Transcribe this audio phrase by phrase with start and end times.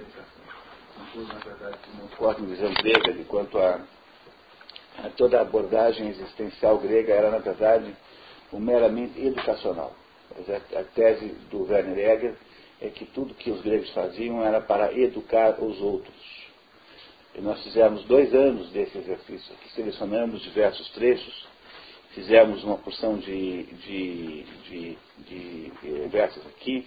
[0.00, 1.78] da na verdade,
[2.16, 2.42] forte
[2.82, 3.80] grega de quanto a,
[4.98, 7.94] a, toda a abordagem existencial grega era, na verdade,
[8.52, 9.94] um meramente educacional.
[10.30, 12.36] A, a tese do Werner Egger
[12.80, 16.42] é que tudo que os gregos faziam era para educar os outros.
[17.34, 21.46] E nós fizemos dois anos desse exercício aqui, selecionamos diversos trechos,
[22.10, 26.86] fizemos uma porção de, de, de, de eh, versos aqui,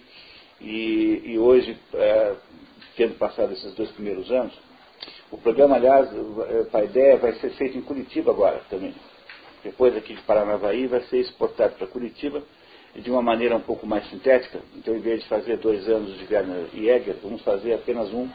[0.60, 2.34] e, e hoje, é,
[2.96, 4.52] tendo passado esses dois primeiros anos,
[5.30, 6.08] o programa, aliás,
[6.72, 8.94] a ideia vai ser feito em Curitiba agora também.
[9.62, 12.42] Depois aqui de Paranavaí vai ser exportado para Curitiba
[12.94, 14.60] de uma maneira um pouco mais sintética.
[14.76, 18.28] Então, em vez de fazer dois anos de Werner e Egger, vamos fazer apenas um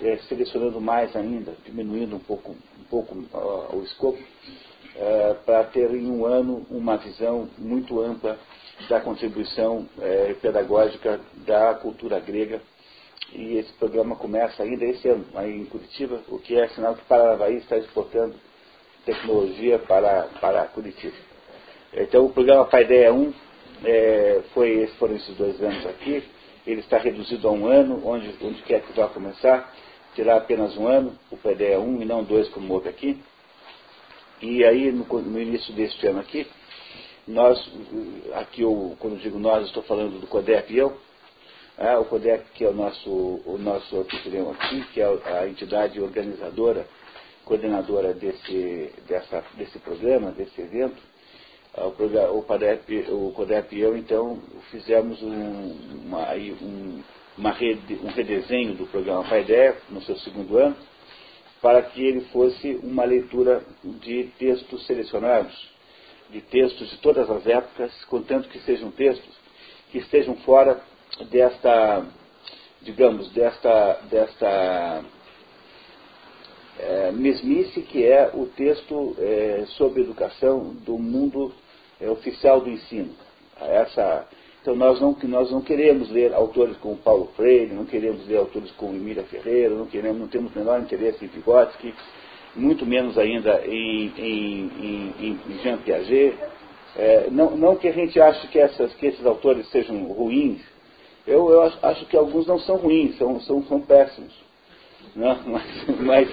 [0.00, 5.90] é, selecionando mais ainda, diminuindo um pouco, um pouco uh, o escopo, uh, para ter
[5.90, 8.38] em um ano uma visão muito ampla
[8.88, 12.60] da contribuição uh, pedagógica da cultura grega.
[13.32, 17.04] E esse programa começa ainda esse ano, aí em Curitiba, o que é sinal que
[17.04, 18.36] Paranavaí está exportando
[19.04, 21.16] tecnologia para, para Curitiba.
[21.92, 23.34] Então o programa Paideia 1
[23.84, 26.22] é, foi, foram esses dois anos aqui,
[26.66, 29.72] ele está reduzido a um ano, onde, onde quer que vá começar,
[30.14, 33.20] tirar apenas um ano, o PDE é um e não dois como houve aqui.
[34.42, 36.46] E aí, no, no início deste ano aqui,
[37.26, 37.58] nós,
[38.34, 40.96] aqui eu, quando digo nós, estou falando do CODEP e eu,
[41.78, 46.00] é, o CODEP que é o nosso, o nosso anfitrião aqui, que é a entidade
[46.00, 46.86] organizadora,
[47.44, 51.00] coordenadora desse, dessa, desse programa, desse evento,
[51.76, 54.40] o, o, CODEP, o CODEP e eu, então,
[54.70, 57.02] fizemos um, uma, um,
[57.36, 60.76] uma rede, um redesenho do programa PAIDEF no seu segundo ano,
[61.60, 65.75] para que ele fosse uma leitura de textos selecionados,
[66.30, 69.34] de textos de todas as épocas, contanto que sejam textos
[69.90, 70.80] que estejam fora
[71.30, 72.04] desta,
[72.82, 75.04] digamos, desta, desta
[76.78, 81.52] é, mesmice que é o texto é, sobre educação do mundo
[82.00, 83.14] é, oficial do ensino.
[83.58, 84.26] Essa
[84.66, 88.68] então nós não, nós não queremos ler autores como Paulo Freire, não queremos ler autores
[88.72, 91.94] como Emília Ferreira, não, queremos, não temos o menor interesse em Vygotsky,
[92.56, 94.70] muito menos ainda em, em,
[95.20, 96.36] em, em Jean Piaget.
[96.96, 100.60] É, não, não, que a gente ache que, essas, que esses autores sejam ruins,
[101.26, 104.32] eu, eu acho, acho, que alguns não são ruins, são, são, são péssimos.
[105.14, 105.38] Né?
[105.46, 106.28] Mas, mas,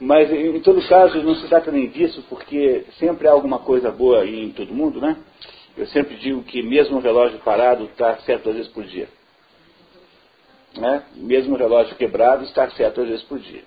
[0.00, 4.24] mas, em todo caso, não se trata nem disso, porque sempre há alguma coisa boa
[4.24, 5.16] em todo mundo, né?
[5.76, 9.08] Eu sempre digo que mesmo o relógio parado está certo duas vezes por dia.
[10.76, 11.04] Né?
[11.16, 13.62] Mesmo o relógio quebrado está certo duas vezes por dia.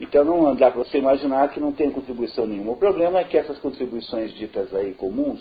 [0.00, 2.72] Então não dá para você imaginar que não tem contribuição nenhuma.
[2.72, 5.40] O problema é que essas contribuições ditas aí comuns,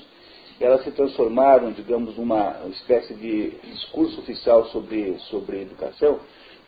[0.60, 6.20] elas se transformaram, digamos, numa espécie de discurso oficial sobre, sobre educação,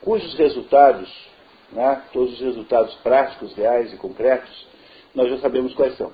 [0.01, 1.09] cujos resultados,
[1.71, 4.67] né, todos os resultados práticos, reais e concretos,
[5.15, 6.11] nós já sabemos quais são.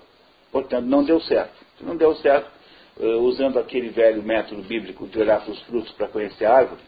[0.52, 1.54] Portanto, não deu certo.
[1.82, 2.50] Não deu certo,
[2.98, 6.82] uh, usando aquele velho método bíblico de olhar para os frutos para conhecer a árvore,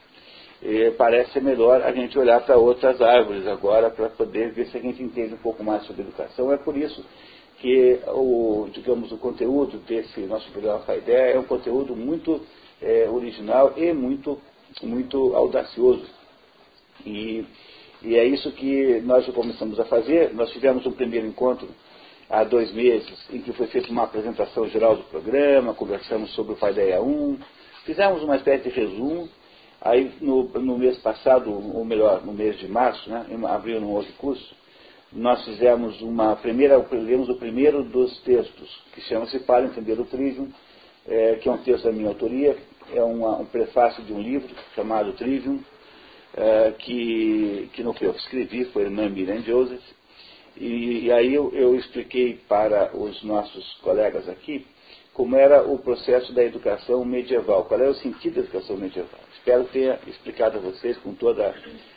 [0.63, 4.81] eh, parece melhor a gente olhar para outras árvores agora para poder ver se a
[4.81, 6.51] gente entende um pouco mais sobre educação.
[6.51, 7.03] É por isso
[7.59, 12.41] que o, digamos, o conteúdo desse nosso programa Faidé é um conteúdo muito
[12.81, 14.39] é, original e muito,
[14.83, 16.05] muito audacioso.
[17.05, 17.45] E,
[18.01, 20.33] e é isso que nós começamos a fazer.
[20.33, 21.67] Nós tivemos um primeiro encontro
[22.29, 26.57] há dois meses, em que foi feita uma apresentação geral do programa, conversamos sobre o
[26.57, 27.37] Paideia 1,
[27.85, 29.29] fizemos uma espécie de resumo.
[29.85, 33.91] Aí, no, no mês passado, ou melhor, no mês de março, né, em abril, no
[33.91, 34.56] outro curso,
[35.13, 40.50] nós fizemos uma primeira, lemos o primeiro dos textos, que chama-se Para Entender o Trivium,
[41.07, 42.57] é, que é um texto da minha autoria,
[42.96, 45.59] é uma, um prefácio de um livro chamado Trivium,
[46.35, 49.84] é, que, que não foi eu que escrevi, foi irmã Miriam Joseph,
[50.57, 54.66] e, e aí eu, eu, expliquei para os nossos colegas aqui
[55.16, 59.22] como era o processo da educação medieval, qual é o sentido da educação medieval.
[59.34, 61.56] Espero ter explicado a vocês com toda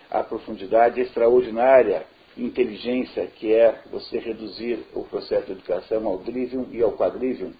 [0.09, 2.07] a profundidade extraordinária
[2.37, 7.53] inteligência que é você reduzir o processo de educação ao drivium e ao quadrivium.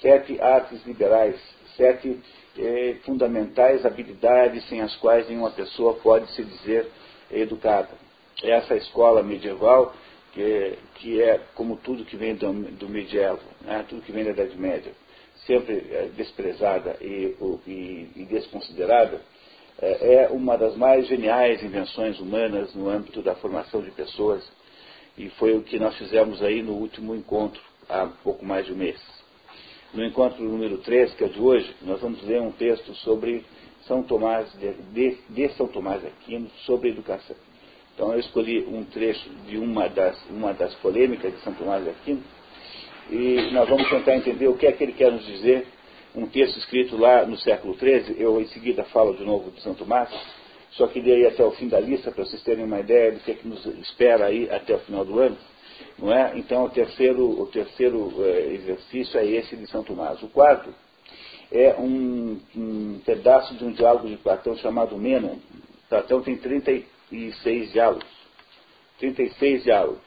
[0.00, 1.38] Sete artes liberais,
[1.76, 2.18] sete
[2.58, 6.88] eh, fundamentais habilidades sem as quais nenhuma pessoa pode se dizer
[7.30, 7.90] educada.
[8.42, 9.94] Essa escola medieval
[10.34, 14.58] que, que é como tudo que vem do, do né, tudo que vem da Idade
[14.58, 14.92] Média,
[15.46, 17.36] sempre é, desprezada e,
[17.66, 19.20] e, e desconsiderada,
[19.80, 24.44] é, é, uma das mais geniais invenções humanas no âmbito da formação de pessoas
[25.16, 28.76] e foi o que nós fizemos aí no último encontro, há pouco mais de um
[28.76, 29.00] mês.
[29.92, 33.44] No encontro número 3, que é de hoje, nós vamos ler um texto sobre
[33.86, 37.36] São Tomás de, de, de São Tomás de Aquino sobre educação.
[37.94, 41.90] Então eu escolhi um trecho de uma das, uma das polêmicas de Santo Tomás de
[41.90, 42.22] Aquino
[43.10, 45.66] e nós vamos tentar entender o que é que ele quer nos dizer.
[46.14, 49.78] Um texto escrito lá no século XIII, eu em seguida falo de novo de Santo
[49.78, 50.08] Tomás,
[50.72, 53.30] só queria ir até o fim da lista para vocês terem uma ideia do que
[53.30, 55.36] é que nos espera aí até o final do ano.
[55.98, 56.32] Não é?
[56.36, 60.20] Então o terceiro, o terceiro é, exercício é esse de São Tomás.
[60.22, 60.72] O quarto
[61.50, 65.36] é um, um pedaço de um diálogo de Platão chamado Menon.
[65.88, 66.36] Platão tem
[67.14, 68.06] 36 diálogos.
[68.98, 70.02] 36 diálogos.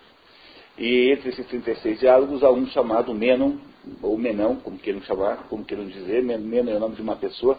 [0.77, 3.57] E entre esses 36 diálogos há um chamado Menon,
[4.01, 7.57] ou Menão, como queiram chamar, como queiram dizer, Menon é o nome de uma pessoa.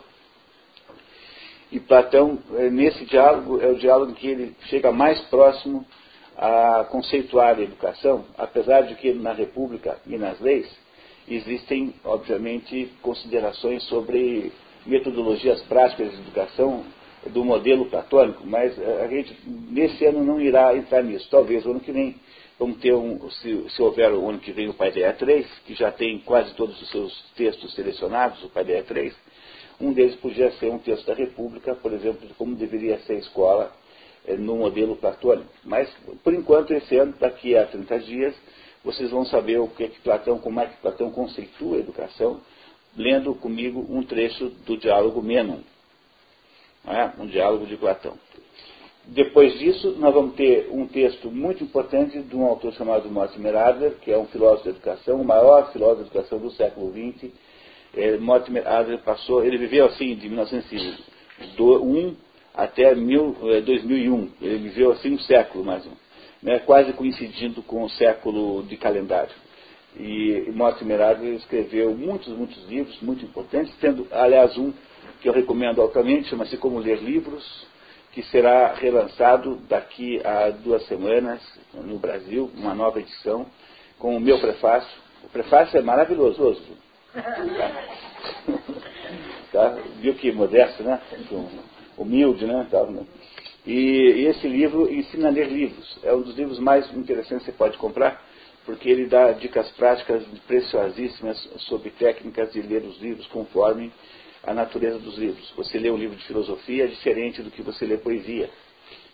[1.72, 5.84] E Platão, é, nesse diálogo, é o diálogo que ele chega mais próximo
[6.36, 10.68] a conceituar a educação, apesar de que na República e nas leis
[11.26, 14.52] existem, obviamente, considerações sobre
[14.86, 16.84] metodologias práticas de educação
[17.26, 21.29] do modelo platônico, mas eh, a gente nesse ano não irá entrar nisso.
[21.31, 22.17] Talvez o ano que vem
[22.59, 25.93] vamos ter um, se, se houver o ano que vem o Paideia 3, que já
[25.93, 29.15] tem quase todos os seus textos selecionados, o Paideia 3,
[29.81, 33.19] um deles podia ser um texto da República, por exemplo, de como deveria ser a
[33.19, 33.73] escola
[34.26, 35.49] é, no modelo platônico.
[35.65, 35.88] Mas,
[36.25, 38.35] por enquanto, esse ano, daqui a 30 dias,
[38.85, 42.41] vocês vão saber o que, é que Platão, como é que Platão conceitua a educação,
[42.97, 45.61] lendo comigo um trecho do diálogo Menon,
[46.93, 47.12] é?
[47.19, 48.17] um diálogo de Platão.
[49.11, 53.94] Depois disso, nós vamos ter um texto muito importante de um autor chamado Mortimer Adler,
[54.02, 57.31] que é um filósofo de educação, o maior filósofo de educação do século XX.
[57.96, 62.17] É, Mortimer Adler passou, ele viveu assim de 1901
[62.55, 63.34] até mil,
[63.64, 64.31] 2001.
[64.43, 65.93] É, ele viveu assim um século mais um,
[66.43, 69.34] né, quase coincidindo com o século de calendário.
[69.99, 74.70] E Mortimer Adler escreveu muitos, muitos livros muito importantes, tendo, aliás, um
[75.20, 77.67] que eu recomendo altamente, chama-se Como Ler Livros,
[78.12, 81.41] que será relançado daqui a duas semanas
[81.75, 83.47] no Brasil, uma nova edição,
[83.99, 84.91] com o meu prefácio.
[85.25, 86.61] O prefácio é maravilhoso.
[89.53, 89.79] tá?
[90.00, 91.00] Viu que modesto, né?
[91.97, 92.67] humilde, né?
[92.70, 93.06] Né?
[93.67, 95.99] E, e, esse livro ensina a ler livros.
[96.03, 98.25] É um dos livros mais interessantes que você pode comprar,
[98.65, 101.37] porque ele dá dicas práticas preciosíssimas
[101.69, 103.93] sobre técnicas de ler os livros conforme
[104.44, 105.52] a natureza dos livros.
[105.56, 108.50] Você lê um livro de filosofia é diferente do que você lê poesia.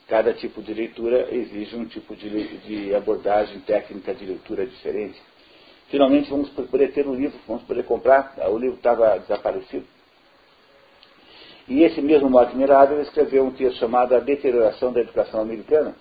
[0.09, 5.21] Cada tipo de leitura exige um tipo de, de abordagem técnica de leitura diferente.
[5.89, 8.35] Finalmente vamos poder ter um livro, vamos poder comprar.
[8.51, 9.87] O livro estava desaparecido
[11.67, 15.97] e esse mesmo Mortimer Adler escreveu um texto chamado A Deterioração da Educação Americana,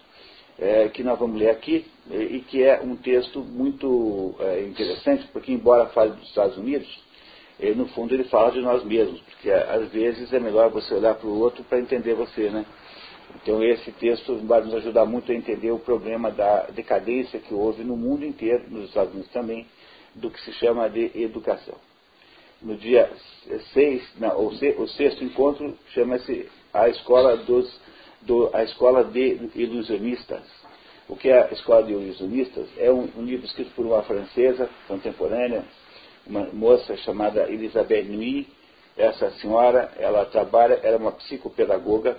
[0.59, 5.53] é, que nós vamos ler aqui, e, que é um texto muito é, interessante, porque
[5.53, 6.87] embora fale dos Estados Unidos,
[7.69, 11.15] é, no fundo ele fala de nós mesmos, porque às vezes é melhor você olhar
[11.15, 12.65] para o outro para entender você, né?
[13.41, 17.83] Então esse texto vai nos ajudar muito a entender o problema da decadência que houve
[17.83, 19.65] no mundo inteiro, nos Estados Unidos também,
[20.13, 21.75] do que se chama de educação
[22.63, 23.11] no dia
[23.73, 27.69] 6, não, o, sexto encontro chama-se a escola dos
[28.21, 30.41] do, a escola de ilusionistas.
[31.09, 32.67] O que é a escola de ilusionistas?
[32.77, 35.65] É um, um livro escrito por uma francesa contemporânea,
[36.25, 38.49] uma moça chamada Elisabeth Nuit.
[38.95, 42.17] Essa senhora, ela trabalha, era é uma psicopedagoga,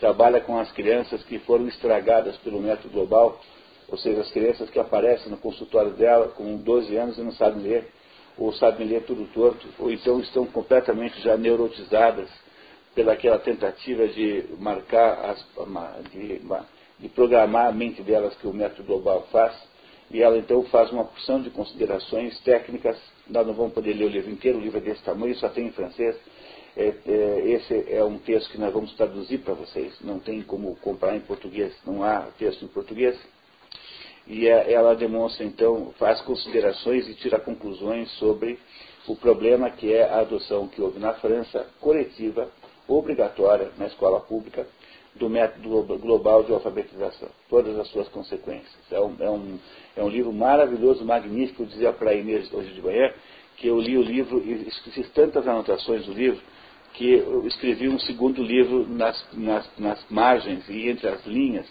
[0.00, 3.40] trabalha com as crianças que foram estragadas pelo método global,
[3.88, 7.62] ou seja, as crianças que aparecem no consultório dela com 12 anos e não sabem
[7.62, 7.88] ler
[8.38, 12.28] ou sabem ler tudo torto, ou então estão completamente já neurotizadas
[12.94, 15.46] pelaquela tentativa de marcar, as,
[16.12, 16.40] de,
[17.00, 19.54] de programar a mente delas que o método global faz,
[20.10, 22.96] e ela então faz uma porção de considerações técnicas,
[23.28, 25.66] nós não vamos poder ler o livro inteiro, o livro é desse tamanho, só tem
[25.66, 26.16] em francês,
[26.76, 30.76] é, é, esse é um texto que nós vamos traduzir para vocês, não tem como
[30.76, 33.18] comprar em português, não há texto em português,
[34.26, 38.58] e ela demonstra, então, faz considerações e tira conclusões sobre
[39.06, 42.50] o problema que é a adoção que houve na França, coletiva,
[42.86, 44.66] obrigatória, na escola pública,
[45.18, 48.76] do método global de alfabetização, todas as suas consequências.
[48.90, 49.58] É um, é um,
[49.96, 51.66] é um livro maravilhoso, magnífico.
[51.66, 53.12] Dizia para a Inês hoje de manhã
[53.56, 56.40] que eu li o livro e fiz tantas anotações do livro
[56.94, 61.66] que eu escrevi um segundo livro nas, nas, nas margens e entre as linhas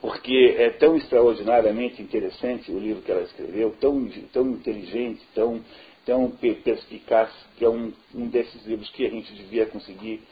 [0.00, 5.60] porque é tão extraordinariamente interessante o livro que ela escreveu, tão, tão inteligente, tão,
[6.04, 10.22] tão perspicaz, que é um, um desses livros que a gente devia conseguir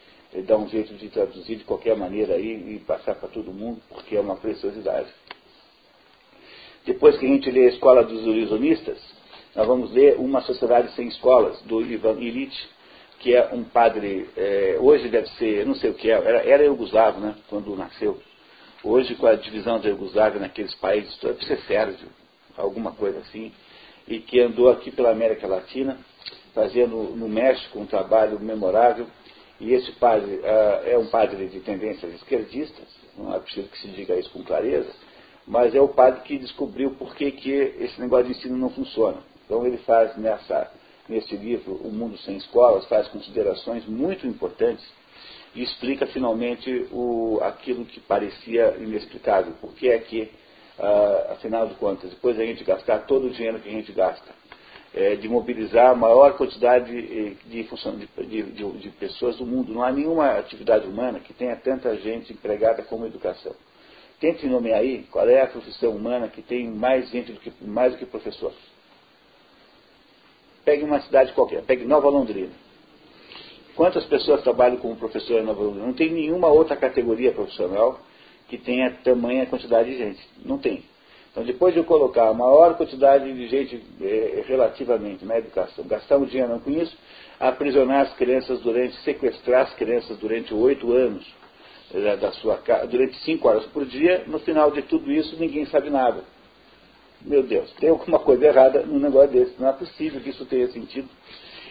[0.47, 4.17] dar um jeito de traduzir de qualquer maneira aí e passar para todo mundo, porque
[4.17, 5.09] é uma preciosidade.
[6.85, 8.99] Depois que a gente lê a Escola dos Ilusionistas,
[9.55, 12.69] nós vamos ler Uma Sociedade Sem Escolas, do Ivan Illich,
[13.19, 16.65] que é um padre, eh, hoje deve ser, não sei o que é, era, era
[16.65, 18.21] Yugoslavo, né, quando nasceu,
[18.85, 22.09] hoje com a divisão da Iugoslávia naqueles países, deve ser Sérvio,
[22.57, 23.51] alguma coisa assim,
[24.07, 25.99] e que andou aqui pela América Latina,
[26.55, 29.07] fazendo no México um trabalho memorável,
[29.61, 32.87] e esse padre uh, é um padre de tendências esquerdistas,
[33.17, 34.91] não é preciso que se diga isso com clareza,
[35.47, 39.19] mas é o padre que descobriu por que, que esse negócio de ensino não funciona.
[39.45, 40.71] Então ele faz nessa,
[41.09, 44.85] nesse livro, O Mundo Sem Escolas, faz considerações muito importantes
[45.55, 49.55] e explica finalmente o, aquilo que parecia inexplicável.
[49.61, 50.23] Por que é que,
[50.79, 54.35] uh, afinal de contas, depois da gente gastar todo o dinheiro que a gente gasta,
[54.97, 59.71] é, de mobilizar a maior quantidade eh, de, de, de, de, pessoas do mundo.
[59.71, 63.55] Não há nenhuma atividade humana que tenha tanta gente empregada como educação.
[64.19, 67.93] Tente nomear aí qual é a profissão humana que tem mais gente do que, mais
[67.93, 68.55] do que professor.
[70.65, 72.53] Pegue uma cidade qualquer, pegue Nova Londrina.
[73.75, 75.87] Quantas pessoas trabalham como professor em Nova Londrina?
[75.87, 78.01] Não tem nenhuma outra categoria profissional
[78.49, 80.27] que tenha tamanha quantidade de gente.
[80.43, 80.83] Não tem.
[81.37, 86.17] Então, depois de eu colocar a maior quantidade de gente é, relativamente na educação, gastar
[86.17, 86.97] um dinheiro com isso,
[87.39, 91.31] aprisionar as crianças durante, sequestrar as crianças durante oito anos,
[91.93, 95.91] é, da sua durante cinco horas por dia, no final de tudo isso ninguém sabe
[95.91, 96.25] nada.
[97.21, 99.61] Meu Deus, tem alguma coisa errada num negócio desse.
[99.61, 101.09] Não é possível que isso tenha sentido.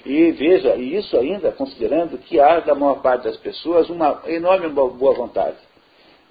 [0.05, 4.69] E veja, e isso ainda considerando que há da maior parte das pessoas uma enorme
[4.69, 5.57] boa vontade.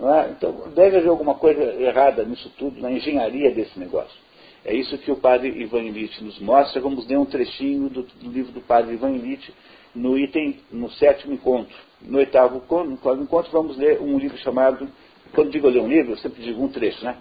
[0.01, 0.31] É?
[0.31, 4.25] Então, deve haver alguma coisa errada nisso tudo, na engenharia desse negócio.
[4.65, 6.81] É isso que o padre Ivan Illich nos mostra.
[6.81, 9.53] Vamos ler um trechinho do, do livro do padre Ivan Illich
[9.95, 11.77] no item, no sétimo encontro.
[12.01, 14.89] No oitavo encontro, vamos ler um livro chamado,
[15.35, 17.17] quando digo ler um livro, eu sempre digo um trecho, né?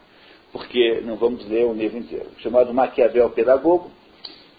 [0.52, 2.28] Porque não vamos ler o livro inteiro.
[2.40, 3.92] Chamado Maquiavel Pedagogo,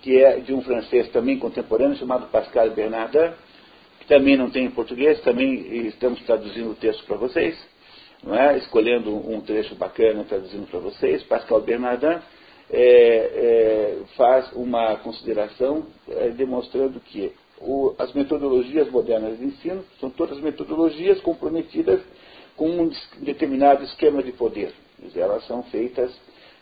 [0.02, 3.32] que é de um francês também contemporâneo, chamado Pascal Bernardin,
[4.00, 7.73] que também não tem em português, também estamos traduzindo o texto para vocês
[8.24, 8.58] não é?
[8.58, 12.20] escolhendo um trecho bacana, traduzindo para vocês, Pascal Bernardin é,
[12.70, 20.40] é, faz uma consideração é, demonstrando que o, as metodologias modernas de ensino são todas
[20.40, 22.00] metodologias comprometidas
[22.56, 24.72] com um determinado esquema de poder.
[25.14, 26.12] Elas são feitas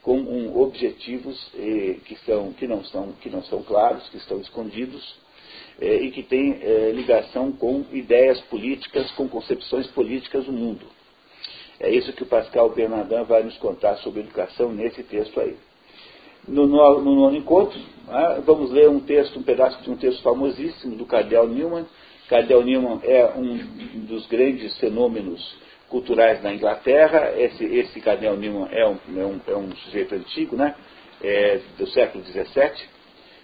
[0.02, 5.16] com um, objetivos que, são, que, não são, que não são claros, que estão escondidos,
[5.80, 10.86] eh, e que têm eh, ligação com ideias políticas, com concepções políticas do mundo.
[11.82, 15.56] É isso que o Pascal Bernardin vai nos contar sobre educação nesse texto aí.
[16.46, 20.22] No, no, no nono encontro, né, vamos ler um texto, um pedaço de um texto
[20.22, 21.84] famosíssimo do Cardeal Newman.
[22.28, 23.56] Cardeal Newman é um
[24.06, 25.56] dos grandes fenômenos
[25.88, 27.32] culturais na Inglaterra.
[27.36, 30.76] Esse, esse Cardeal Newman é um, é um, é um sujeito antigo, né,
[31.20, 32.92] é do século XVII.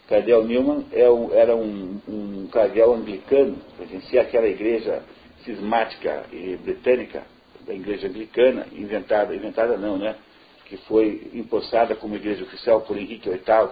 [0.09, 2.49] Cardeal Newman é um, era um, um
[2.95, 5.03] anglicano, pertencia àquela igreja
[5.45, 7.25] cismática e britânica,
[7.69, 10.17] da igreja anglicana, inventada, inventada não, né?
[10.65, 13.69] Que foi empossada como igreja oficial por Henrique VIII.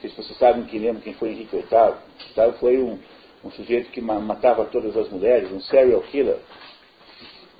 [0.00, 1.94] Se vocês sabem que lembram quem foi Henrique VIII.
[2.34, 2.98] VIII foi um,
[3.44, 6.38] um sujeito que matava todas as mulheres, um serial killer.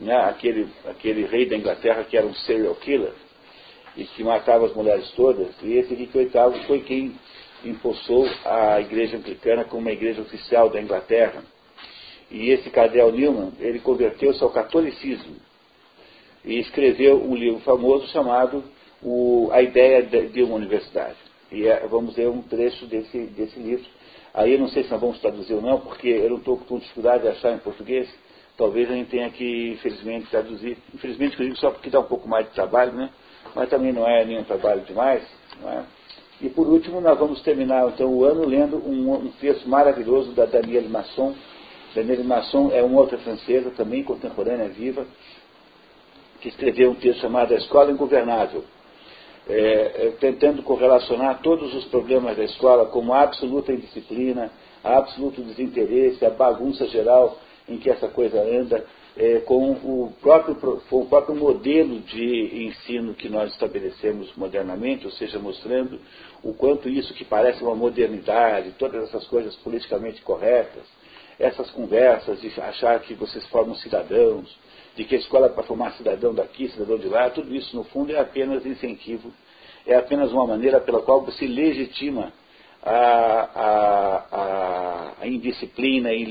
[0.00, 0.16] Né?
[0.16, 3.12] Aquele, aquele rei da Inglaterra que era um serial killer
[3.96, 5.54] e que matava as mulheres todas.
[5.62, 7.14] E esse Henrique VIII foi quem
[7.64, 11.42] impulsou a igreja anglicana como uma igreja oficial da Inglaterra.
[12.30, 15.43] E esse Cadel Newman, ele converteu-se ao catolicismo
[16.44, 18.62] e escreveu um livro famoso chamado
[19.02, 21.16] o, A Ideia de uma Universidade.
[21.50, 23.84] E é, vamos ler um trecho desse, desse livro.
[24.32, 26.78] Aí eu não sei se nós vamos traduzir ou não, porque eu não estou com
[26.78, 28.08] dificuldade de achar em português.
[28.56, 30.76] Talvez a gente tenha que, infelizmente, traduzir.
[30.92, 33.10] Infelizmente, eu digo só porque dá um pouco mais de trabalho, né?
[33.54, 35.22] Mas também não é nenhum trabalho demais.
[35.60, 35.84] Não é?
[36.40, 40.44] E por último, nós vamos terminar então o ano lendo um, um texto maravilhoso da
[40.44, 41.34] Danielle Masson,
[41.94, 45.06] Danielle Masson é uma outra francesa, também contemporânea, viva,
[46.44, 48.64] que escreveu um texto chamado A Escola Ingovernável,
[49.48, 54.50] é, é, tentando correlacionar todos os problemas da escola como a absoluta indisciplina,
[54.82, 58.84] a absoluto desinteresse, a bagunça geral em que essa coisa anda,
[59.16, 60.54] é, com, o próprio,
[60.90, 65.98] com o próprio modelo de ensino que nós estabelecemos modernamente, ou seja, mostrando
[66.42, 70.84] o quanto isso que parece uma modernidade, todas essas coisas politicamente corretas,
[71.38, 74.54] essas conversas de achar que vocês formam cidadãos,
[74.96, 77.84] de que a escola é para formar cidadão daqui, cidadão de lá, tudo isso no
[77.84, 79.32] fundo é apenas incentivo,
[79.86, 82.32] é apenas uma maneira pela qual você legitima
[82.82, 86.22] a, a, a, a indisciplina e,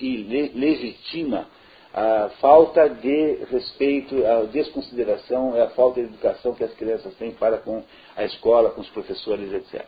[0.00, 1.46] e legitima
[1.92, 7.58] a falta de respeito, a desconsideração, a falta de educação que as crianças têm para
[7.58, 7.82] com
[8.16, 9.84] a escola, com os professores, etc.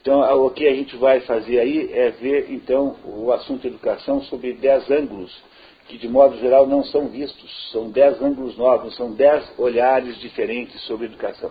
[0.00, 4.52] Então, o que a gente vai fazer aí é ver, então, o assunto educação sob
[4.52, 5.34] dez ângulos
[5.88, 7.70] que de modo geral não são vistos.
[7.70, 11.50] São dez ângulos novos, são dez olhares diferentes sobre educação.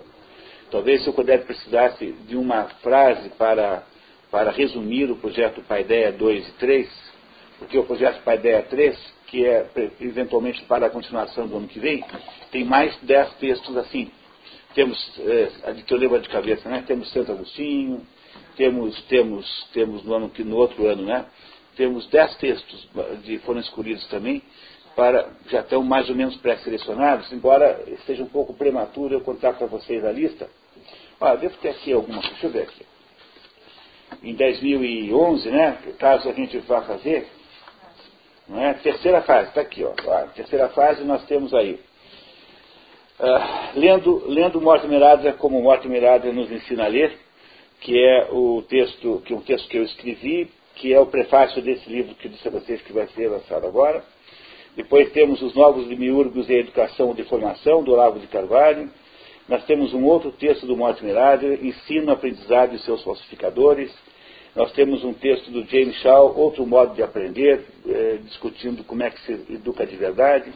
[0.72, 3.84] Talvez se eu pudesse precisasse de uma frase para,
[4.32, 7.14] para resumir o projeto Paideia 2 e 3,
[7.60, 8.98] porque o projeto Paideia 3,
[9.28, 9.68] que é
[10.02, 12.04] eventualmente para a continuação do ano que vem,
[12.52, 14.12] tem mais dez textos assim.
[14.74, 16.84] Temos, é, que eu lembro de cabeça, né?
[16.88, 18.02] Temos Santo Agostinho,
[18.56, 21.26] temos, temos, temos no, ano, no outro ano, né?
[21.76, 22.88] Temos dez textos
[23.24, 24.44] que foram escolhidos também,
[24.96, 29.68] para, já estão mais ou menos pré-selecionados, embora esteja um pouco prematuro eu contar para
[29.68, 30.48] vocês a lista.
[31.20, 32.86] Ah, devo ter aqui alguma deixa eu ver aqui.
[34.22, 37.28] Em 2011, né, caso a gente vá fazer,
[38.48, 38.74] não é?
[38.74, 41.80] terceira fase, está aqui, ó, a terceira fase nós temos aí.
[43.20, 47.18] Uh, lendo, lendo Morte Mirada como Morte Mirada nos ensina a ler,
[47.80, 51.62] que é o texto, que é um texto que eu escrevi que é o prefácio
[51.62, 54.04] desse livro que disse a vocês que vai ser lançado agora.
[54.76, 58.90] Depois temos os Novos Demiurgos e a Educação de Formação, do Olavo de Carvalho.
[59.48, 63.94] Nós temos um outro texto do Mortimer Adler, Ensino, Aprendizado e seus falsificadores.
[64.56, 69.10] Nós temos um texto do James Shaw, Outro Modo de Aprender, eh, discutindo como é
[69.10, 70.52] que se educa de verdade.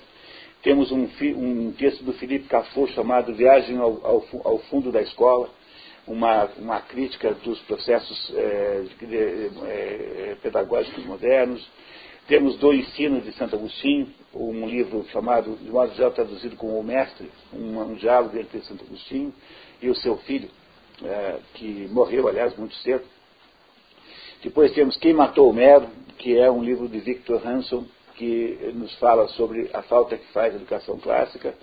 [0.63, 5.49] Temos um, um texto do Felipe Cafu chamado Viagem ao, ao, ao Fundo da Escola,
[6.07, 8.83] uma, uma crítica dos processos é,
[9.65, 11.67] é, pedagógicos modernos.
[12.27, 16.83] Temos do ensino de Santo Agostinho, um livro chamado, de modo geral traduzido como O
[16.83, 19.33] Mestre, um, um diálogo entre Santo Agostinho
[19.81, 20.49] e o seu filho,
[21.03, 23.05] é, que morreu, aliás, muito cedo.
[24.43, 25.87] Depois temos Quem Matou Homero,
[26.17, 27.85] que é um livro de Victor Hanson,
[28.15, 31.53] que nos fala sobre a falta que faz a educação clássica.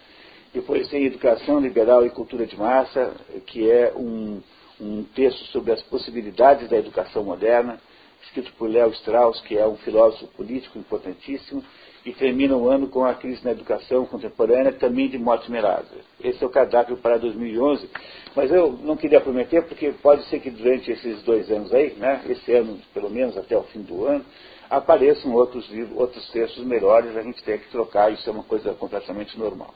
[0.54, 3.12] Depois tem Educação Liberal e Cultura de Massa,
[3.44, 4.40] que é um,
[4.80, 7.80] um texto sobre as possibilidades da educação moderna,
[8.22, 11.60] escrito por Léo Strauss, que é um filósofo político importantíssimo,
[12.06, 15.96] e termina o ano com a crise na educação contemporânea, também de morte Merazza.
[16.22, 17.90] Esse é o cardápio para 2011,
[18.36, 22.22] mas eu não queria prometer, porque pode ser que durante esses dois anos aí, né,
[22.28, 24.24] esse ano pelo menos até o fim do ano,
[24.70, 28.72] apareçam outros livros, outros textos melhores, a gente tem que trocar, isso é uma coisa
[28.74, 29.74] completamente normal.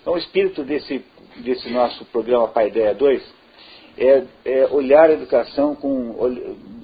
[0.00, 1.04] Então, o espírito desse,
[1.38, 3.22] desse nosso programa Paideia 2
[3.98, 6.14] é, é olhar a educação com.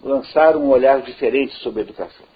[0.03, 2.27] lançar um olhar diferente sobre a educação.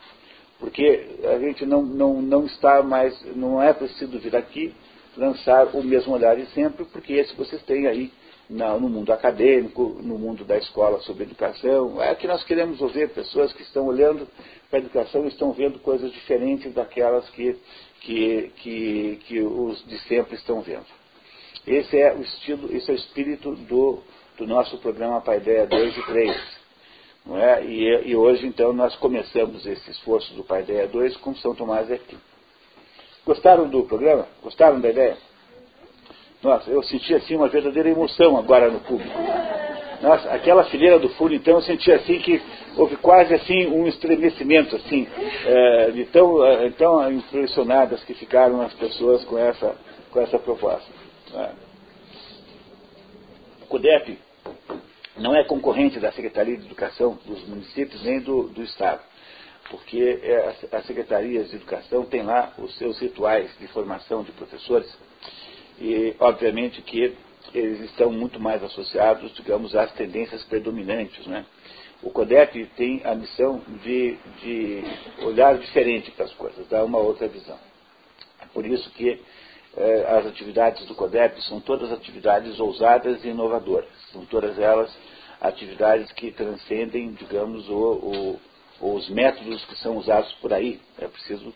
[0.59, 3.14] Porque a gente não, não, não está mais.
[3.37, 4.73] não é preciso vir aqui
[5.17, 8.12] lançar o mesmo olhar de sempre, porque esse vocês têm aí
[8.49, 12.03] no mundo acadêmico, no mundo da escola sobre educação.
[12.03, 14.27] É que nós queremos ouvir pessoas que estão olhando
[14.71, 17.57] para a educação e estão vendo coisas diferentes daquelas que
[18.00, 20.87] que, que, que os de sempre estão vendo.
[21.66, 24.02] Esse é o estilo, esse é o espírito do,
[24.38, 26.58] do nosso programa Paideia 2 e 3.
[27.26, 27.64] Não é?
[27.64, 31.94] E, e, hoje, então, nós começamos esse esforço do Paideia 2 com São Tomás de
[31.94, 32.20] Aquino.
[33.26, 34.26] Gostaram do programa?
[34.42, 35.18] Gostaram da ideia?
[36.42, 39.18] Nossa, eu senti assim uma verdadeira emoção agora no público.
[40.00, 42.40] Nossa, aquela fileira do fundo, então, eu senti assim que
[42.76, 45.08] houve quase assim um estremecimento, assim,
[45.44, 49.76] é, de tão, é, tão impressionadas que ficaram as pessoas com essa,
[50.12, 50.88] com essa proposta.
[51.32, 51.52] Né?
[53.62, 54.18] O CODEP
[55.16, 59.00] não é concorrente da Secretaria de Educação dos municípios nem do, do Estado,
[59.68, 64.88] porque é, as secretarias de educação têm lá os seus rituais de formação de professores
[65.80, 67.16] e, obviamente, que
[67.54, 71.26] eles estão muito mais associados, digamos, às tendências predominantes.
[71.26, 71.44] Né?
[72.02, 74.84] O CODEP tem a missão de, de
[75.24, 77.58] olhar diferente para as coisas, dar uma outra visão.
[78.40, 79.20] É por isso que
[79.76, 83.88] eh, as atividades do CODEP são todas atividades ousadas e inovadoras.
[84.12, 84.94] São todas elas
[85.40, 88.38] atividades que transcendem, digamos, o,
[88.80, 90.80] o, os métodos que são usados por aí.
[90.98, 91.52] É preciso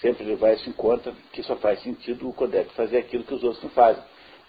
[0.00, 3.42] sempre levar isso em conta, que só faz sentido o CODEP fazer aquilo que os
[3.42, 4.02] outros não fazem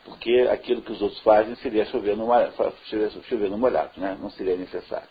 [0.06, 2.28] porque aquilo que os outros fazem seria chover no,
[3.28, 4.16] chover no molhado, né?
[4.22, 5.10] não seria necessário.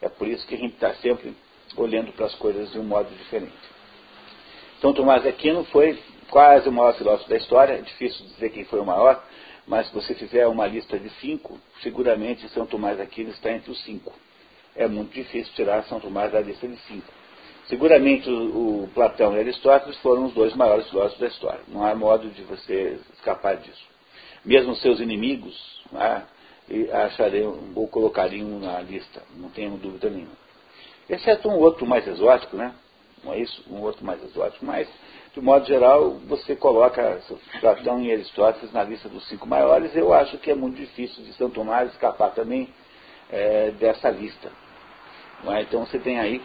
[0.00, 1.36] É por isso que a gente está sempre
[1.76, 3.52] olhando para as coisas de um modo diferente.
[4.78, 8.80] Então Tomás Aquino foi quase o maior filósofo da história, é difícil dizer quem foi
[8.80, 9.22] o maior,
[9.66, 13.84] mas se você fizer uma lista de cinco, seguramente São Tomás Aquino está entre os
[13.84, 14.12] cinco.
[14.74, 17.06] É muito difícil tirar São Tomás da lista de cinco.
[17.66, 21.60] Seguramente o, o Platão e Aristóteles foram os dois maiores filósofos da história.
[21.68, 23.91] Não há modo de você escapar disso
[24.44, 26.24] mesmo seus inimigos, né,
[26.92, 30.42] achariam ou colocariam na lista, não tenho dúvida nenhuma.
[31.08, 32.74] Exceto um outro mais exótico, né?
[33.24, 33.62] Não é isso?
[33.70, 34.88] Um outro mais exótico, mas,
[35.32, 37.20] de modo geral, você coloca
[37.60, 41.32] Platão e Aristóteles na lista dos cinco maiores, eu acho que é muito difícil de
[41.34, 42.68] São Tomás escapar também
[43.30, 44.50] é, dessa lista.
[45.46, 45.62] É?
[45.62, 46.40] Então você tem aí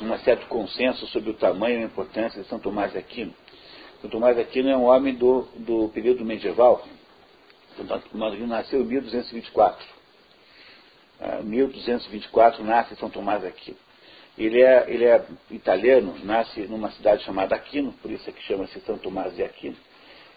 [0.00, 3.34] um certo consenso sobre o tamanho e a importância de São Tomás de Aquino.
[4.00, 6.82] São Tomás de Aquino é um homem do, do período medieval.
[6.82, 7.69] São Tomás de Aquino
[8.46, 9.86] nasceu em 1224.
[11.40, 13.76] Em 1224 nasce São Tomás Aquino.
[14.38, 18.80] Ele é, ele é italiano, nasce numa cidade chamada Aquino, por isso é que chama-se
[18.80, 19.76] São Tomás de Aquino.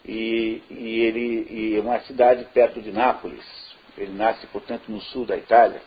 [0.06, 3.46] E, e ele e é uma cidade perto de Nápoles.
[3.98, 5.82] Ele nasce, portanto, no sul da Itália,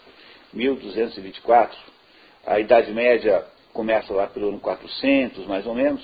[0.52, 1.78] 1224.
[2.46, 6.02] A Idade Média começa lá pelo ano 400, mais ou menos,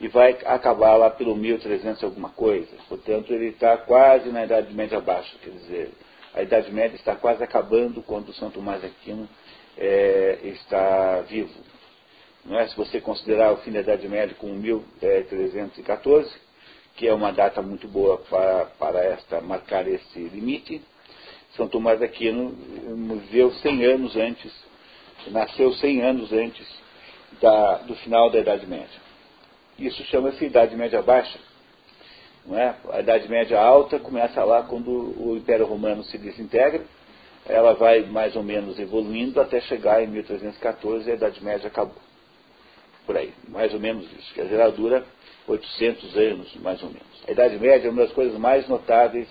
[0.00, 2.68] e vai acabar lá pelo 1300 alguma coisa.
[2.88, 5.90] Portanto, ele está quase na Idade Média baixa, quer dizer,
[6.34, 9.28] a Idade Média está quase acabando quando São Tomás de Aquino
[9.76, 11.52] é, está vivo.
[12.44, 12.68] Não é?
[12.68, 16.32] Se você considerar o fim da Idade Média com 1314,
[16.96, 20.80] que é uma data muito boa para, para esta, marcar esse limite,
[21.56, 22.50] São Tomás de Aquino
[23.20, 24.52] viveu 100 anos antes,
[25.28, 26.66] nasceu 100 anos antes
[27.40, 29.07] da, do final da Idade Média.
[29.78, 31.38] Isso chama-se Idade Média Baixa.
[32.44, 32.74] Não é?
[32.90, 36.82] A Idade Média Alta começa lá quando o Império Romano se desintegra,
[37.46, 41.96] ela vai mais ou menos evoluindo até chegar em 1314 e a Idade Média acabou.
[43.06, 44.34] Por aí, mais ou menos isso.
[44.34, 45.04] Quer dizer, ela dura
[45.46, 47.08] 800 anos, mais ou menos.
[47.26, 49.28] A Idade Média é uma das coisas mais notáveis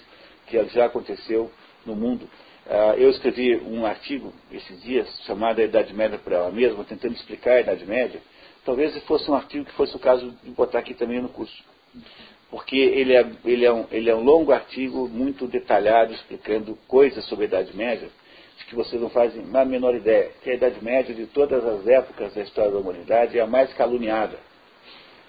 [0.48, 1.52] que já aconteceu
[1.86, 2.28] no mundo.
[2.70, 7.14] Ah, eu escrevi um artigo esses dias chamado A Idade Média para ela mesma, tentando
[7.14, 8.20] explicar a Idade Média.
[8.68, 11.64] Talvez fosse um artigo que fosse o caso de botar aqui também no curso.
[12.52, 17.24] Porque ele é, ele é, um, ele é um longo artigo muito detalhado explicando coisas
[17.28, 18.10] sobre a Idade Média
[18.68, 20.32] que vocês não fazem a menor ideia.
[20.44, 23.74] Que a Idade Média de todas as épocas da história da humanidade é a mais
[23.74, 24.38] caluniada.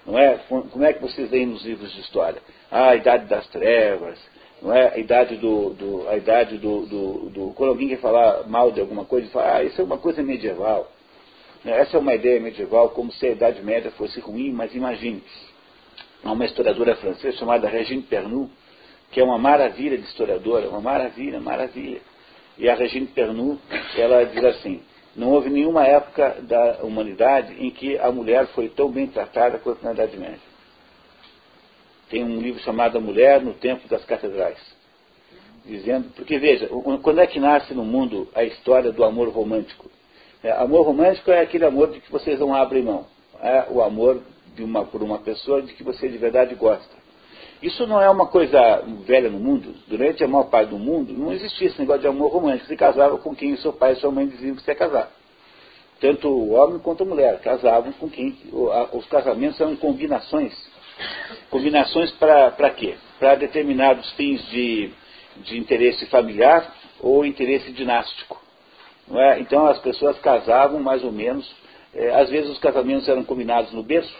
[0.05, 0.37] Não é?
[0.49, 2.41] Como é que vocês veem nos livros de história?
[2.69, 4.19] Ah, a Idade das Trevas,
[4.61, 4.95] não é?
[4.95, 8.81] A idade do, do a idade do, do, do, Quando alguém quer falar mal de
[8.81, 10.91] alguma coisa, fala, ah, isso é uma coisa medieval.
[11.65, 15.21] Essa é uma ideia medieval, como se a Idade Média fosse ruim, mas imagine.
[16.23, 18.49] Há uma historiadora francesa chamada Regine Pernoud,
[19.11, 22.01] que é uma maravilha de historiadora, uma maravilha, maravilha.
[22.57, 23.59] E a Regine Pernoud,
[23.97, 24.81] ela diz assim,
[25.15, 29.83] não houve nenhuma época da humanidade em que a mulher foi tão bem tratada quanto
[29.83, 30.39] na Idade Média.
[32.09, 34.59] Tem um livro chamado A Mulher no Tempo das Catedrais.
[35.65, 36.67] Dizendo, porque veja,
[37.03, 39.89] quando é que nasce no mundo a história do amor romântico?
[40.43, 43.05] É, amor romântico é aquele amor de que vocês não abrem mão.
[43.41, 44.21] É o amor
[44.59, 46.99] uma, por uma pessoa de que você de verdade gosta.
[47.61, 49.75] Isso não é uma coisa velha no mundo.
[49.87, 52.67] Durante a maior parte do mundo não existia esse negócio de amor romântico.
[52.67, 55.11] Você casava com quem seu pai e sua mãe diziam que você ia casar.
[55.99, 58.37] Tanto o homem quanto a mulher casavam com quem.
[58.93, 60.53] Os casamentos eram combinações
[61.49, 62.95] Combinações para quê?
[63.17, 64.91] Para determinados fins de,
[65.37, 68.41] de interesse familiar ou interesse dinástico.
[69.11, 69.39] É?
[69.39, 71.49] Então as pessoas casavam mais ou menos,
[71.93, 74.15] é, às vezes os casamentos eram combinados no berço.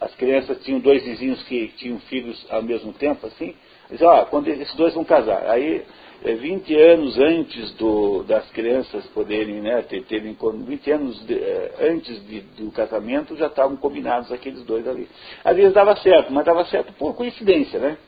[0.00, 3.56] As crianças tinham dois vizinhos que tinham filhos ao mesmo tempo, assim.
[3.90, 5.48] Diziam, ó, quando esses dois vão casar.
[5.48, 5.84] Aí
[6.22, 11.74] 20 é, anos antes do, das crianças poderem né, ter, terem 20 anos de, é,
[11.80, 15.08] antes de, do casamento já estavam combinados aqueles dois ali.
[15.44, 17.98] Às vezes dava certo, mas dava certo por coincidência, né?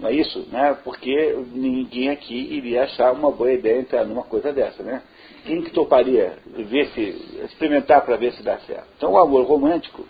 [0.00, 0.46] Não é isso?
[0.50, 0.78] Né?
[0.82, 5.02] Porque ninguém aqui iria achar uma boa ideia entrar numa coisa dessa, né?
[5.44, 8.88] Quem que toparia ver se, experimentar para ver se dá certo?
[8.96, 10.06] Então o amor romântico,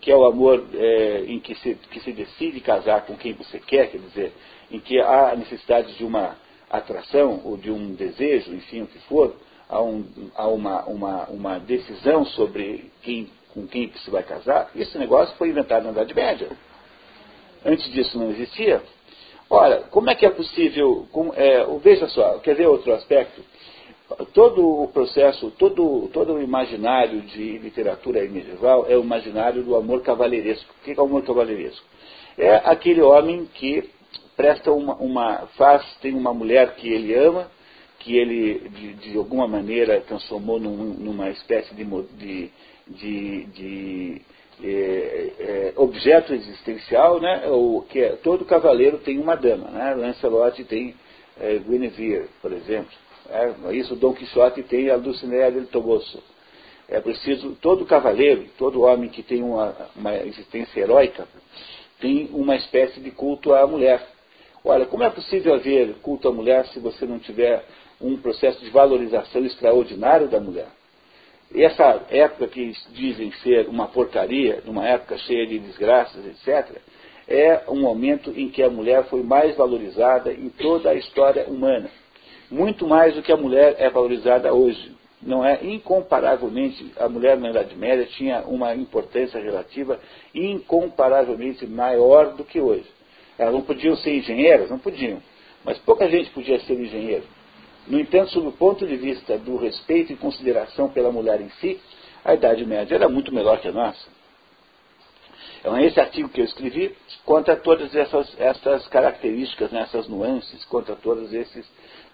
[0.00, 3.58] que é o amor é, em que se, que se decide casar com quem você
[3.58, 4.32] quer, quer dizer,
[4.70, 6.36] em que há necessidade de uma
[6.70, 9.36] atração ou de um desejo, enfim, o que for,
[9.68, 14.96] há, um, há uma, uma, uma, decisão sobre quem, com quem se vai casar, esse
[14.98, 16.48] negócio foi inventado na Idade Média.
[17.64, 18.82] Antes disso não existia.
[19.54, 23.44] Ora, como é que é possível, com, é, veja só, quer ver outro aspecto?
[24.32, 30.00] Todo o processo, todo, todo o imaginário de literatura medieval é o imaginário do amor
[30.00, 30.72] cavalheiresco.
[30.80, 31.84] O que é o amor cavalheiresco?
[32.38, 33.90] É aquele homem que
[34.34, 37.50] presta uma, uma faz, tem uma mulher que ele ama,
[37.98, 41.84] que ele de, de alguma maneira transformou num, numa espécie de,
[42.88, 44.22] de, de
[44.62, 47.48] é, é, objeto existencial, né?
[47.48, 49.94] O, que é, todo cavaleiro tem uma dama, né?
[49.94, 50.94] Lancelot tem
[51.40, 52.92] é, Guinevere, por exemplo.
[53.28, 56.22] É, isso Dom Quixote tem a Dulcinea del Toboso.
[56.88, 61.26] É preciso, todo cavaleiro, todo homem que tem uma, uma existência heróica,
[62.00, 64.06] tem uma espécie de culto à mulher.
[64.64, 67.64] Olha, como é possível haver culto à mulher se você não tiver
[68.00, 70.68] um processo de valorização extraordinário da mulher?
[71.54, 76.80] E essa época que dizem ser uma porcaria, uma época cheia de desgraças, etc.,
[77.28, 81.90] é um momento em que a mulher foi mais valorizada em toda a história humana.
[82.50, 84.92] Muito mais do que a mulher é valorizada hoje.
[85.22, 90.00] não é incomparavelmente, a mulher na Idade Média tinha uma importância relativa
[90.34, 92.86] incomparavelmente maior do que hoje.
[93.38, 94.68] Elas não podiam ser engenheiras?
[94.68, 95.22] Não podiam.
[95.64, 97.24] Mas pouca gente podia ser engenheiro.
[97.86, 101.80] No entanto, sob o ponto de vista do respeito e consideração pela mulher em si,
[102.24, 104.06] a Idade Média era muito melhor que a nossa.
[105.62, 110.96] Então, esse artigo que eu escrevi conta todas essas, essas características, né, essas nuances, conta
[110.96, 111.64] todos esses,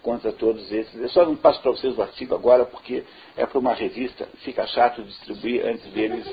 [0.03, 0.95] conta todos esses.
[0.95, 3.03] Eu só não passo para vocês o artigo agora porque
[3.35, 6.27] é para uma revista, fica chato distribuir antes deles,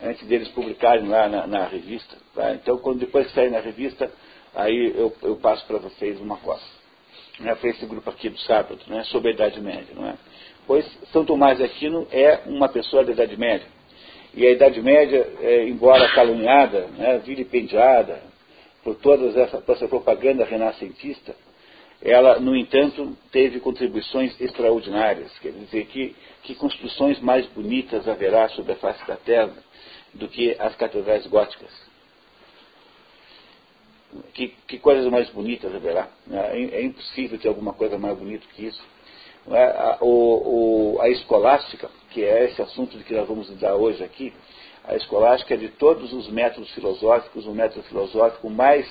[0.00, 2.16] antes deles publicarem lá na, na revista.
[2.34, 2.52] Tá?
[2.54, 4.08] Então, quando depois sair na revista,
[4.54, 6.79] aí eu, eu passo para vocês uma coisa.
[7.40, 9.94] Né, para esse grupo aqui do sábado, né, sobre a Idade Média.
[9.94, 10.14] Não é?
[10.66, 13.66] Pois São Tomás de Aquino é uma pessoa da Idade Média.
[14.34, 18.22] E a Idade Média, é, embora caluniada, né, vilipendiada
[18.84, 21.34] por toda essa, essa propaganda renascentista,
[22.02, 25.30] ela, no entanto, teve contribuições extraordinárias.
[25.38, 29.52] Quer dizer, que, que construções mais bonitas haverá sobre a face da terra
[30.14, 31.89] do que as catedrais góticas?
[34.34, 36.08] Que, que coisas mais bonitas haverá?
[36.30, 38.82] É, é impossível ter alguma coisa mais bonita que isso.
[39.50, 39.64] É?
[39.64, 44.32] A, o, a escolástica, que é esse assunto de que nós vamos lidar hoje aqui,
[44.84, 48.86] a escolástica é de todos os métodos filosóficos, o método filosófico mais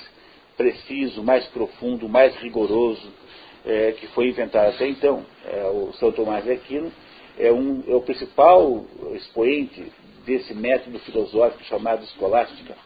[0.56, 3.12] preciso, mais profundo, mais rigoroso
[3.64, 5.24] é, que foi inventado até então.
[5.44, 6.92] É, o São Tomás de Aquino
[7.38, 9.92] é, um, é o principal expoente
[10.24, 12.76] desse método filosófico chamado escolástica.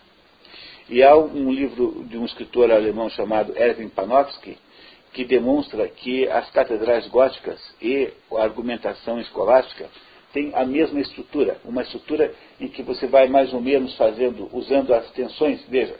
[0.88, 4.58] E há um livro de um escritor alemão chamado Erwin Panofsky,
[5.12, 9.88] que demonstra que as catedrais góticas e a argumentação escolástica
[10.32, 14.92] têm a mesma estrutura, uma estrutura em que você vai mais ou menos fazendo, usando
[14.92, 15.64] as tensões.
[15.68, 15.94] Veja,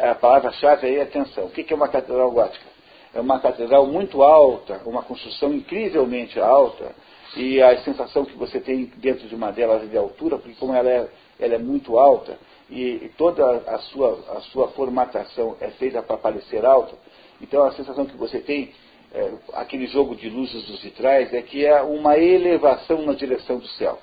[0.00, 1.44] a palavra-chave aí é tensão.
[1.44, 2.66] O que é uma catedral gótica?
[3.14, 6.92] É uma catedral muito alta, uma construção incrivelmente alta,
[7.36, 10.88] e a sensação que você tem dentro de uma delas de altura, porque como ela
[10.88, 16.16] é, ela é muito alta, e toda a sua, a sua formatação é feita para
[16.16, 16.96] parecer alta,
[17.40, 18.72] então a sensação que você tem,
[19.12, 23.68] é, aquele jogo de luzes dos vitrais, é que é uma elevação na direção do
[23.68, 23.98] céu.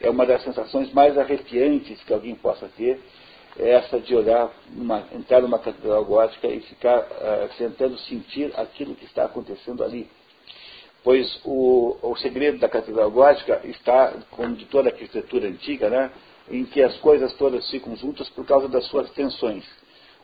[0.00, 3.00] É uma das sensações mais arrepiantes que alguém possa ter,
[3.58, 8.94] é essa de olhar, uma, entrar numa catedral gótica e ficar uh, tentando sentir aquilo
[8.94, 10.08] que está acontecendo ali.
[11.02, 16.12] Pois o, o segredo da catedral gótica está, como de toda a arquitetura antiga, né,
[16.50, 19.64] em que as coisas todas ficam juntas por causa das suas tensões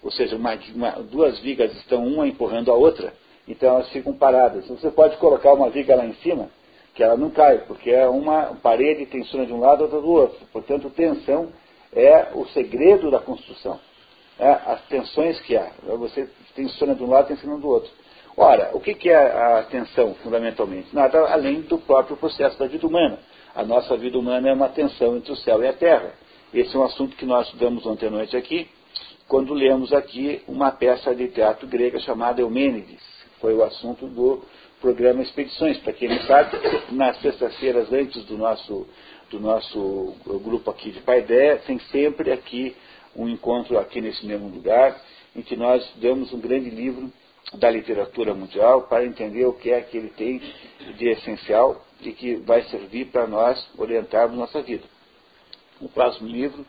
[0.04, 3.14] ou seja, uma, uma, duas vigas estão uma empurrando a outra,
[3.48, 4.68] então elas ficam paradas.
[4.68, 6.50] Você pode colocar uma viga lá em cima,
[6.94, 10.46] que ela não cai, porque é uma parede tensiona de um lado, outra do outro.
[10.52, 11.48] Portanto, tensão
[11.90, 13.80] é o segredo da construção.
[14.38, 15.70] É, as tensões que há.
[15.96, 17.90] Você tensiona de um lado, tensiona do outro.
[18.36, 20.88] Ora, o que é a tensão, fundamentalmente?
[20.92, 23.18] Nada além do próprio processo da vida humana.
[23.54, 26.12] A nossa vida humana é uma tensão entre o céu e a terra.
[26.52, 28.68] Esse é um assunto que nós estudamos ontem à noite aqui,
[29.28, 33.00] quando lemos aqui uma peça de teatro grega chamada Eumênides.
[33.40, 34.42] Foi o assunto do
[34.80, 35.78] programa Expedições.
[35.78, 36.58] Para quem não sabe,
[36.90, 38.88] nas sextas-feiras antes do nosso,
[39.30, 42.74] do nosso grupo aqui de Paideia, tem sempre aqui
[43.14, 45.00] um encontro aqui nesse mesmo lugar,
[45.36, 47.08] em que nós damos um grande livro
[47.52, 50.42] da literatura mundial para entender o que é que ele tem
[50.96, 54.84] de essencial e que vai servir para nós orientarmos nossa vida.
[55.80, 56.64] O próximo livro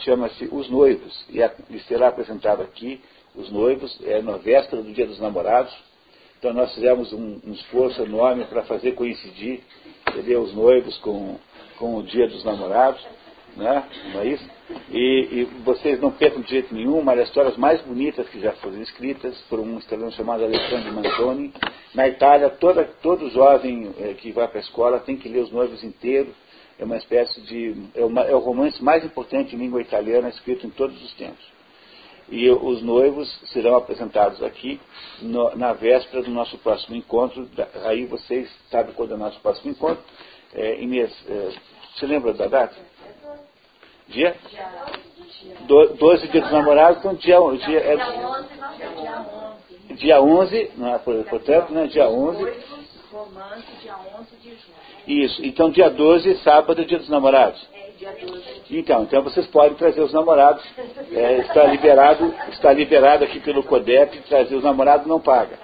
[0.00, 3.00] chama-se Os Noivos, e, é, e, será apresentado aqui,
[3.34, 5.74] Os Noivos, é na véspera do Dia dos Namorados.
[6.38, 9.60] Então nós fizemos um, um esforço enorme para fazer coincidir
[10.18, 11.36] entendeu, os noivos com,
[11.78, 13.04] com o Dia dos Namorados,
[13.56, 13.84] né?
[14.12, 14.50] não é isso?
[14.90, 18.52] E, e, vocês não percam de jeito nenhum uma das histórias mais bonitas que já
[18.52, 21.52] foram escritas por um italiano chamado Alessandro Manzoni.
[21.98, 25.50] Na Itália, toda, todo jovem eh, que vai para a escola tem que ler os
[25.50, 26.32] noivos inteiros
[26.78, 27.74] é uma espécie de.
[27.92, 31.44] É, uma, é o romance mais importante em língua italiana escrito em todos os tempos.
[32.28, 34.80] E os noivos serão apresentados aqui
[35.20, 37.48] no, na véspera do nosso próximo encontro.
[37.84, 40.04] Aí vocês sabem quando é o nosso próximo encontro.
[40.54, 41.50] É, Inês, é,
[41.96, 42.76] você lembra da data?
[44.06, 44.36] Dia?
[45.66, 47.96] Do, 12 dias dos namorados, então dia, dia, é,
[49.98, 52.78] dia 11, não é, portanto, né, dia 11.
[53.10, 54.78] Romance, dia 11 de junho.
[55.06, 55.44] Isso.
[55.44, 57.66] Então, dia 12, sábado, dia dos namorados.
[57.72, 58.44] É, dia 12.
[58.70, 60.62] Então, então vocês podem trazer os namorados.
[61.12, 65.58] É, está liberado, está liberado aqui pelo CODEP, trazer os namorados não paga.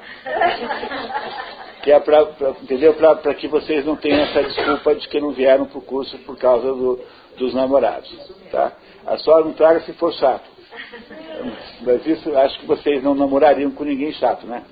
[1.83, 2.23] Que é para,
[2.63, 2.95] entendeu?
[2.95, 6.39] Para que vocês não tenham essa desculpa de que não vieram para o curso por
[6.39, 6.99] causa do,
[7.37, 8.11] dos namorados.
[8.51, 8.73] Tá?
[9.07, 10.54] A só não traga se for chato.
[11.83, 14.63] Mas isso acho que vocês não namorariam com ninguém chato, né?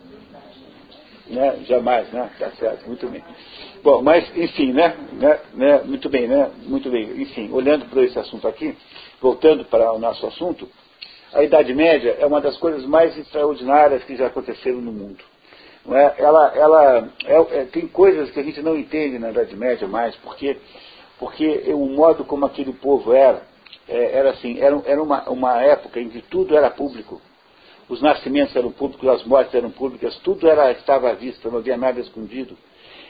[1.29, 1.61] Né?
[1.67, 2.31] Jamais, né?
[2.39, 3.23] Tá certo, muito bem.
[3.83, 4.95] Bom, mas, enfim, né?
[5.13, 5.41] né?
[5.55, 5.83] né?
[5.85, 6.51] Muito bem, né?
[6.65, 7.23] Muito bem.
[7.23, 8.77] Enfim, olhando para esse assunto aqui,
[9.21, 10.69] voltando para o nosso assunto,
[11.33, 15.25] a Idade Média é uma das coisas mais extraordinárias que já aconteceram no mundo.
[15.91, 16.23] É?
[16.23, 20.15] Ela, ela é, é, tem coisas que a gente não entende na Idade Média mais,
[20.17, 20.57] porque,
[21.19, 23.43] porque o modo como aquele povo era,
[23.89, 27.21] é, era assim, era, era uma, uma época em que tudo era público.
[27.89, 31.77] Os nascimentos eram públicos, as mortes eram públicas, tudo era, estava à vista, não havia
[31.77, 32.57] nada escondido.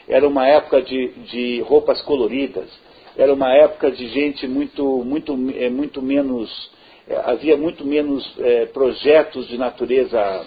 [0.08, 2.68] Era uma época de, de roupas coloridas,
[3.16, 6.70] era uma época de gente muito, muito, é, muito menos,
[7.08, 10.46] é, havia muito menos é, projetos de natureza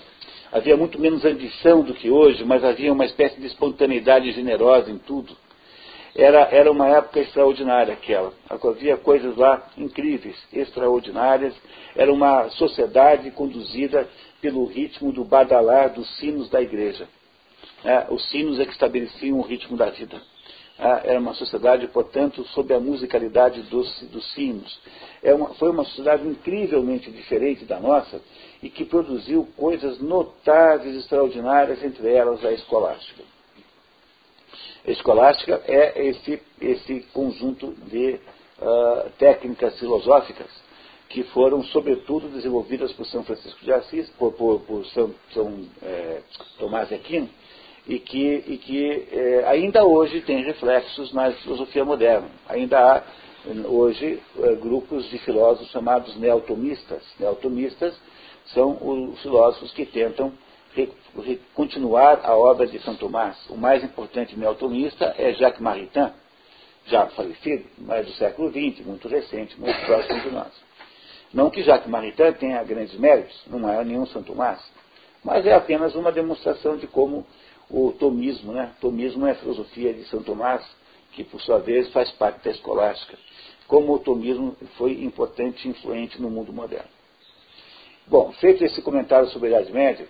[0.56, 4.98] Havia muito menos ambição do que hoje, mas havia uma espécie de espontaneidade generosa em
[4.98, 5.36] tudo.
[6.16, 8.32] Era, era uma época extraordinária aquela.
[8.50, 11.54] Havia coisas lá incríveis, extraordinárias.
[11.94, 14.08] Era uma sociedade conduzida
[14.42, 17.06] pelo ritmo do badalar dos sinos da igreja.
[17.84, 20.22] É, os sinos é que estabeleciam o ritmo da vida.
[20.80, 24.80] É, era uma sociedade, portanto, sob a musicalidade dos, dos sinos.
[25.22, 28.22] É uma, foi uma sociedade incrivelmente diferente da nossa,
[28.64, 33.35] e que produziu coisas notáveis, extraordinárias, entre elas a escolástica.
[34.88, 38.20] Escolástica é esse, esse conjunto de
[38.60, 40.48] uh, técnicas filosóficas
[41.10, 46.22] que foram, sobretudo, desenvolvidas por São Francisco de Assis, por, por, por São, São é,
[46.58, 47.30] Tomás de Aquino,
[47.88, 52.28] e que, e que é, ainda hoje tem reflexos na filosofia moderna.
[52.50, 53.04] Ainda há,
[53.68, 57.04] hoje, é, grupos de filósofos chamados neotomistas.
[57.20, 57.96] Neotomistas
[58.48, 60.34] são os filósofos que tentam
[61.54, 63.38] continuar a obra de São Tomás.
[63.50, 66.12] O mais importante neotomista é Jacques Maritain,
[66.88, 70.52] já falecido, mas do século XX, muito recente, muito próximo de nós.
[71.34, 74.60] Não que Jacques Maritain tenha grandes méritos, não é nenhum São Tomás,
[75.24, 77.26] mas é apenas uma demonstração de como
[77.70, 78.72] o tomismo, né?
[78.80, 80.64] Tomismo é a filosofia de São Tomás,
[81.14, 83.18] que por sua vez faz parte da escolástica.
[83.68, 86.90] Como o tomismo foi importante e influente no mundo moderno.
[88.06, 90.08] Bom, feito esse comentário sobre a Idade Média,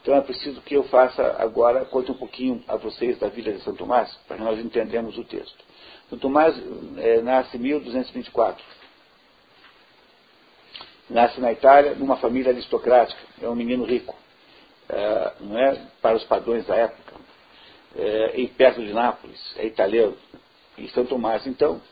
[0.00, 3.62] então é preciso que eu faça agora, conte um pouquinho a vocês da vida de
[3.62, 5.62] São Tomás, para nós entendamos o texto.
[6.08, 6.54] São Tomás
[6.96, 8.64] é, nasce em 1224.
[11.10, 14.16] Nasce na Itália, numa família aristocrática, é um menino rico,
[14.88, 17.14] é, não é para os padrões da época,
[17.96, 20.16] é, e perto de Nápoles, é italiano.
[20.78, 21.82] E São Tomás, então,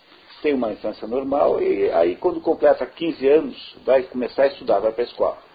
[0.41, 4.93] tem uma infância normal e aí quando completa 15 anos vai começar a estudar, vai
[4.93, 5.48] para a escola.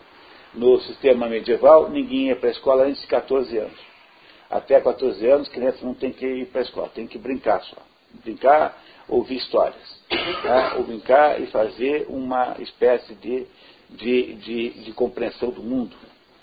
[0.53, 3.79] No sistema medieval, ninguém ia para a escola antes de 14 anos.
[4.49, 7.77] Até 14 anos, criança não tem que ir para a escola, tem que brincar só.
[8.23, 10.03] Brincar, ouvir histórias.
[10.43, 10.75] Tá?
[10.77, 13.47] Ou brincar e fazer uma espécie de,
[13.89, 15.95] de, de, de compreensão do mundo.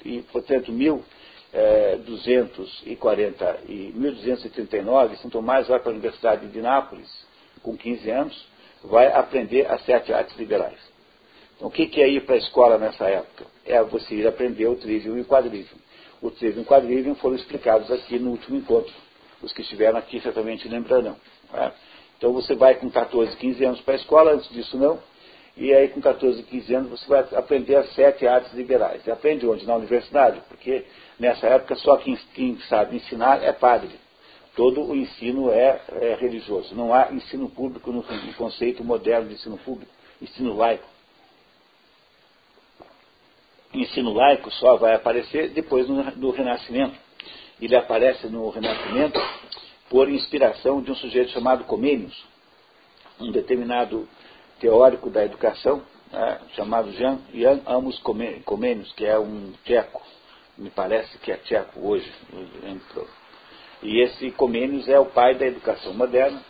[0.04, 7.08] E, portanto, 1240 eh, e 1239, São Tomás vai para a Universidade de Nápoles,
[7.62, 8.44] com 15 anos,
[8.82, 10.80] vai aprender as sete artes liberais.
[11.54, 13.46] Então, o que é ir para a escola nessa época?
[13.70, 15.78] É você ir aprender o trivium e o quadrivium.
[16.20, 18.92] O trivium e o quadrivium foram explicados aqui no último encontro.
[19.42, 21.16] Os que estiveram aqui certamente lembrarão.
[21.54, 21.72] É?
[22.18, 24.98] Então, você vai com 14, 15 anos para a escola, antes disso não.
[25.56, 29.06] E aí, com 14, 15 anos, você vai aprender as sete artes liberais.
[29.06, 29.66] E aprende onde?
[29.66, 30.84] Na universidade, porque
[31.18, 33.90] nessa época só quem, quem sabe ensinar é padre
[34.60, 36.74] todo o ensino é, é religioso.
[36.74, 40.86] Não há ensino público no, no, conceito moderno de ensino público, ensino laico.
[43.72, 46.96] Ensino laico só vai aparecer depois do, Renascimento.
[47.60, 49.20] Ele aparece no Renascimento
[49.88, 52.24] por inspiração de um sujeito chamado Comênios,
[53.20, 54.08] um determinado
[54.58, 60.02] teórico da educação, né, chamado Jean, Jan Amos Comênios, que é um tcheco,
[60.56, 62.10] me parece que é tcheco hoje,
[63.82, 66.42] e esse Comênios é o pai da educação moderna.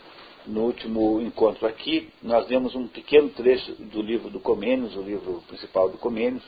[0.45, 5.43] No último encontro aqui, nós vemos um pequeno trecho do livro do Comênios, o livro
[5.47, 6.43] principal do Comênios,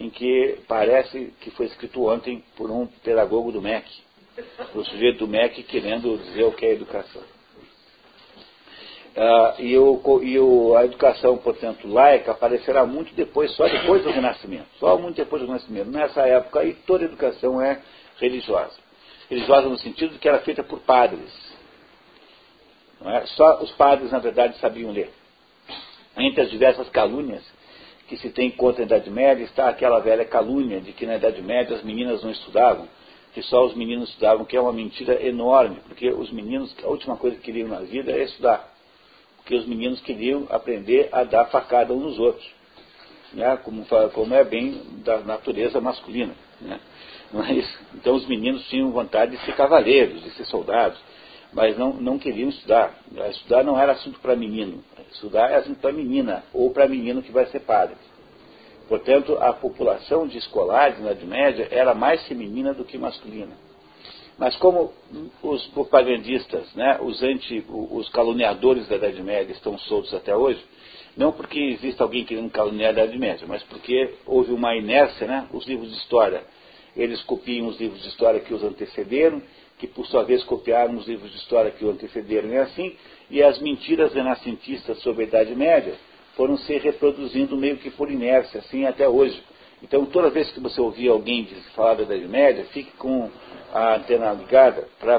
[0.00, 3.86] em que parece que foi escrito ontem por um pedagogo do MEC,
[4.74, 7.22] o sujeito do MEC querendo dizer o que é educação.
[9.16, 14.10] Ah, e, o, e o, a educação, portanto, laica aparecerá muito depois, só depois do
[14.10, 14.66] Renascimento.
[14.78, 15.90] Só muito depois do Renascimento.
[15.90, 17.80] Nessa época aí toda educação é
[18.18, 18.90] religiosa
[19.30, 21.30] religiosa no sentido de que era feita por padres.
[23.02, 23.26] É?
[23.26, 25.10] Só os padres, na verdade, sabiam ler.
[26.16, 27.42] Entre as diversas calúnias
[28.10, 31.40] que se tem contra a Idade Média está aquela velha calúnia de que na Idade
[31.40, 32.88] Média as meninas não estudavam,
[33.32, 37.16] que só os meninos estudavam, que é uma mentira enorme, porque os meninos, a última
[37.16, 38.68] coisa que queriam na vida é estudar.
[39.36, 42.50] Porque os meninos queriam aprender a dar facada uns nos outros,
[43.32, 43.56] né?
[43.58, 46.34] como, como é bem da natureza masculina.
[46.60, 46.80] Né?
[47.94, 50.98] Então os meninos tinham vontade de ser cavaleiros, de ser soldados,
[51.52, 52.94] mas não, não queriam estudar.
[53.30, 54.82] Estudar não era assunto para menino,
[55.12, 57.96] estudar é assunto para menina, ou para menino que vai ser padre.
[58.88, 63.52] Portanto, a população de escolares na Idade Média era mais feminina do que masculina.
[64.36, 64.92] Mas como
[65.42, 70.64] os propagandistas, né, os, anti, os caluniadores da Idade Média estão soltos até hoje,
[71.16, 75.46] não porque existe alguém querendo caluniar a Idade Média, mas porque houve uma inércia, né,
[75.52, 76.42] os livros de história,
[76.96, 79.42] eles copiam os livros de história que os antecederam,
[79.80, 82.96] que por sua vez copiaram os livros de história que os antecederam, e assim,
[83.30, 85.94] e as mentiras renascentistas sobre a Idade Média
[86.36, 89.42] foram se reproduzindo meio que por inércia, assim até hoje.
[89.82, 93.30] Então, toda vez que você ouvir alguém falar da Idade Média, fique com
[93.72, 95.18] a antena ligada para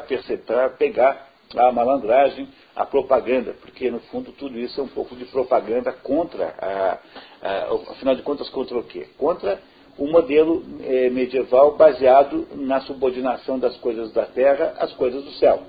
[0.70, 5.92] pegar a malandragem, a propaganda, porque no fundo tudo isso é um pouco de propaganda
[5.92, 7.00] contra, a,
[7.42, 9.08] a, afinal de contas, contra o quê?
[9.18, 9.60] Contra
[9.98, 15.64] o modelo eh, medieval baseado na subordinação das coisas da terra às coisas do céu.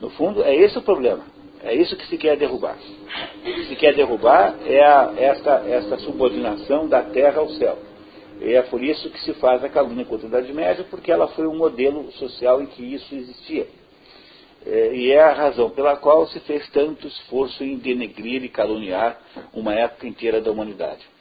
[0.00, 1.24] No fundo, é esse o problema.
[1.62, 2.76] É isso que se quer derrubar.
[2.76, 7.78] O que se quer derrubar é a, essa, essa subordinação da terra ao céu.
[8.40, 11.28] E é por isso que se faz a calúnia contra a Idade Média, porque ela
[11.28, 13.68] foi um modelo social em que isso existia.
[14.66, 19.20] É, e é a razão pela qual se fez tanto esforço em denegrir e caluniar
[19.52, 21.11] uma época inteira da humanidade.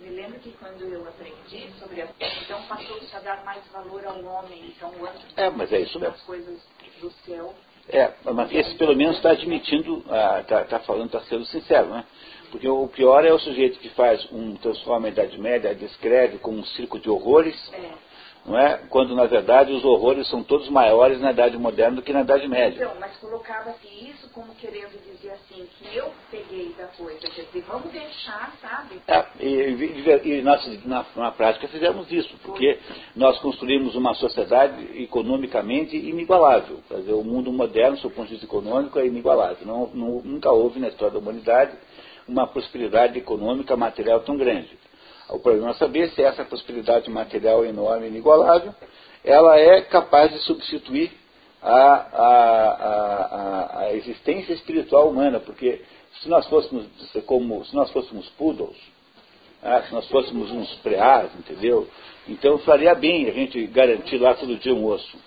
[0.00, 2.08] Eu me lembro que quando eu aprendi sobre a
[2.44, 5.98] então passou-se a dar mais valor ao homem, então o antes é, mas é isso
[5.98, 6.14] mesmo.
[6.14, 6.60] as coisas
[7.00, 7.52] do céu.
[7.88, 12.04] É, mas esse pelo menos está admitindo, está ah, tá falando, está sendo sincero, né?
[12.52, 16.58] Porque o pior é o sujeito que faz um transforma a Idade Média, descreve como
[16.58, 17.90] um circo de horrores, é.
[18.46, 18.78] Não é?
[18.88, 22.48] Quando na verdade os horrores são todos maiores na Idade Moderna do que na Idade
[22.48, 22.84] Média.
[22.84, 27.64] Então, mas colocava-se isso como querendo dizer assim, que eu peguei da coisa, quer dizer,
[27.66, 29.00] vamos deixar, sabe?
[29.06, 32.78] É, e, e nós na, na, prática fizemos isso, porque
[33.14, 36.80] nós construímos uma sociedade economicamente inigualável.
[36.88, 39.66] Quer dizer, o mundo moderno, do ponto de vista econômico, é inigualável.
[39.66, 41.76] Não, não, nunca houve na história da humanidade
[42.28, 44.77] uma prosperidade econômica material tão grande.
[45.28, 48.74] O problema é saber se essa prosperidade material enorme e inigualável,
[49.24, 51.12] ela é capaz de substituir
[51.62, 55.82] a, a, a, a, existência espiritual humana, porque
[56.20, 56.86] se nós fôssemos
[57.26, 58.76] como se nós fôssemos poodles,
[59.62, 61.88] ah, se nós fôssemos uns preás, entendeu?
[62.28, 65.18] Então faria bem a gente garantir lá todo dia um osso,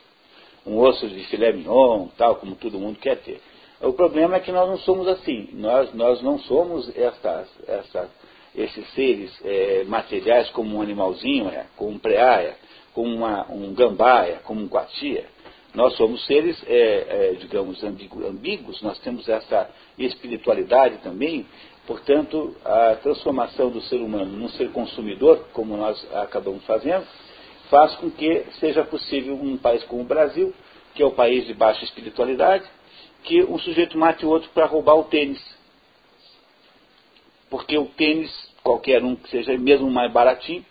[0.66, 3.42] um osso de filé mignon, tal, como todo mundo quer ter.
[3.82, 5.50] O problema é que nós não somos assim.
[5.54, 8.10] Nós, nós não somos essas, essas,
[8.56, 12.56] esses seres é, materiais como um animalzinho, é, como um preaia,
[12.94, 15.26] como uma, um gambaia, como um quatia.
[15.74, 21.46] Nós somos seres, é, é digamos, ambíguos, nós temos essa espiritualidade também,
[21.88, 27.06] portanto, a transformação do ser humano num ser consumidor, como nós acabamos fazendo,
[27.70, 30.54] faz com que seja possível um país como o Brasil,
[30.94, 32.66] que é o país de baixa espiritualidade,
[33.24, 35.42] que um sujeito mate o outro para roubar o tênis.
[37.52, 38.32] Porque o tênis,
[38.64, 40.66] qualquer um que seja mesmo mais baratinho,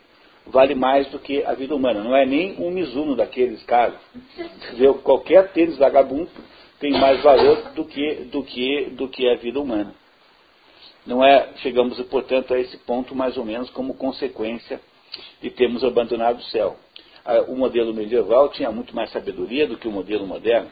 [0.47, 2.03] vale mais do que a vida humana.
[2.03, 3.99] Não é nem um Mizuno daqueles caros.
[5.05, 6.31] Qualquer tênis vagabundo
[6.81, 9.95] tem mais valor do que, do que, do que a vida humana.
[11.07, 14.81] Não é, chegamos, portanto, a esse ponto mais ou menos como consequência
[15.43, 16.77] de termos abandonado o céu.
[17.49, 20.71] O modelo medieval tinha muito mais sabedoria do que o modelo moderno.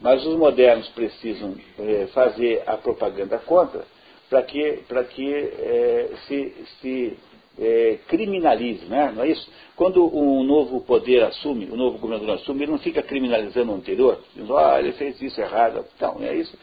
[0.00, 3.84] Mas os modernos precisam é, fazer a propaganda contra
[4.28, 7.18] para que, pra que é, se, se
[7.58, 9.12] é, criminalize, né?
[9.14, 9.48] não é isso?
[9.76, 13.74] Quando um novo poder assume, o um novo governador assume, ele não fica criminalizando o
[13.74, 15.84] anterior, dizendo, ah, ele fez isso errado.
[15.96, 16.56] Então, é isso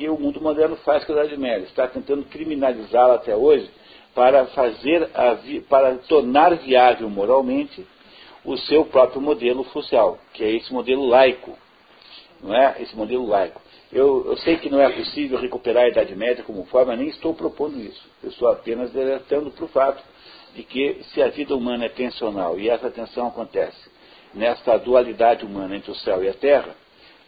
[0.00, 3.68] que o mundo moderno faz com a Idade Média, está tentando criminalizá-la até hoje
[4.14, 5.36] para fazer a,
[5.68, 7.86] para tornar viável moralmente
[8.44, 11.56] o seu próprio modelo social, que é esse modelo laico,
[12.42, 12.76] não é?
[12.80, 13.60] Esse modelo laico.
[13.92, 17.34] Eu, eu, sei que não é possível recuperar a Idade Média como forma, nem estou
[17.34, 18.08] propondo isso.
[18.22, 20.02] Eu estou apenas alertando para o fato
[20.54, 23.90] de que se a vida humana é tensional e essa tensão acontece
[24.32, 26.74] nesta dualidade humana entre o céu e a terra,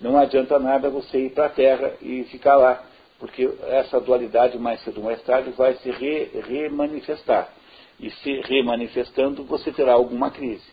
[0.00, 2.84] não adianta nada você ir para a terra e ficar lá,
[3.18, 7.52] porque essa dualidade mais cedo ou mais tarde vai se re, remanifestar.
[7.98, 10.64] E se remanifestando, você terá alguma crise.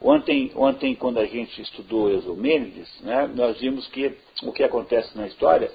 [0.00, 5.26] Ontem, ontem, quando a gente estudou Exomênides, né, nós vimos que o que acontece na
[5.26, 5.70] história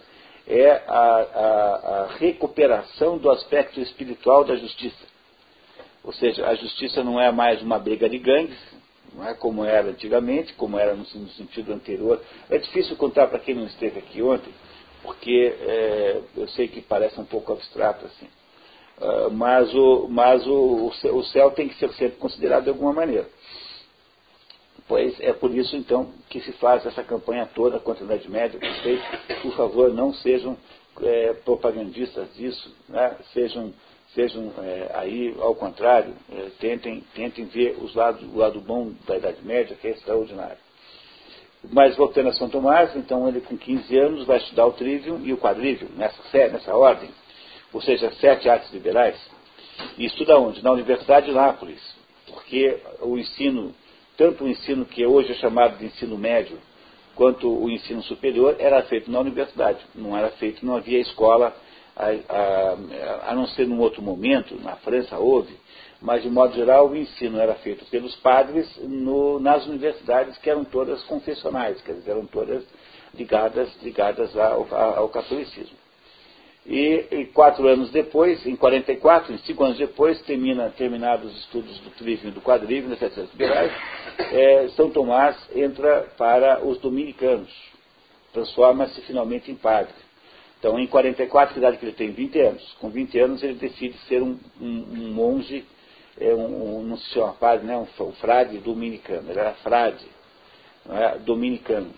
[0.48, 5.06] é a, a, a recuperação do aspecto espiritual da justiça.
[6.04, 8.60] Ou seja, a justiça não é mais uma briga de gangues,
[9.16, 12.22] não é como era antigamente, como era no, no sentido anterior.
[12.50, 14.54] É difícil contar para quem não esteve aqui ontem,
[15.02, 18.28] porque é, eu sei que parece um pouco abstrato assim.
[18.96, 23.28] Uh, mas o, mas o, o céu tem que ser sempre considerado de alguma maneira.
[25.04, 28.58] Pois é por isso, então, que se faz essa campanha toda contra a Idade Média.
[28.58, 29.02] Vocês,
[29.42, 30.56] por favor, não sejam
[31.02, 33.18] é, propagandistas disso, né?
[33.34, 33.74] sejam,
[34.16, 39.18] sejam é, aí, ao contrário, é, tentem, tentem ver os lados, o lado bom da
[39.18, 40.58] Idade Média, que é extraordinário.
[41.70, 45.34] Mas voltando a São Tomás, então ele com 15 anos vai estudar o trivium e
[45.34, 47.10] o quadrivium, nessa, nessa ordem,
[47.74, 49.20] ou seja, sete artes liberais,
[49.98, 50.64] e estuda onde?
[50.64, 51.82] Na Universidade de Nápoles,
[52.26, 53.76] porque o ensino,
[54.18, 56.58] tanto o ensino que hoje é chamado de ensino médio,
[57.16, 61.56] quanto o ensino superior era feito na universidade, não era feito, não havia escola,
[61.96, 65.56] a, a, a não ser num outro momento, na França houve,
[66.02, 70.66] mas de modo geral o ensino era feito pelos padres no, nas universidades que eram
[70.66, 72.64] todas confessionais, quer dizer, eram todas
[73.14, 75.83] ligadas, ligadas ao, ao catolicismo.
[76.66, 81.78] E, e, quatro anos depois, em 44, em cinco anos depois, termina, terminados os estudos
[81.80, 83.72] do trivium e do quadrivium, das sete liberais,
[84.32, 87.52] é, São Tomás entra para os dominicanos,
[88.32, 89.94] transforma-se finalmente em padre.
[90.64, 92.12] Então, em 44, que idade que ele tem?
[92.12, 92.76] 20 anos.
[92.80, 95.66] Com 20 anos, ele decide ser um, um, um monge,
[96.18, 97.76] é, um, um, não se chama padre, né?
[97.76, 99.30] um, frade dominicano.
[99.30, 100.06] Ele era frade,
[100.90, 101.18] é?
[101.20, 101.94] dominicano.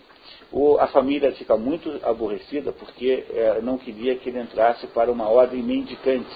[0.56, 5.28] O, a família fica muito aborrecida porque é, não queria que ele entrasse para uma
[5.28, 6.34] ordem mendicante.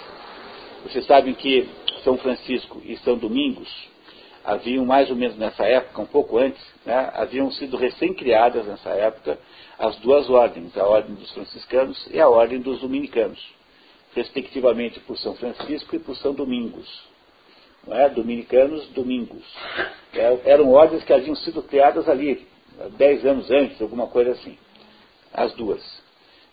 [0.84, 1.70] Vocês sabem que
[2.04, 3.70] São Francisco e São Domingos
[4.44, 9.40] haviam mais ou menos nessa época, um pouco antes, né, haviam sido recém-criadas nessa época
[9.78, 13.40] as duas ordens, a ordem dos franciscanos e a ordem dos dominicanos,
[14.14, 17.08] respectivamente por São Francisco e por São Domingos.
[17.88, 18.10] É?
[18.10, 19.46] Dominicanos, domingos.
[20.14, 22.49] É, eram ordens que haviam sido criadas ali,
[22.98, 24.58] dez anos antes, alguma coisa assim.
[25.34, 25.82] As duas.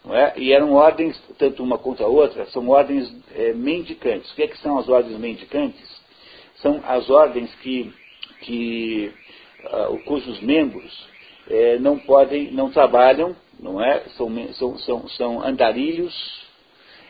[0.08, 0.38] É?
[0.38, 4.30] E eram ordens, tanto uma quanto a outra, são ordens é, mendicantes.
[4.30, 6.00] O que, é que são as ordens mendicantes?
[6.56, 7.92] São as ordens que,
[8.42, 9.12] que
[9.64, 11.08] uh, cujos membros
[11.50, 14.00] é, não podem, não trabalham, não é?
[14.16, 16.14] São, são, são, são andarilhos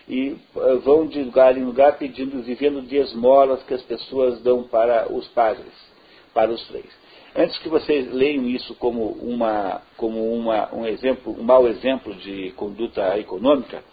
[0.08, 4.62] e uh, vão de lugar em lugar pedindo, vivendo de esmolas que as pessoas dão
[4.64, 5.72] para os padres,
[6.32, 7.05] para os freis.
[7.38, 12.50] Antes que vocês leiam isso como, uma, como uma, um exemplo, um mau exemplo de
[12.52, 13.84] conduta econômica,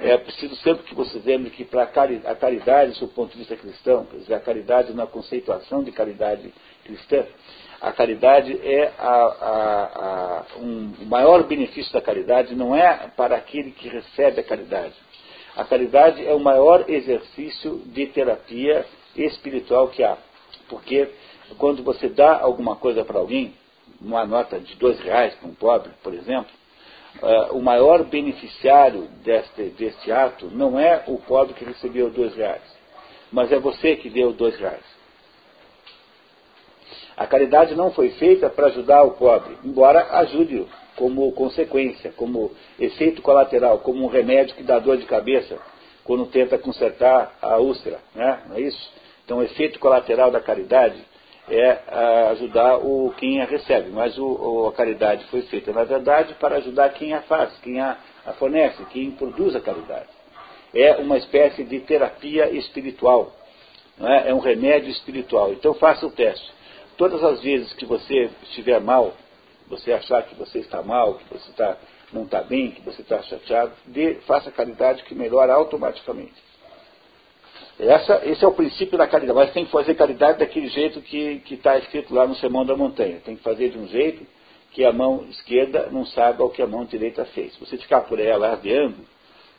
[0.00, 4.06] é preciso sempre que vocês lembrem que para a caridade, do ponto de vista cristão,
[4.06, 6.52] quer dizer, a caridade na conceituação de caridade
[6.84, 7.24] cristã,
[7.80, 13.36] a caridade é a, a, a, um, o maior benefício da caridade não é para
[13.36, 14.94] aquele que recebe a caridade.
[15.56, 18.84] A caridade é o maior exercício de terapia
[19.14, 20.18] espiritual que há.
[20.68, 21.08] Porque
[21.58, 23.54] quando você dá alguma coisa para alguém,
[24.00, 26.50] uma nota de dois reais para um pobre, por exemplo,
[27.22, 32.62] uh, o maior beneficiário deste, deste ato não é o pobre que recebeu dois reais,
[33.30, 34.84] mas é você que deu dois reais.
[37.16, 43.20] A caridade não foi feita para ajudar o pobre, embora ajude-o como consequência, como efeito
[43.20, 45.58] colateral, como um remédio que dá dor de cabeça
[46.04, 48.42] quando tenta consertar a úlcera, né?
[48.48, 48.92] não é isso?
[49.24, 50.96] Então, o efeito colateral da caridade
[51.50, 56.56] é ajudar o, quem a recebe, mas o, a caridade foi feita, na verdade, para
[56.56, 60.08] ajudar quem a faz, quem a, a fornece, quem produz a caridade.
[60.72, 63.34] É uma espécie de terapia espiritual,
[64.00, 64.30] é?
[64.30, 65.52] é um remédio espiritual.
[65.52, 66.48] Então faça o teste.
[66.96, 69.12] Todas as vezes que você estiver mal,
[69.68, 71.76] você achar que você está mal, que você está,
[72.12, 76.49] não está bem, que você está chateado, dê, faça caridade que melhora automaticamente.
[77.80, 81.42] Essa, esse é o princípio da caridade, mas tem que fazer caridade daquele jeito que
[81.50, 83.22] está escrito lá no Sermão da Montanha.
[83.24, 84.26] Tem que fazer de um jeito
[84.72, 87.56] que a mão esquerda não saiba o que a mão direita fez.
[87.56, 88.98] Você ficar por aí alardeando,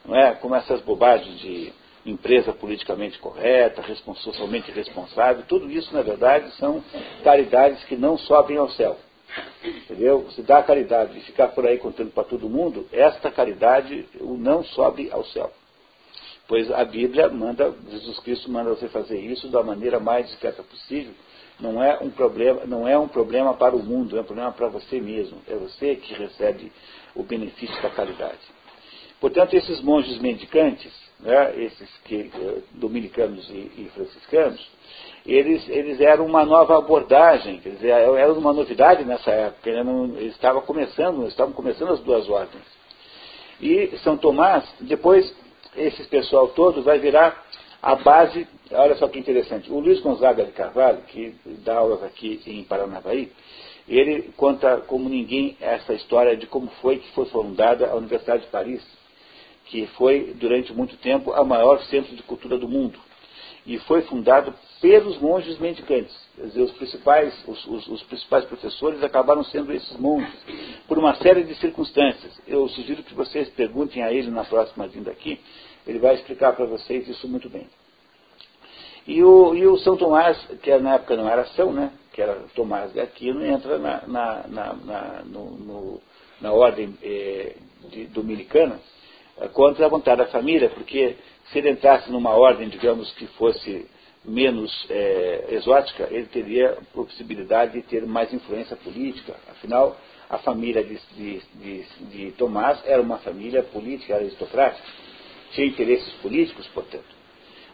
[0.06, 0.36] não é?
[0.36, 1.74] como essas bobagens de
[2.06, 3.84] empresa politicamente correta,
[4.18, 6.84] socialmente responsável, tudo isso, na verdade, são
[7.24, 8.98] caridades que não sobem ao céu.
[9.64, 10.22] Entendeu?
[10.24, 15.10] Você dá caridade e ficar por aí contando para todo mundo, esta caridade não sobe
[15.12, 15.52] ao céu.
[16.52, 21.14] Pois a Bíblia manda, Jesus Cristo manda você fazer isso da maneira mais discreta possível.
[21.58, 24.68] Não é um problema, não é um problema para o mundo, é um problema para
[24.68, 25.38] você mesmo.
[25.48, 26.70] É você que recebe
[27.16, 28.42] o benefício da caridade.
[29.22, 30.92] Portanto, esses monges mendicantes,
[31.22, 34.70] né, esses que, eh, dominicanos e, e, franciscanos,
[35.26, 40.18] eles, eles eram uma nova abordagem, quer dizer, era uma novidade nessa época, eles, não,
[40.18, 42.66] eles começando, estavam começando as duas ordens.
[43.62, 45.34] E São Tomás, depois
[45.76, 47.44] esse pessoal todo vai virar
[47.82, 52.42] a base, olha só que interessante, o Luiz Gonzaga de Carvalho, que dá aulas aqui
[52.46, 53.32] em Paranavaí,
[53.88, 58.50] ele conta como ninguém essa história de como foi que foi fundada a Universidade de
[58.50, 58.82] Paris,
[59.66, 63.00] que foi durante muito tempo a maior centro de cultura do mundo.
[63.66, 66.14] E foi fundado pelos monges mendicantes.
[66.36, 70.34] Quer dizer, os principais, os, os, os, principais professores acabaram sendo esses monges,
[70.88, 72.42] por uma série de circunstâncias.
[72.48, 75.40] Eu sugiro que vocês perguntem a ele na próxima vinda aqui,
[75.86, 77.68] ele vai explicar para vocês isso muito bem.
[79.08, 82.36] E o, e o São Tomás, que na época não era São, né, que era
[82.56, 86.02] Tomás de Aquino, entra na, na, na, na, no, no,
[86.40, 87.56] na ordem eh,
[87.90, 88.80] de, dominicana
[89.40, 91.16] eh, contra a vontade da família, porque
[91.52, 93.88] se ele entrasse numa ordem, digamos, que fosse
[94.24, 99.36] menos é, exótica, ele teria possibilidade de ter mais influência política.
[99.50, 99.98] Afinal,
[100.30, 104.86] a família de, de, de, de Tomás era uma família política, aristocrática,
[105.52, 107.22] tinha interesses políticos, portanto.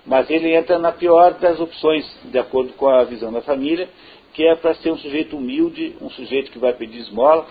[0.06, 3.90] Mas ele entra na pior das opções, de acordo com a visão da família,
[4.34, 7.46] que é para ser um sujeito humilde, um sujeito que vai pedir esmola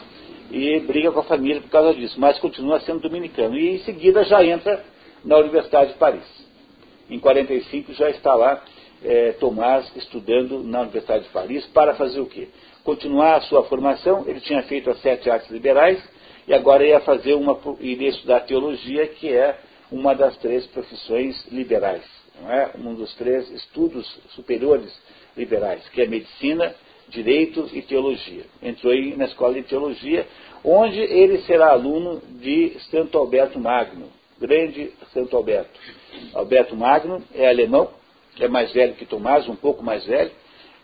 [0.50, 3.56] e briga com a família por causa disso, mas continua sendo dominicano.
[3.58, 4.82] E em seguida já entra
[5.24, 6.24] na Universidade de Paris.
[7.10, 8.62] Em 45 já está lá
[9.04, 12.48] é, Tomás estudando na Universidade de Paris para fazer o quê?
[12.84, 16.02] Continuar a sua formação, ele tinha feito as sete artes liberais
[16.46, 19.58] e agora ia fazer uma iria estudar teologia, que é
[19.90, 22.04] uma das três profissões liberais,
[22.40, 22.70] não é?
[22.78, 24.92] Um dos três estudos superiores
[25.36, 26.74] liberais, que é medicina,
[27.08, 28.44] direito e teologia.
[28.62, 30.26] Entrou aí na escola de teologia,
[30.64, 34.08] onde ele será aluno de Santo Alberto Magno,
[34.40, 35.78] grande Santo Alberto.
[36.34, 37.90] Alberto Magno é alemão,
[38.40, 40.30] é mais velho que Tomás, um pouco mais velho,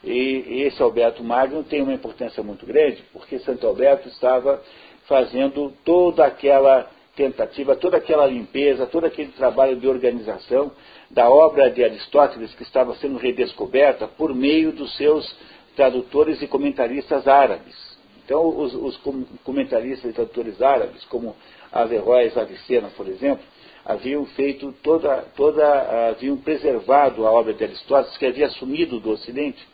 [0.04, 4.60] e esse Alberto Magno tem uma importância muito grande, porque Santo Alberto estava
[5.06, 10.72] fazendo toda aquela tentativa, toda aquela limpeza, todo aquele trabalho de organização
[11.10, 15.36] da obra de Aristóteles que estava sendo redescoberta por meio dos seus
[15.76, 17.76] tradutores e comentaristas árabes.
[18.24, 19.00] Então, os, os
[19.44, 21.36] comentaristas e tradutores árabes, como
[21.70, 23.44] Averroes Avicena, por exemplo,
[23.84, 29.66] haviam feito toda, toda, haviam preservado a obra de Aristóteles, que havia sumido do Ocidente.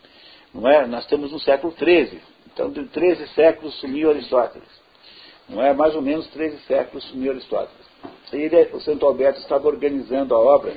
[0.55, 0.87] Não é?
[0.87, 2.21] Nós estamos no século XIII.
[2.53, 4.69] Então, de 13 séculos sumiu Aristóteles.
[5.49, 5.73] Não é?
[5.73, 7.89] Mais ou menos 13 séculos sumiu Aristóteles.
[8.33, 10.75] Ele, o Santo Alberto estava organizando a obra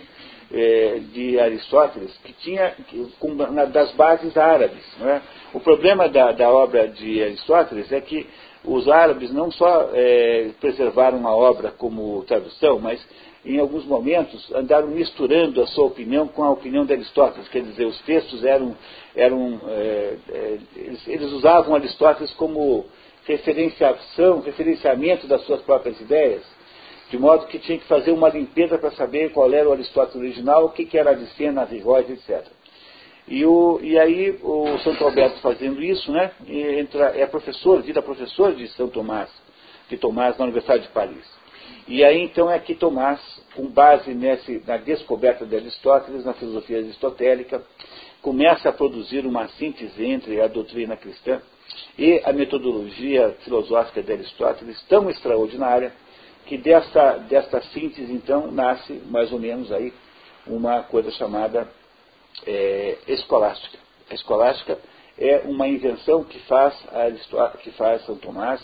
[0.53, 2.75] eh, de Aristóteles, que tinha
[3.19, 4.83] com, na, das bases árabes.
[4.99, 5.21] Não é?
[5.53, 8.27] O problema da, da obra de Aristóteles é que
[8.63, 13.03] os árabes não só é, preservaram a obra como tradução, mas
[13.43, 17.47] em alguns momentos andaram misturando a sua opinião com a opinião de Aristóteles.
[17.49, 18.75] Quer dizer, os textos eram.
[19.15, 22.85] eram é, é, eles, eles, usavam Aristóteles como
[23.25, 26.43] referenciação, referenciamento das suas próprias ideias,
[27.09, 30.65] de modo que tinha que fazer uma limpeza para saber qual era o Aristóteles original,
[30.65, 32.45] o que, que era Avicena, Averroes, etc.
[33.27, 38.53] E, o, e aí o Santo Alberto fazendo isso, né, entra, é professor, vira professor
[38.53, 39.29] de São Tomás,
[39.89, 41.41] de Tomás na Universidade de Paris.
[41.87, 43.19] E aí então é que Tomás,
[43.55, 47.63] com base nesse, na descoberta de Aristóteles, na filosofia aristotélica,
[48.21, 51.41] começa a produzir uma síntese entre a doutrina cristã
[51.97, 55.91] e a metodologia filosófica de Aristóteles tão extraordinária
[56.45, 59.93] que desta, desta síntese então nasce mais ou menos aí
[60.45, 61.67] uma coisa chamada
[62.45, 63.77] é, escolástica.
[64.09, 64.77] A escolástica
[65.17, 68.61] é uma invenção que faz, a, que faz São Tomás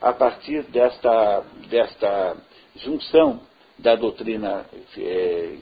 [0.00, 2.36] a partir desta, desta
[2.76, 3.40] junção
[3.78, 4.64] da doutrina
[4.96, 5.56] é,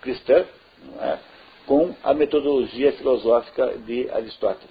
[0.00, 0.44] cristã
[1.00, 1.18] é,
[1.66, 4.70] com a metodologia filosófica de Aristóteles.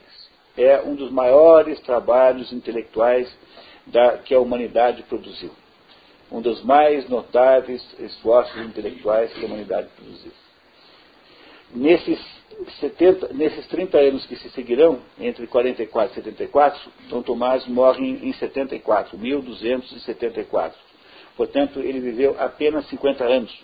[0.58, 3.32] É um dos maiores trabalhos intelectuais
[3.86, 5.52] da, que a humanidade produziu.
[6.32, 10.32] Um dos mais notáveis esforços intelectuais que a humanidade produziu.
[11.74, 12.20] Nesses,
[12.80, 18.34] 70, nesses 30 anos que se seguirão, entre 44 e 74, Dom Tomás morre em
[18.34, 20.80] 74, 1274.
[21.38, 23.56] Portanto, ele viveu apenas 50 anos,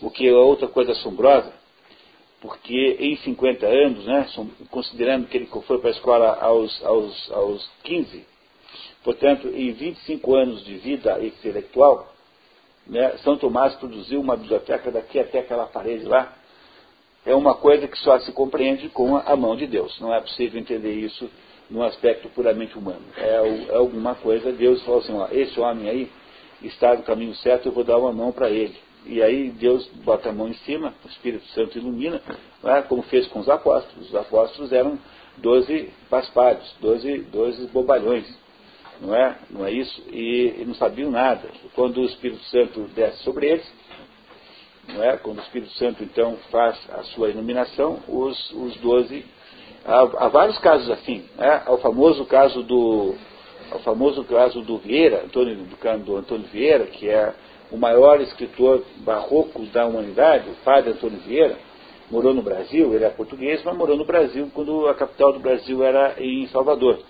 [0.00, 1.52] o que é outra coisa assombrosa,
[2.40, 4.26] porque em 50 anos, né,
[4.70, 8.24] considerando que ele foi para a escola aos, aos, aos 15,
[9.02, 12.14] portanto, em 25 anos de vida intelectual,
[12.86, 16.36] né, São Tomás produziu uma biblioteca daqui até aquela parede lá,
[17.26, 19.98] é uma coisa que só se compreende com a mão de Deus.
[20.00, 21.28] Não é possível entender isso
[21.70, 23.02] num aspecto puramente humano.
[23.16, 26.10] É, é alguma coisa, Deus falou assim, ó, esse homem aí
[26.62, 28.76] está no caminho certo, eu vou dar uma mão para ele.
[29.06, 32.22] E aí Deus bota a mão em cima, o Espírito Santo ilumina,
[32.64, 32.82] é?
[32.82, 34.08] como fez com os apóstolos.
[34.08, 34.98] Os apóstolos eram
[35.38, 38.26] doze paspalhos, doze, doze bobalhões.
[39.00, 39.36] Não é?
[39.50, 40.02] Não é isso?
[40.10, 41.48] E, e não sabiam nada.
[41.74, 43.70] Quando o Espírito Santo desce sobre eles,
[44.88, 45.16] não é?
[45.16, 49.24] quando o Espírito Santo então faz a sua iluminação, os, os doze.
[49.84, 51.24] Há, há, vários casos assim.
[51.36, 51.62] Né?
[51.64, 53.14] Há o famoso caso do.
[53.72, 57.34] o famoso caso do Vieira, Antônio, do, do Antônio Vieira, que é
[57.70, 61.56] o maior escritor barroco da humanidade, o padre Antônio Vieira,
[62.10, 65.82] morou no Brasil, ele é português, mas morou no Brasil quando a capital do Brasil
[65.82, 67.00] era em Salvador.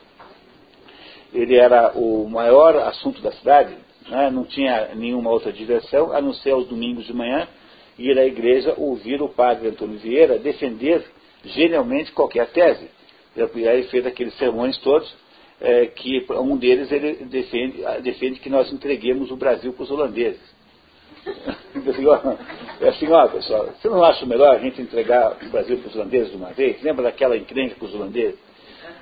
[1.33, 3.77] Ele era o maior assunto da cidade,
[4.09, 4.31] né?
[4.31, 7.49] não tinha nenhuma outra direção, a não ser aos domingos de manhã,
[7.99, 11.05] ir à igreja ouvir o padre Antônio Vieira defender
[11.45, 12.88] genialmente qualquer tese.
[13.36, 15.12] E aí fez aqueles sermões todos,
[15.61, 20.55] é, que um deles ele defende, defende que nós entreguemos o Brasil para os holandeses.
[22.80, 25.97] É assim, ó, pessoal, você não acha melhor a gente entregar o Brasil para os
[25.97, 26.82] holandeses de uma vez?
[26.82, 28.38] Lembra daquela encrenca com os holandeses?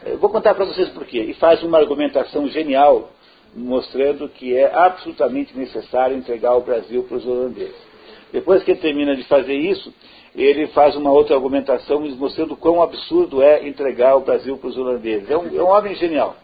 [0.04, 1.22] Eu vou contar para vocês por quê.
[1.22, 3.10] E faz uma argumentação genial,
[3.54, 7.91] mostrando que é absolutamente necessário entregar o Brasil para os holandeses.
[8.32, 9.92] Depois que ele termina de fazer isso,
[10.34, 15.30] ele faz uma outra argumentação mostrando quão absurdo é entregar o Brasil para os holandeses.
[15.30, 16.36] É um, é um homem genial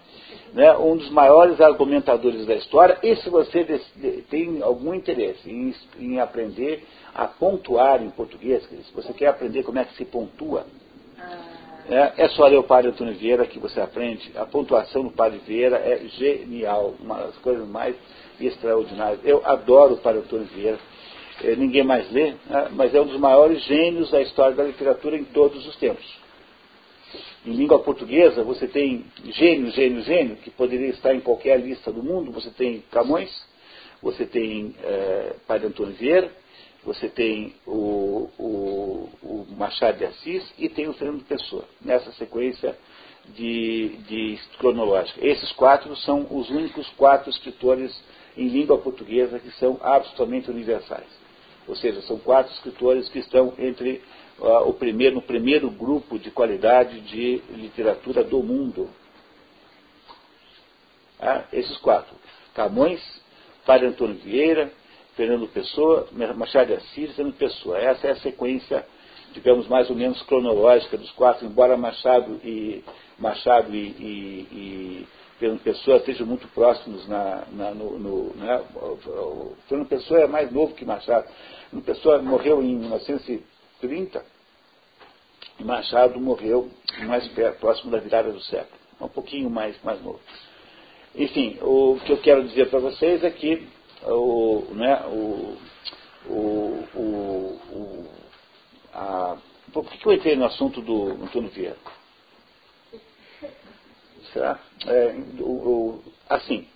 [0.52, 3.80] né, um dos maiores argumentadores da história, e se você
[4.30, 6.84] tem algum interesse em, em aprender
[7.14, 10.66] a pontuar em português, se você quer aprender como é que se pontua,
[11.88, 14.30] é, é só ler o Padre Antônio Vieira que você aprende.
[14.36, 17.96] A pontuação do Padre Vieira é genial, uma das coisas mais
[18.38, 19.20] extraordinárias.
[19.24, 20.78] Eu adoro o Padre Antônio Vieira.
[21.42, 25.16] É, ninguém mais lê, né, mas é um dos maiores gênios da história da literatura
[25.16, 26.04] em todos os tempos.
[27.46, 32.02] Em língua portuguesa, você tem gênio, gênio, gênio, que poderia estar em qualquer lista do
[32.02, 32.32] mundo.
[32.32, 33.30] Você tem Camões,
[34.02, 36.30] você tem é, Padre Antônio Vieira,
[36.84, 42.76] você tem o, o, o, Machado de Assis e tem o Fernando Pessoa, nessa sequência
[43.34, 45.24] de, de cronológica.
[45.26, 47.98] Esses quatro são os únicos quatro escritores
[48.36, 51.17] em língua portuguesa que são absolutamente universais.
[51.68, 54.02] Ou seja, são quatro escritores que estão entre
[54.40, 58.88] o primeiro, no primeiro grupo de qualidade de literatura do mundo.
[61.20, 62.14] Ah, esses quatro.
[62.54, 63.00] Camões,
[63.66, 64.70] Padre Antônio Vieira,
[65.16, 67.78] Fernando Pessoa, Machado de Assis e Fernando Pessoa.
[67.78, 68.86] Essa é a sequência,
[69.32, 72.84] digamos, mais ou menos cronológica dos quatro, embora Machado e,
[73.18, 75.08] Machado e, e, e
[75.38, 78.62] Fernando Pessoa estejam muito próximos na, na no, no né?
[79.68, 81.26] Fernando Pessoa é mais novo que Machado.
[81.70, 83.40] Fernando Pessoa morreu em 1900
[83.80, 84.24] 30,
[85.60, 86.70] Machado morreu
[87.06, 90.20] mais perto, próximo da virada do século, um pouquinho mais, mais novo.
[91.14, 93.68] Enfim, o que eu quero dizer para vocês é que
[94.02, 95.56] o, né, o,
[96.26, 98.08] o, o
[98.92, 99.36] a,
[99.72, 101.76] por que, eu entrei no assunto do Antônio Vieira?
[104.32, 104.58] Será?
[104.86, 106.66] É, o, o, assim,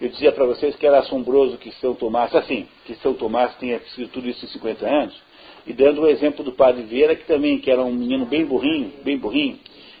[0.00, 3.76] eu dizia para vocês que era assombroso que São Tomás, assim, que São Tomás tenha
[3.76, 5.22] escrito tudo isso em 50 anos,
[5.66, 8.92] e dando o exemplo do padre Vieira, que também que era um menino bem burrinho,
[9.02, 9.58] bem burrinho,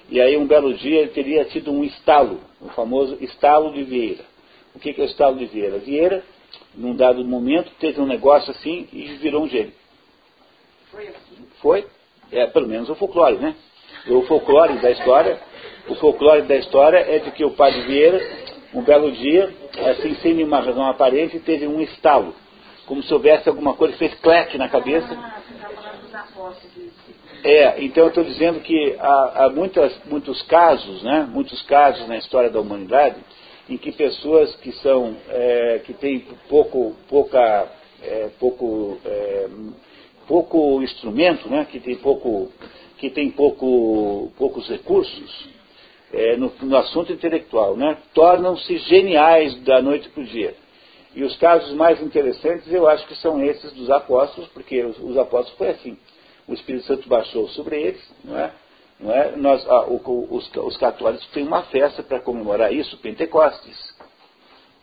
[0.08, 4.24] e aí um belo dia ele teria tido um estalo, o famoso estalo de Vieira.
[4.74, 5.78] O que, que é o estalo de Vieira?
[5.78, 6.24] Vieira,
[6.74, 9.72] num dado momento, teve um negócio assim e virou um gênio.
[10.90, 11.46] Foi assim?
[11.60, 11.86] Foi.
[12.32, 13.54] É, pelo menos o folclore, né?
[14.08, 15.38] O folclore da história,
[15.88, 18.18] o folclore da história é de que o padre Vieira,
[18.74, 19.52] um belo dia,
[19.90, 22.34] assim, sem nenhuma razão aparente, teve um estalo
[22.90, 25.16] como se houvesse alguma coisa, fez clec na cabeça.
[27.44, 32.16] É, então eu estou dizendo que há, há muitas, muitos casos, né, muitos casos na
[32.16, 33.14] história da humanidade,
[33.68, 37.68] em que pessoas que são, é, que têm pouco, pouca,
[38.02, 39.48] é, pouco, é,
[40.26, 42.50] pouco instrumento, né, que tem pouco,
[42.98, 45.48] que tem pouco, poucos recursos
[46.12, 50.54] é, no, no assunto intelectual, né, tornam-se geniais da noite para o dia.
[51.14, 55.16] E os casos mais interessantes eu acho que são esses dos apóstolos, porque os, os
[55.16, 55.98] apóstolos foi assim.
[56.46, 58.52] O Espírito Santo baixou sobre eles, não é?
[58.98, 59.36] Não é?
[59.36, 63.94] Nós, ah, o, os, os católicos têm uma festa para comemorar isso, Pentecostes.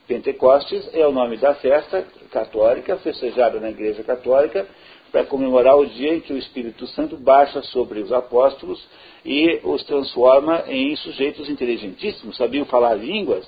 [0.07, 4.65] Pentecostes é o nome da festa católica, festejada na Igreja Católica,
[5.11, 8.83] para comemorar o dia em que o Espírito Santo baixa sobre os apóstolos
[9.25, 13.47] e os transforma em sujeitos inteligentíssimos, sabiam falar línguas,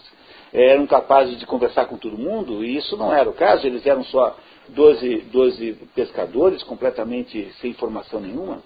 [0.51, 4.03] eram capazes de conversar com todo mundo, e isso não era o caso, eles eram
[4.05, 4.35] só
[4.69, 8.61] 12, 12 pescadores completamente sem formação nenhuma.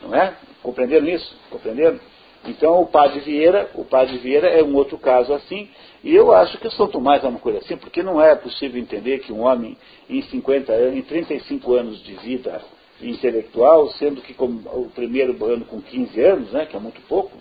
[0.00, 0.34] Não é?
[0.62, 1.34] Compreenderam isso?
[1.50, 1.98] Compreenderam?
[2.46, 5.68] Então o padre Vieira, o padre Vieira é um outro caso assim,
[6.04, 9.20] e eu acho que São Tomás é uma coisa assim, porque não é possível entender
[9.20, 9.76] que um homem
[10.08, 12.62] em 50 anos, em 35 anos de vida
[13.00, 17.36] intelectual, sendo que o primeiro ano com 15 anos, né, que é muito pouco,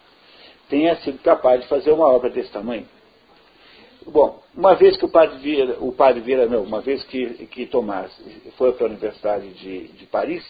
[0.70, 2.88] tenha sido capaz de fazer uma obra desse tamanho.
[4.08, 7.66] Bom, uma vez que o padre Vieira, o padre Vieira não, uma vez que, que
[7.66, 8.12] Tomás
[8.58, 10.44] foi para a Universidade de, de Paris,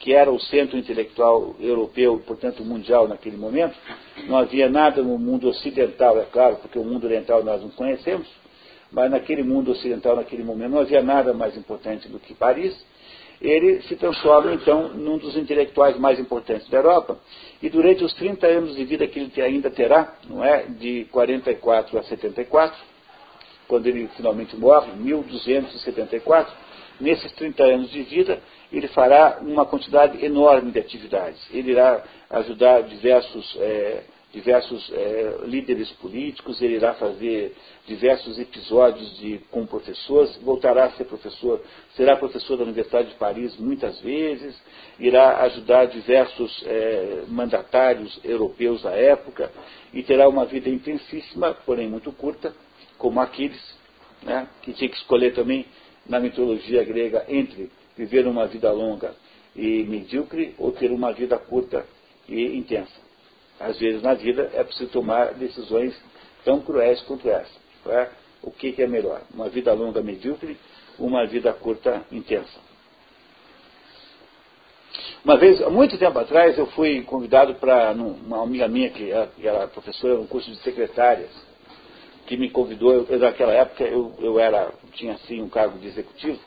[0.00, 3.76] que era o centro intelectual europeu, portanto mundial naquele momento,
[4.26, 8.26] não havia nada no mundo ocidental, é claro, porque o mundo oriental nós não conhecemos,
[8.90, 12.74] mas naquele mundo ocidental, naquele momento, não havia nada mais importante do que Paris.
[13.42, 17.18] ele se transforma então num dos intelectuais mais importantes da Europa.
[17.62, 21.98] E durante os 30 anos de vida que ele ainda terá, não é, de 44
[21.98, 22.76] a 74,
[23.68, 26.52] quando ele finalmente morre, 1274,
[27.00, 28.40] nesses 30 anos de vida,
[28.72, 31.40] ele fará uma quantidade enorme de atividades.
[31.50, 34.02] Ele irá ajudar diversos é,
[34.32, 37.54] diversos é, líderes políticos, ele irá fazer
[37.86, 41.60] diversos episódios de, com professores, voltará a ser professor,
[41.96, 44.56] será professor da Universidade de Paris muitas vezes,
[45.00, 49.50] irá ajudar diversos é, mandatários europeus da época
[49.92, 52.54] e terá uma vida intensíssima, porém muito curta,
[52.96, 53.78] como Aquiles,
[54.22, 55.66] né, que tinha que escolher também
[56.06, 59.14] na mitologia grega entre viver uma vida longa
[59.54, 61.84] e medíocre ou ter uma vida curta
[62.26, 62.98] e intensa.
[63.58, 65.94] Às vezes na vida é preciso tomar decisões
[66.42, 67.60] tão cruéis quanto essa.
[67.86, 68.08] É?
[68.42, 69.20] O que, que é melhor?
[69.34, 70.56] Uma vida longa medíocre,
[70.98, 72.58] uma vida curta intensa.
[75.22, 79.68] Uma vez, há muito tempo atrás, eu fui convidado para uma amiga minha, que era
[79.68, 81.30] professora no curso de secretárias,
[82.26, 86.38] que me convidou, eu, naquela época eu, eu era, tinha assim um cargo de executivo,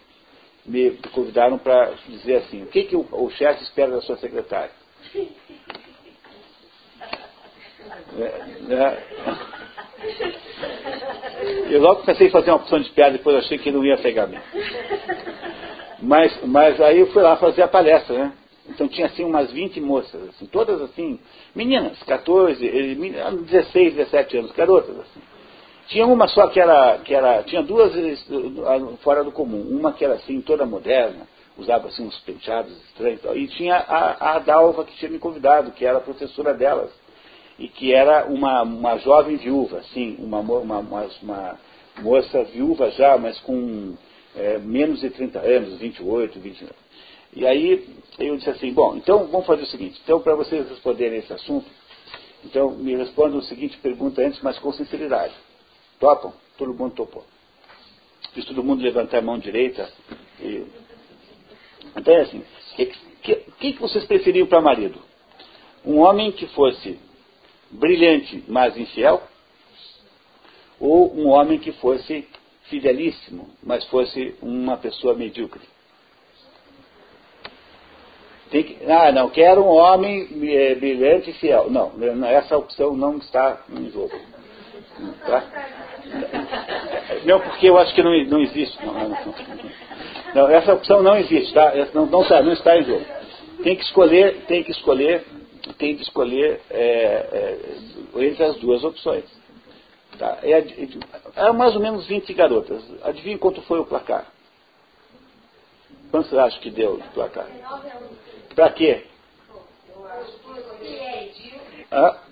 [0.66, 4.72] me convidaram para dizer assim, o que, que o, o chefe espera da sua secretária?
[8.18, 9.04] É, é.
[11.70, 14.28] Eu logo pensei em fazer uma opção de piada, depois achei que não ia pegar
[14.28, 14.46] mesmo.
[16.02, 18.34] Mas, mas aí eu fui lá fazer a palestra, né?
[18.70, 21.20] Então tinha assim umas 20 moças, assim, todas assim,
[21.54, 22.96] meninas, 14,
[23.46, 25.22] 16, 17 anos, garotas, assim.
[25.88, 27.94] Tinha uma só que era, que era, tinha duas
[29.02, 31.28] fora do comum, uma que era assim, toda moderna,
[31.58, 35.86] usava assim uns penteados estranhos, e tinha a, a Dalva que tinha me convidado, que
[35.86, 36.90] era professora delas
[37.60, 41.60] e que era uma, uma jovem viúva, sim, uma, uma, uma, uma
[42.02, 43.96] moça viúva já, mas com
[44.36, 46.74] é, menos de 30 anos, 28, 29.
[47.36, 47.88] E aí
[48.20, 51.66] eu disse assim, bom, então vamos fazer o seguinte, então para vocês responderem esse assunto,
[52.44, 55.34] então me respondam a seguinte pergunta antes, mas com sinceridade.
[56.04, 56.34] Topam?
[56.58, 57.24] Todo mundo topou.
[58.34, 59.90] Fiz todo mundo levantar a mão direita.
[60.38, 60.66] E...
[61.96, 62.86] Então é assim, o que,
[63.22, 63.36] que,
[63.74, 65.00] que vocês preferiam para marido?
[65.86, 67.00] Um homem que fosse
[67.72, 69.24] brilhante, mas infiel?
[70.78, 72.28] Ou um homem que fosse
[72.64, 75.62] fidelíssimo, mas fosse uma pessoa medíocre?
[78.50, 81.70] Que, ah, não, quero um homem é, brilhante e fiel.
[81.72, 81.94] Não,
[82.26, 84.20] essa opção não está em jogo.
[85.26, 85.83] Tá?
[87.26, 88.78] Não, porque eu acho que não, não existe.
[88.86, 89.36] Não, não,
[90.36, 91.72] não, essa opção não existe, tá?
[91.94, 93.06] Não, não, está, não está em jogo.
[93.64, 95.26] Tem que escolher, tem que escolher
[95.72, 97.58] tem de escolher é,
[98.16, 99.24] é, entre as duas opções.
[100.18, 100.40] Tá?
[100.44, 100.64] É,
[101.36, 102.84] é, mais ou menos 20 garotas.
[103.04, 104.28] Adivinha quanto foi o placar?
[106.12, 107.48] Quanto você acha que deu o placar?
[108.54, 109.06] Para quê?
[111.90, 112.23] Ah?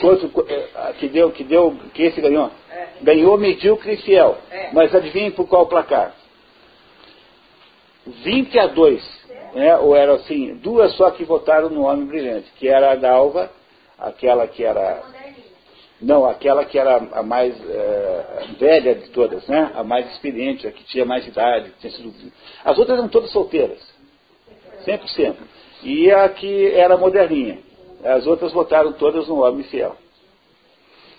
[0.00, 2.50] Quanto é, que deu, que deu, que esse ganhou?
[3.00, 4.36] Ganhou medíocre e fiel.
[4.72, 6.14] Mas adivinha por qual placar?
[8.06, 9.18] 20 a 2
[9.54, 13.50] né, ou eram assim, duas só que votaram no Homem Brilhante, que era a Dalva,
[13.98, 15.02] aquela que era.
[16.00, 19.72] Não, aquela que era a mais é, velha de todas, né?
[19.74, 21.72] A mais experiente, a que tinha mais idade.
[21.80, 22.14] Tinha sido...
[22.64, 23.80] As outras eram todas solteiras.
[24.86, 25.34] 100%.
[25.82, 27.58] E a que era moderninha.
[28.04, 29.96] As outras votaram todas no Homem Fiel.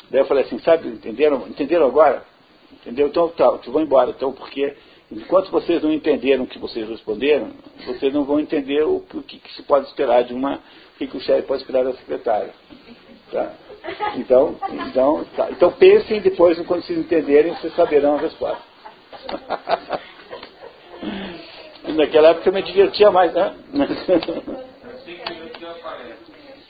[0.10, 1.48] Daí eu falei assim, sabe, entenderam?
[1.48, 2.24] Entenderam agora?
[2.74, 3.08] Entendeu?
[3.08, 4.12] Então, tá, eu vou embora.
[4.12, 4.76] Então, porque
[5.12, 7.50] Enquanto vocês não entenderam o que vocês responderam,
[7.84, 10.58] vocês não vão entender o, o que, que, se pode esperar de uma.
[10.58, 12.54] O que, que o chefe pode esperar da secretária.
[13.32, 13.54] Tá?
[14.18, 14.56] Então,
[14.88, 15.50] então, tá.
[15.50, 18.62] então pensem depois, quando vocês entenderem, vocês saberão a resposta.
[21.88, 23.56] Naquela época eu me divertia mais, né?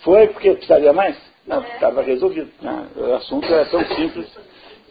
[0.04, 1.18] Foi porque precisaria mais?
[1.46, 2.50] Não, estava resolvido.
[2.62, 2.88] Né?
[2.96, 4.30] O assunto era tão simples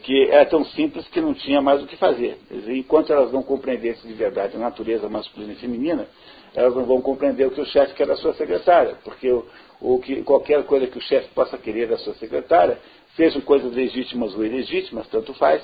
[0.03, 2.37] que é tão simples que não tinha mais o que fazer.
[2.67, 6.07] Enquanto elas não compreendessem de verdade a natureza masculina e feminina,
[6.55, 9.45] elas não vão compreender o que o chefe quer da sua secretária, porque o,
[9.81, 12.79] o que, qualquer coisa que o chefe possa querer da sua secretária,
[13.15, 15.61] sejam coisas legítimas ou ilegítimas, tanto faz,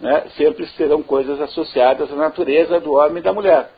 [0.00, 3.70] né, sempre serão coisas associadas à natureza do homem e da mulher.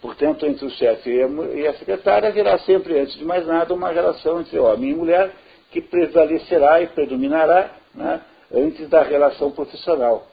[0.00, 4.40] Portanto, entre o chefe e a secretária haverá sempre, antes de mais nada, uma relação
[4.40, 5.30] entre homem e mulher
[5.70, 8.20] que prevalecerá e predominará né,
[8.52, 10.26] antes da relação profissional.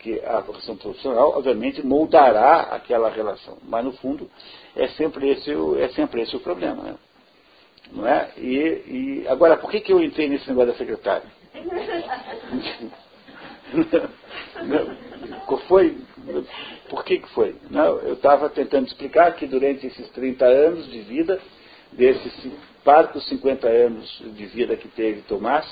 [0.00, 3.58] Que a relação profissional, obviamente, moldará aquela relação.
[3.62, 4.28] Mas, no fundo,
[4.74, 6.82] é sempre esse, é sempre esse o problema.
[6.82, 6.94] Né?
[7.92, 8.30] Não é?
[8.36, 11.30] E, e, agora, por que, que eu entrei nesse negócio da secretária?
[15.68, 15.96] Foi.
[16.88, 17.54] Por que, que foi?
[17.70, 21.40] Não, eu estava tentando explicar que durante esses 30 anos de vida,
[21.92, 22.32] desses
[22.84, 25.66] parcos 50 anos de vida que teve Tomás,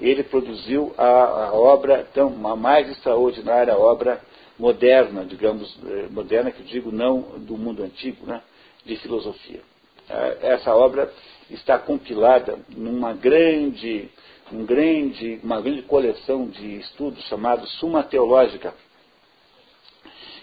[0.00, 4.20] ele produziu a, a obra, então, a mais extraordinária obra
[4.58, 8.42] moderna, digamos, eh, moderna que digo não do mundo antigo, né,
[8.84, 9.60] de filosofia.
[10.08, 11.12] Eh, essa obra
[11.50, 14.08] está compilada numa grande,
[14.52, 18.74] um grande, uma grande coleção de estudos chamado Suma Teológica.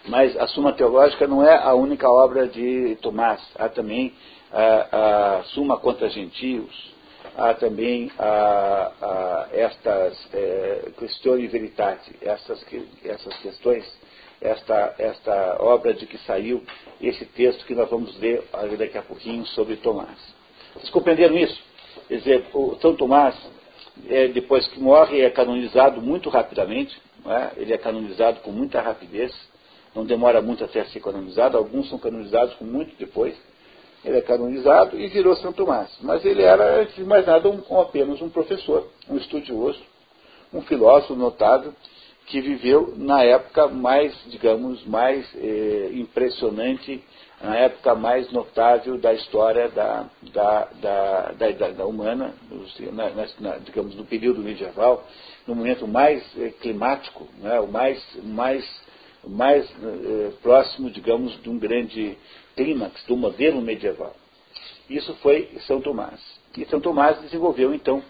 [0.07, 3.41] Mas a Suma Teológica não é a única obra de Tomás.
[3.55, 4.13] Há também
[4.51, 6.93] a, a Suma contra Gentios,
[7.35, 12.63] há também a, a estas é, questioni veritate, essas,
[13.03, 13.85] essas questões,
[14.39, 16.63] esta, esta obra de que saiu
[17.01, 18.43] esse texto que nós vamos ler
[18.77, 20.17] daqui a pouquinho sobre Tomás.
[20.75, 21.59] Vocês compreenderam isso?
[22.07, 23.35] Quer dizer, o São Tomás,
[24.07, 26.95] é, depois que morre, é canonizado muito rapidamente,
[27.25, 27.59] é?
[27.59, 29.33] ele é canonizado com muita rapidez,
[29.95, 33.35] não demora muito até ser canonizado, alguns são canonizados com muito depois.
[34.03, 35.89] Ele é canonizado e virou São Tomás.
[36.01, 39.81] Mas ele era, antes de mais nada, um, apenas um professor, um estudioso,
[40.53, 41.73] um filósofo notável,
[42.27, 47.03] que viveu na época mais, digamos, mais eh, impressionante,
[47.41, 52.33] na época mais notável da história da, da, da, da idade humana,
[52.91, 55.05] na, na, digamos, no período medieval,
[55.45, 58.65] no momento mais eh, climático, né, o mais, mais,
[59.27, 62.17] mais eh, próximo, digamos, de um grande
[62.55, 64.15] clímax do modelo medieval.
[64.89, 66.19] Isso foi São Tomás.
[66.57, 68.01] E São Tomás desenvolveu, então,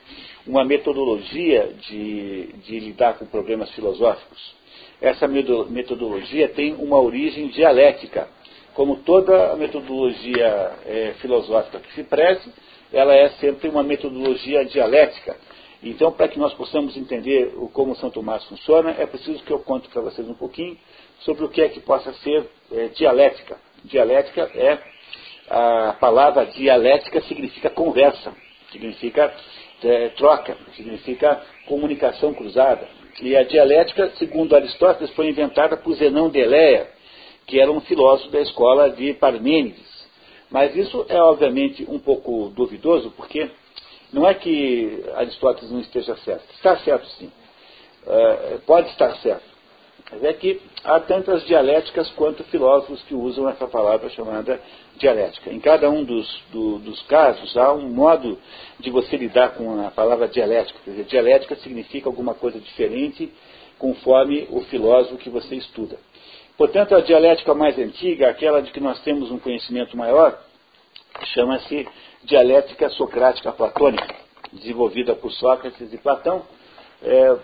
[0.46, 4.56] uma metodologia de, de lidar com problemas filosóficos.
[5.02, 8.28] Essa metodologia tem uma origem dialética.
[8.74, 12.52] Como toda a metodologia é, filosófica que se preze,
[12.92, 15.38] ela é sempre uma metodologia dialética.
[15.82, 19.88] Então, para que nós possamos entender como São Tomás funciona, é preciso que eu conte
[19.90, 20.78] para vocês um pouquinho
[21.20, 23.58] sobre o que é que possa ser é, dialética.
[23.84, 24.80] Dialética é
[25.50, 28.34] a palavra dialética significa conversa,
[28.72, 29.34] significa
[29.84, 32.88] é, troca, significa comunicação cruzada.
[33.22, 36.90] E a dialética, segundo Aristóteles, foi inventada por Zenão de Eleia,
[37.46, 39.86] que era um filósofo da escola de Parmênides.
[40.50, 43.50] Mas isso é obviamente um pouco duvidoso, porque
[44.12, 46.46] não é que Aristóteles não esteja certo.
[46.56, 47.32] Está certo sim.
[48.06, 49.55] Uh, pode estar certo.
[50.12, 54.62] Mas é que há tantas dialéticas quanto filósofos que usam essa palavra chamada
[54.98, 55.52] dialética.
[55.52, 58.38] Em cada um dos, do, dos casos há um modo
[58.80, 60.80] de você lidar com a palavra dialética.
[60.86, 63.32] Quer dizer, dialética significa alguma coisa diferente
[63.80, 65.98] conforme o filósofo que você estuda.
[66.58, 70.40] Portanto, a dialética mais antiga, aquela de que nós temos um conhecimento maior,
[71.34, 71.86] chama-se
[72.24, 74.16] dialética socrática platônica,
[74.54, 76.44] desenvolvida por Sócrates e Platão
[77.02, 77.38] é,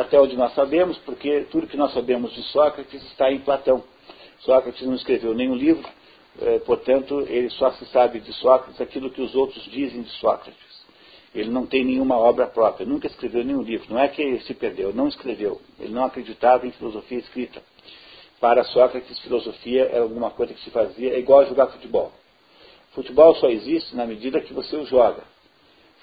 [0.00, 3.82] até onde nós sabemos, porque tudo que nós sabemos de Sócrates está em Platão.
[4.40, 5.88] Sócrates não escreveu nenhum livro,
[6.40, 10.74] é, portanto, ele só se sabe de Sócrates aquilo que os outros dizem de Sócrates.
[11.34, 13.92] Ele não tem nenhuma obra própria, nunca escreveu nenhum livro.
[13.92, 15.60] Não é que ele se perdeu, não escreveu.
[15.80, 17.60] Ele não acreditava em filosofia escrita.
[18.40, 22.12] Para Sócrates, filosofia era alguma coisa que se fazia, é igual a jogar futebol.
[22.92, 25.33] Futebol só existe na medida que você o joga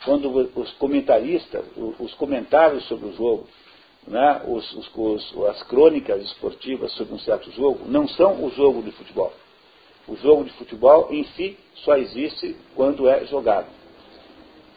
[0.05, 3.47] quando os comentaristas, os comentários sobre o jogo,
[4.07, 8.91] né, os, os, as crônicas esportivas sobre um certo jogo, não são o jogo de
[8.91, 9.31] futebol.
[10.07, 13.67] O jogo de futebol em si só existe quando é jogado.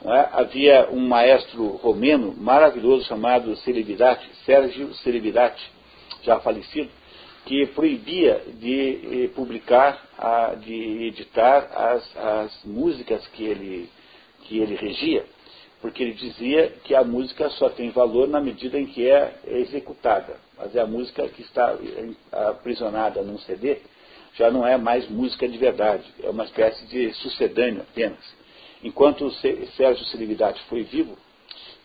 [0.04, 0.28] É?
[0.32, 5.64] Havia um maestro romeno maravilhoso chamado Celebidati, Sérgio Celebidati,
[6.22, 6.90] já falecido,
[7.46, 10.06] que proibia de eh, publicar,
[10.60, 13.88] de editar as, as músicas que ele
[14.44, 15.24] que ele regia,
[15.80, 20.36] porque ele dizia que a música só tem valor na medida em que é executada.
[20.56, 21.76] Mas é a música que está
[22.32, 23.78] aprisionada num CD
[24.36, 28.18] já não é mais música de verdade, é uma espécie de sucedâneo apenas.
[28.82, 29.30] Enquanto
[29.76, 31.16] Sérgio Celebridade foi vivo,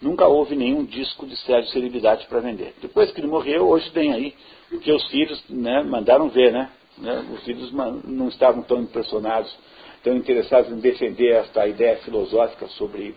[0.02, 2.74] nunca houve nenhum disco de Sérgio Celebridade para vender.
[2.82, 4.36] Depois que ele morreu, hoje tem aí,
[4.70, 6.70] porque os filhos né, mandaram ver, né?
[6.98, 9.56] né os filhos não estavam tão impressionados
[10.00, 13.16] estão interessados em defender esta ideia filosófica sobre,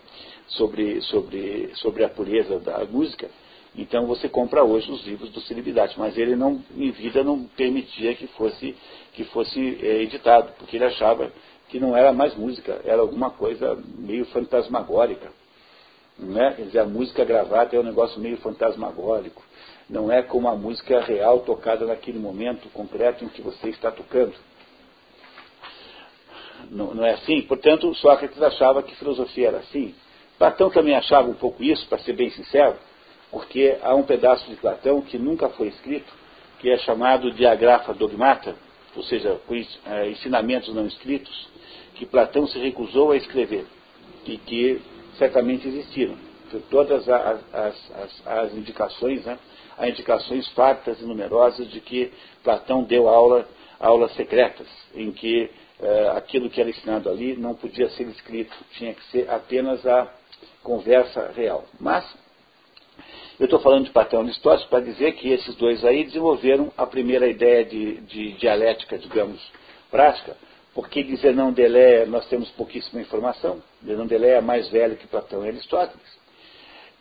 [0.48, 3.30] sobre, sobre, sobre a pureza da música,
[3.74, 8.14] então você compra hoje os livros do Celibidade, mas ele não, em vida não permitia
[8.14, 8.76] que fosse,
[9.14, 11.32] que fosse é, editado, porque ele achava
[11.68, 15.32] que não era mais música, era alguma coisa meio fantasmagórica.
[16.18, 16.52] Né?
[16.54, 19.42] Quer dizer, a música gravada é um negócio meio fantasmagórico.
[19.88, 24.34] Não é como a música real tocada naquele momento concreto em que você está tocando.
[26.70, 27.42] Não, não é assim?
[27.42, 29.94] Portanto, Sócrates achava que filosofia era assim.
[30.38, 32.76] Platão também achava um pouco isso, para ser bem sincero,
[33.30, 36.12] porque há um pedaço de Platão que nunca foi escrito,
[36.58, 38.54] que é chamado de agrafa dogmata,
[38.94, 39.40] ou seja,
[39.86, 41.48] é, ensinamentos não escritos,
[41.94, 43.66] que Platão se recusou a escrever
[44.26, 44.80] e que
[45.18, 46.16] certamente existiram.
[46.70, 49.38] Todas as, as, as indicações, né,
[49.78, 52.12] há indicações fartas e numerosas de que
[52.44, 53.48] Platão deu aula,
[53.80, 55.50] aulas secretas, em que
[55.82, 60.08] é, aquilo que era ensinado ali não podia ser escrito, tinha que ser apenas a
[60.62, 61.64] conversa real.
[61.80, 62.04] Mas
[63.38, 66.86] eu estou falando de Platão e Aristóteles para dizer que esses dois aí desenvolveram a
[66.86, 69.40] primeira ideia de, de dialética, digamos,
[69.90, 70.36] prática,
[70.74, 73.60] porque de Zenão Delé nós temos pouquíssima informação.
[73.84, 76.22] Zenão Delé é mais velho que Platão e Aristóteles.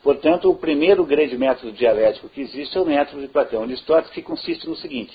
[0.01, 4.09] Portanto, o primeiro grande método dialético que existe é o método de Platão e Aristóteles,
[4.09, 5.13] que consiste no seguinte: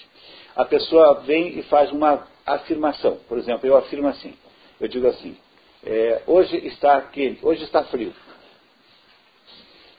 [0.56, 3.18] a pessoa vem e faz uma afirmação.
[3.28, 4.34] Por exemplo, eu afirmo assim:
[4.80, 5.36] eu digo assim,
[5.84, 8.12] é, hoje está quente, hoje está frio.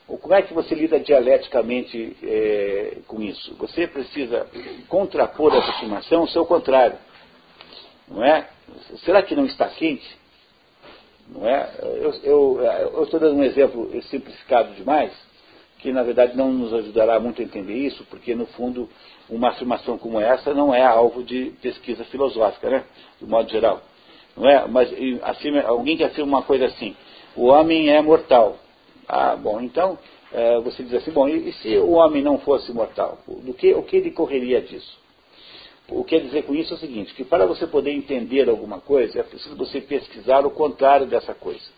[0.07, 3.53] Como é que você lida dialeticamente é, com isso?
[3.55, 4.47] Você precisa
[4.87, 6.97] contrapor essa afirmação ao seu contrário.
[8.07, 8.47] Não é?
[9.03, 10.17] Será que não está quente?
[11.27, 11.69] Não é?
[12.23, 15.11] Eu estou dando um exemplo simplificado demais,
[15.79, 18.89] que na verdade não nos ajudará muito a entender isso, porque no fundo
[19.29, 22.83] uma afirmação como essa não é alvo de pesquisa filosófica, né?
[23.19, 23.81] de modo geral.
[24.35, 24.67] Não é?
[24.67, 24.89] Mas
[25.23, 26.95] afirma, alguém que afirma uma coisa assim,
[27.35, 28.57] o homem é mortal.
[29.07, 29.97] Ah, bom, então
[30.31, 33.19] é, você diz assim, bom, e, e, se o homem não fosse mortal?
[33.27, 34.97] Do que, o que decorreria disso?
[35.89, 38.81] O que quer dizer com isso é o seguinte, que para você poder entender alguma
[38.81, 41.76] coisa, é preciso você pesquisar o contrário dessa coisa.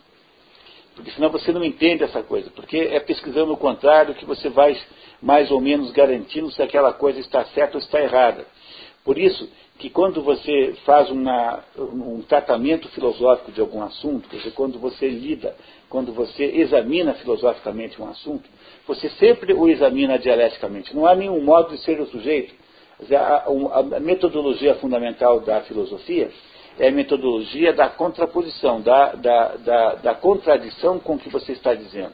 [0.96, 2.50] Porque senão você não entende essa coisa.
[2.52, 4.78] Porque é pesquisando o contrário que você vai
[5.22, 8.46] mais ou menos garantindo se aquela coisa está certa ou está errada.
[9.04, 14.52] Por isso que quando você faz uma, um tratamento filosófico de algum assunto, quer dizer,
[14.52, 15.56] quando você lida,
[15.90, 18.50] quando você examina filosoficamente um assunto,
[18.86, 20.94] você sempre o examina dialeticamente.
[20.94, 22.54] Não há nenhum modo de ser o sujeito
[23.16, 26.30] a, metodologia fundamental da filosofia
[26.80, 31.74] é a metodologia da contraposição, da, da, da, da contradição com o que você está
[31.74, 32.14] dizendo.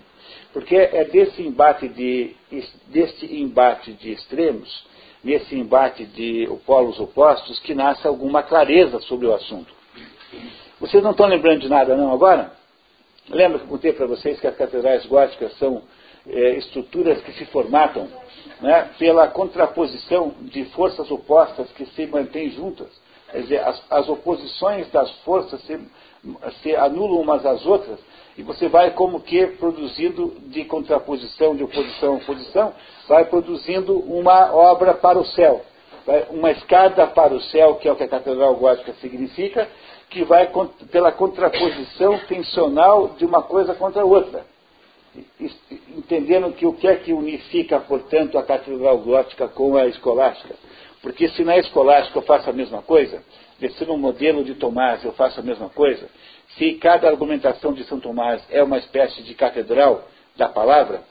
[0.52, 2.36] Porque é desse embate de,
[2.88, 4.86] desse embate de extremos,
[5.24, 9.74] nesse embate de polos opostos, que nasce alguma clareza sobre o assunto.
[10.80, 12.52] Vocês não estão lembrando de nada não agora?
[13.30, 15.84] Lembra que eu contei para vocês que as catedrais góticas são
[16.28, 18.08] é, estruturas que se formatam
[18.62, 22.90] né, pela contraposição de forças opostas que se mantêm juntas.
[23.32, 25.80] Quer dizer, as, as oposições das forças se,
[26.62, 28.00] se, anulam umas às outras
[28.38, 32.74] e você vai como que produzindo de contraposição, de oposição a oposição,
[33.08, 35.64] vai produzindo uma obra para o céu.
[36.30, 39.68] Uma escada para o céu, que é o que a Catedral Gótica significa,
[40.10, 40.52] que vai
[40.92, 44.46] pela contraposição tensional de uma coisa contra a outra
[45.96, 50.56] entendendo que o que é que unifica, portanto, a catedral gótica com a escolástica.
[51.06, 53.22] Porque se na escolástica eu faço a mesma coisa,
[53.60, 56.10] se no modelo de Tomás eu faço a mesma coisa,
[56.58, 61.04] se cada argumentação de São Tomás é uma espécie de catedral da palavra,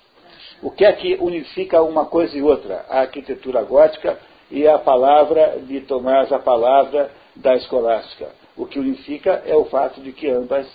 [0.61, 2.84] o que é que unifica uma coisa e outra?
[2.90, 4.18] A arquitetura gótica
[4.51, 8.32] e a palavra de Tomás, a palavra da escolástica.
[8.57, 10.66] O que unifica é o fato de que ambas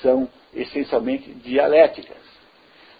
[0.00, 2.18] são essencialmente dialéticas.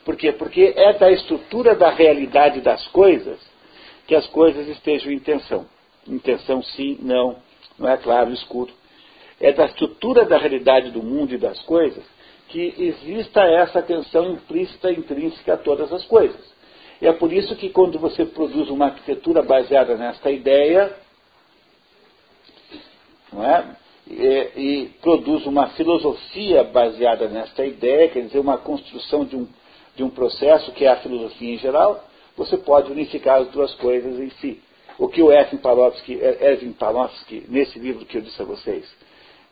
[0.05, 0.33] Por quê?
[0.33, 3.50] Porque é da estrutura da realidade das coisas
[4.11, 5.67] que as coisas estejam em tensão.
[6.05, 7.37] Em tensão, sim, não,
[7.79, 8.73] não é claro, escuro.
[9.41, 12.03] É da estrutura da realidade do mundo e das coisas
[12.49, 16.41] que exista essa tensão implícita, intrínseca a todas as coisas.
[17.01, 20.93] E é por isso que quando você produz uma arquitetura baseada nesta ideia,
[23.33, 23.77] não é?
[24.09, 29.47] E, e, produz uma filosofia baseada nesta ideia, quer dizer, uma construção de um
[29.95, 32.10] de um processo que é a filosofia em geral,
[32.41, 34.63] você pode unificar as duas coisas em si.
[34.99, 38.91] O que o Erwin Palowski, Erwin Palowski nesse livro que eu disse a vocês,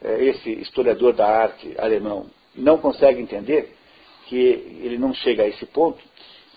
[0.02, 2.24] é, esse historiador da arte alemão,
[2.54, 3.74] não consegue entender,
[4.26, 4.36] que
[4.82, 6.02] ele não chega a esse ponto,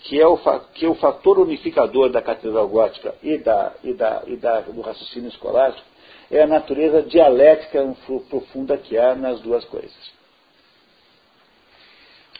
[0.04, 0.38] que é o,
[0.72, 5.28] que o fator unificador da catedral gótica e, da, e, da, e da, do raciocínio
[5.28, 5.86] escolástico
[6.30, 7.94] é a natureza dialética
[8.30, 10.12] profunda que há nas duas coisas.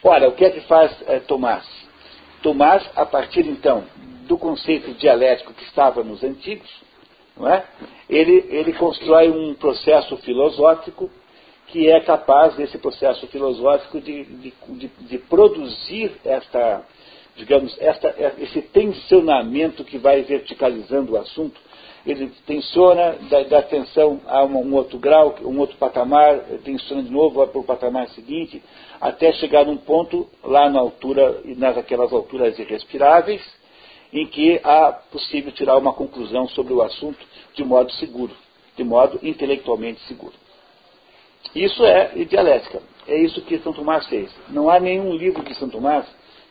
[0.03, 1.63] Ora, o que é que faz é, Tomás?
[2.43, 3.85] Tomás, a partir então
[4.27, 6.69] do conceito dialético que estava nos antigos,
[7.41, 7.63] é?
[8.07, 11.09] ele, ele constrói um processo filosófico
[11.67, 16.85] que é capaz desse processo filosófico de, de, de, de produzir esta,
[17.35, 21.59] digamos, esta, esse tensionamento que vai verticalizando o assunto.
[22.05, 27.09] Ele tensiona, dá, dá atenção a um, um, outro grau, um outro patamar, tensiona de
[27.09, 28.61] novo, vai para o patamar seguinte,
[28.99, 33.41] até chegar num ponto lá na altura, nas aquelas alturas irrespiráveis,
[34.11, 37.25] em que há possível tirar uma conclusão sobre o assunto
[37.55, 38.35] de modo seguro,
[38.75, 40.33] de modo intelectualmente seguro.
[41.55, 42.81] Isso é dialética.
[43.07, 44.31] É isso que São Tomás fez.
[44.49, 46.05] Não há nenhum livro de São Tomás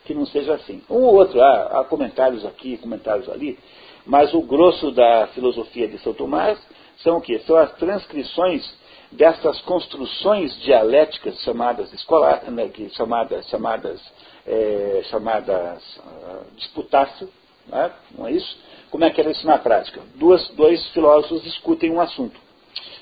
[0.05, 0.81] que não seja assim.
[0.89, 3.57] Um ou outro, há, há comentários aqui, comentários ali,
[4.05, 6.59] mas o grosso da filosofia de São Tomás
[6.97, 7.39] são o quê?
[7.39, 8.63] São as transcrições
[9.11, 14.01] dessas construções dialéticas chamadas escolar, né, chamadas, chamadas,
[14.45, 17.29] é, chamadas uh, disputácio,
[17.67, 18.57] né, não é isso?
[18.89, 20.01] Como é que era isso na prática?
[20.15, 22.39] Duas, dois filósofos discutem um assunto.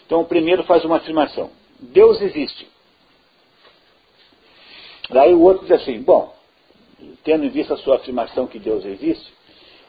[0.06, 1.50] Então o primeiro faz uma afirmação:
[1.80, 2.68] Deus existe.
[5.10, 6.34] Daí o outro diz assim: bom,
[7.24, 9.34] tendo em vista a sua afirmação que Deus existe,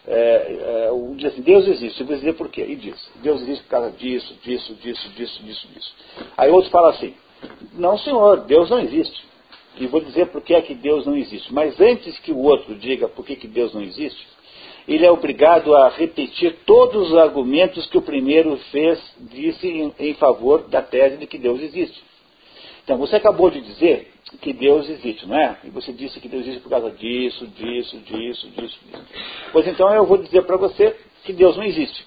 [0.07, 2.01] é, é, diz assim, Deus existe.
[2.01, 2.65] Eu vou dizer por quê.
[2.69, 5.95] E diz, Deus existe por causa disso, disso, disso, disso, disso, disso.
[6.37, 7.15] Aí outro fala assim,
[7.75, 9.25] não senhor, Deus não existe.
[9.79, 11.53] E vou dizer por que é que Deus não existe.
[11.53, 14.27] Mas antes que o outro diga por que, que Deus não existe,
[14.87, 20.15] ele é obrigado a repetir todos os argumentos que o primeiro fez, disse em, em
[20.15, 22.03] favor da tese de que Deus existe.
[22.85, 25.59] Então, você acabou de dizer que Deus existe, não é?
[25.65, 29.05] E você disse que Deus existe por causa disso, disso, disso, disso, disso.
[29.53, 32.07] Pois então eu vou dizer para você que Deus não existe.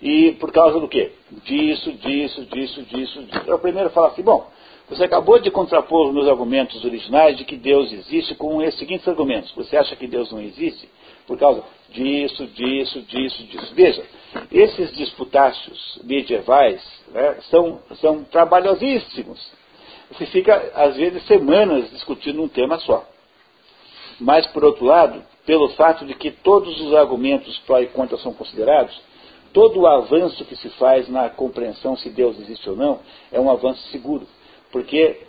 [0.00, 1.12] E por causa do quê?
[1.44, 3.42] Disso, disso, disso, disso, disso.
[3.46, 4.48] Eu primeiro falo assim, bom,
[4.88, 9.06] você acabou de contrapor os meus argumentos originais de que Deus existe com esses seguintes
[9.06, 9.52] argumentos.
[9.52, 10.88] Você acha que Deus não existe
[11.26, 13.74] por causa disso, disso, disso, disso.
[13.74, 14.04] Veja,
[14.50, 16.82] esses disputácios medievais
[17.12, 19.59] né, são, são trabalhosíssimos
[20.10, 23.06] você fica, às vezes, semanas discutindo um tema só.
[24.18, 28.34] Mas, por outro lado, pelo fato de que todos os argumentos pró e contra são
[28.34, 29.00] considerados,
[29.52, 33.00] todo o avanço que se faz na compreensão se Deus existe ou não
[33.32, 34.26] é um avanço seguro.
[34.70, 35.20] Porque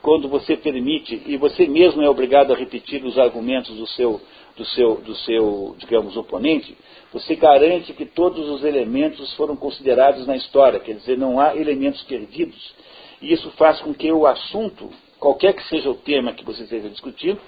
[0.00, 4.20] quando você permite, e você mesmo é obrigado a repetir os argumentos do seu,
[4.56, 6.76] do seu, do seu digamos, oponente,
[7.12, 12.02] você garante que todos os elementos foram considerados na história, quer dizer, não há elementos
[12.02, 12.74] perdidos
[13.20, 16.88] e isso faz com que o assunto, qualquer que seja o tema que você esteja
[16.88, 17.40] discutindo,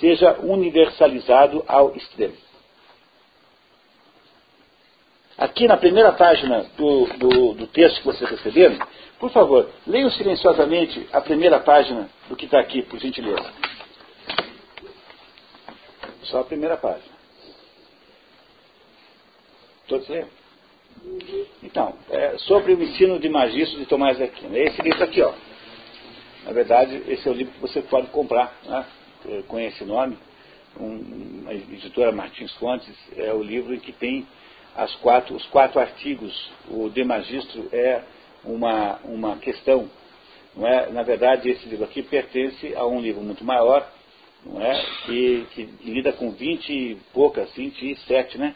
[0.00, 2.36] seja universalizado ao extremo.
[5.36, 8.78] Aqui na primeira página do, do, do texto que vocês receberam,
[9.18, 13.52] por favor, leiam silenciosamente a primeira página do que está aqui, por gentileza.
[16.24, 17.14] Só a primeira página.
[19.88, 20.43] Todos lendo?
[21.62, 24.56] Então, é, sobre o ensino de magistro de Tomás de Aquino.
[24.56, 25.32] É esse livro aqui, ó.
[26.44, 28.84] Na verdade, esse é o livro que você pode comprar, né?
[29.48, 30.18] com esse nome.
[30.78, 34.26] Um, a editora Martins Fontes é o livro em que tem
[34.76, 36.50] as quatro, os quatro artigos.
[36.68, 38.02] O de magistro é
[38.44, 39.88] uma, uma questão.
[40.54, 40.90] Não é?
[40.90, 43.88] Na verdade, esse livro aqui pertence a um livro muito maior,
[44.44, 44.84] não é?
[45.06, 48.54] que, que lida com 20 e poucas, 27, né?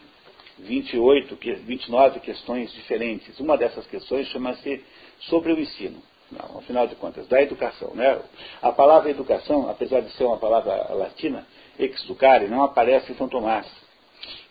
[0.63, 3.39] 28, 29 questões diferentes.
[3.39, 4.83] Uma dessas questões chama-se
[5.21, 6.01] sobre o ensino.
[6.31, 7.93] Não, afinal de contas, da educação.
[7.95, 8.19] Né?
[8.61, 11.45] A palavra educação, apesar de ser uma palavra latina,
[11.77, 13.67] exducare, não aparece em São Tomás.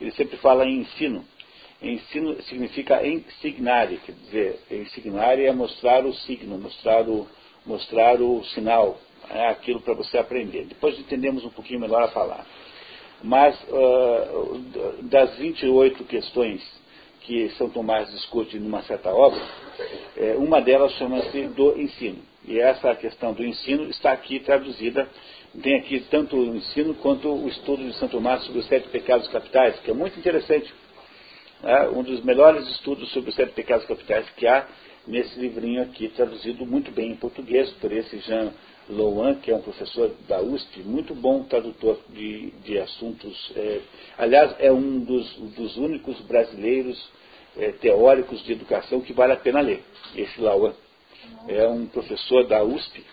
[0.00, 1.24] Ele sempre fala em ensino.
[1.80, 7.28] Ensino significa ensignare, quer dizer, ensignare é mostrar o signo, mostrar o,
[7.64, 8.98] mostrar o sinal,
[9.30, 10.64] é aquilo para você aprender.
[10.64, 12.46] Depois entendemos um pouquinho melhor a palavra.
[13.22, 14.62] Mas uh,
[15.02, 16.62] das 28 questões
[17.22, 19.40] que São Tomás discute numa certa obra,
[20.16, 22.18] é, uma delas chama-se do ensino.
[22.46, 25.06] E essa questão do ensino está aqui traduzida.
[25.62, 29.28] Tem aqui tanto o ensino quanto o estudo de São Tomás sobre os sete pecados
[29.28, 30.72] capitais, que é muito interessante.
[31.62, 34.66] É um dos melhores estudos sobre os sete pecados capitais que há
[35.06, 38.52] nesse livrinho aqui, traduzido muito bem em português por esse Jean
[38.88, 43.52] Louan, que é um professor da USP, muito bom tradutor de, de assuntos.
[43.54, 43.80] É,
[44.16, 46.98] aliás, é um dos, dos únicos brasileiros
[47.56, 49.82] é, teóricos de educação que vale a pena ler,
[50.16, 50.72] esse Louan.
[51.48, 53.04] É um professor da USP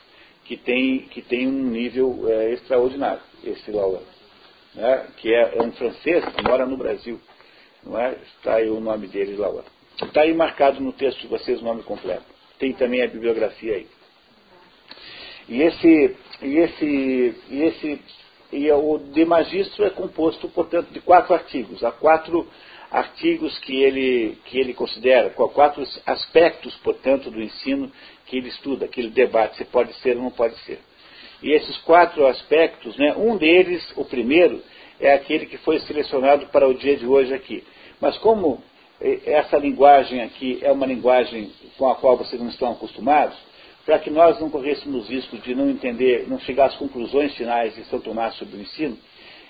[0.46, 4.02] que tem, que tem um nível é, extraordinário, esse Louan.
[4.74, 7.20] Né, que é, é, um francês mora no Brasil.
[7.84, 8.18] Não é?
[8.38, 9.64] Está aí o nome dele, Louan.
[10.02, 12.26] Está aí marcado no texto de vocês o nome completo.
[12.60, 13.88] Tem também a bibliografia aí.
[15.48, 18.02] E esse, e esse, e esse,
[18.52, 21.84] e o de magistro é composto, portanto, de quatro artigos.
[21.84, 22.48] Há quatro
[22.92, 27.92] artigos que ele, que ele considera, quatro aspectos, portanto, do ensino
[28.26, 30.80] que ele estuda, que ele debate se pode ser ou não pode ser.
[31.44, 34.62] E esses quatro aspectos, né, um deles, o primeiro,
[35.00, 37.64] é aquele que foi selecionado para o dia de hoje aqui.
[38.00, 38.64] Mas como
[39.26, 43.38] essa linguagem aqui é uma linguagem com a qual vocês não estão acostumados,
[43.86, 47.84] para que nós não corrêssemos risco de não entender, não chegar às conclusões finais de
[47.86, 48.98] São Tomás sobre o ensino,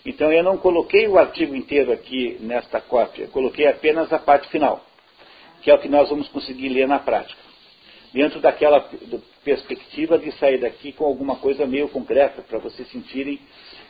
[0.05, 4.85] Então eu não coloquei o artigo inteiro aqui nesta cópia, coloquei apenas a parte final,
[5.61, 7.41] que é o que nós vamos conseguir ler na prática.
[8.13, 8.87] Dentro daquela
[9.43, 13.39] perspectiva de sair daqui com alguma coisa meio concreta, para vocês sentirem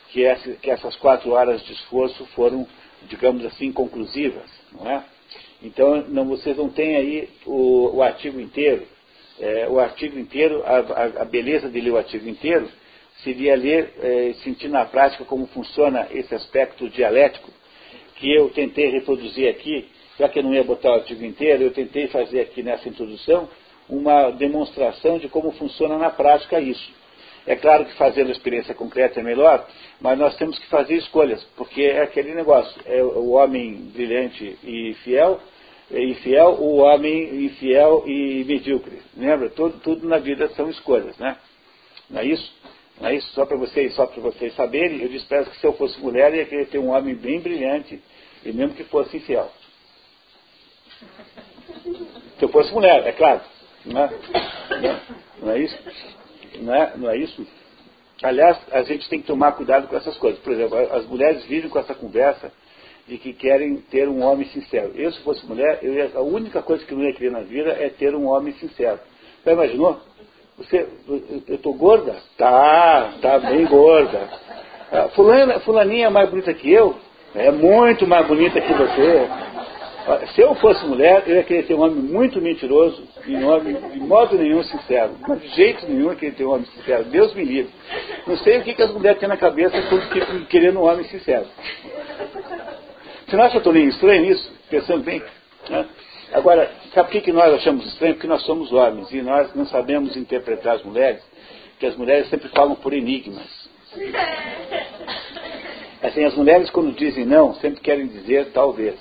[0.09, 2.65] que, essa, que essas quatro horas de esforço foram,
[3.09, 4.49] digamos assim, conclusivas.
[4.71, 5.03] Não é?
[5.61, 8.87] Então não, vocês não têm aí o, o artigo inteiro.
[9.39, 12.69] É, o artigo inteiro, a, a, a beleza de ler o artigo inteiro
[13.23, 17.51] seria ler, é, sentir na prática como funciona esse aspecto dialético,
[18.15, 21.71] que eu tentei reproduzir aqui, já que eu não ia botar o artigo inteiro, eu
[21.71, 23.49] tentei fazer aqui nessa introdução
[23.89, 26.93] uma demonstração de como funciona na prática isso.
[27.45, 29.67] É claro que fazendo experiência concreta é melhor,
[30.01, 34.95] mas nós temos que fazer escolhas, porque é aquele negócio, é o homem brilhante e
[35.03, 35.39] fiel,
[35.91, 39.01] e fiel, o homem infiel e medíocre.
[39.15, 39.49] Lembra?
[39.49, 41.37] Tudo, tudo na vida são escolhas, né?
[42.09, 42.53] Não é isso?
[42.99, 43.27] Não é isso?
[43.33, 46.37] Só para vocês, só para vocês saberem, eu disse que se eu fosse mulher, eu
[46.37, 48.01] ia querer ter um homem bem brilhante,
[48.43, 49.51] e mesmo que fosse infiel.
[52.37, 53.41] Se eu fosse mulher, é claro.
[53.85, 54.09] Não é,
[55.39, 55.77] não é isso?
[56.61, 57.47] Não é, não é isso?
[58.23, 60.39] Aliás, a gente tem que tomar cuidado com essas coisas.
[60.39, 62.51] Por exemplo, as mulheres vivem com essa conversa
[63.07, 64.91] de que querem ter um homem sincero.
[64.95, 67.89] Eu, se fosse mulher, ia, a única coisa que eu ia querer na vida é
[67.89, 68.99] ter um homem sincero.
[69.45, 69.99] Já imaginou?
[70.57, 70.87] Você,
[71.47, 72.15] eu estou gorda?
[72.37, 74.29] Tá, tá bem gorda.
[74.91, 76.95] Ah, fulana, fulaninha é mais bonita que eu?
[77.35, 79.27] É muito mais bonita que você.
[80.33, 83.75] Se eu fosse mulher, eu ia querer ter um homem muito mentiroso e um homem
[83.91, 85.15] de modo nenhum sincero.
[85.39, 87.03] De jeito nenhum eu querer ter um homem sincero.
[87.05, 87.73] Deus me livre.
[88.25, 91.45] Não sei o que, que as mulheres têm na cabeça quando querendo um homem sincero.
[93.35, 94.49] Você não acha que estou estranho nisso?
[94.69, 95.21] Pensando bem.
[95.69, 95.85] Né?
[96.31, 98.13] Agora, sabe por que, que nós achamos estranho?
[98.13, 101.21] Porque nós somos homens e nós não sabemos interpretar as mulheres,
[101.71, 103.69] porque as mulheres sempre falam por enigmas.
[106.01, 108.95] Assim, as mulheres quando dizem não, sempre querem dizer talvez.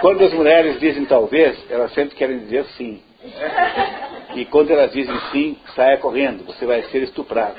[0.00, 3.02] Quando as mulheres dizem talvez, elas sempre querem dizer sim.
[4.36, 7.56] E quando elas dizem sim, saia correndo, você vai ser estuprado.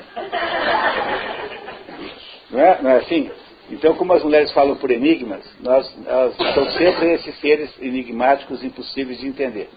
[2.50, 3.30] Não é, não é assim?
[3.70, 9.18] Então, como as mulheres falam por enigmas, nós, elas são sempre esses seres enigmáticos impossíveis
[9.18, 9.68] de entender.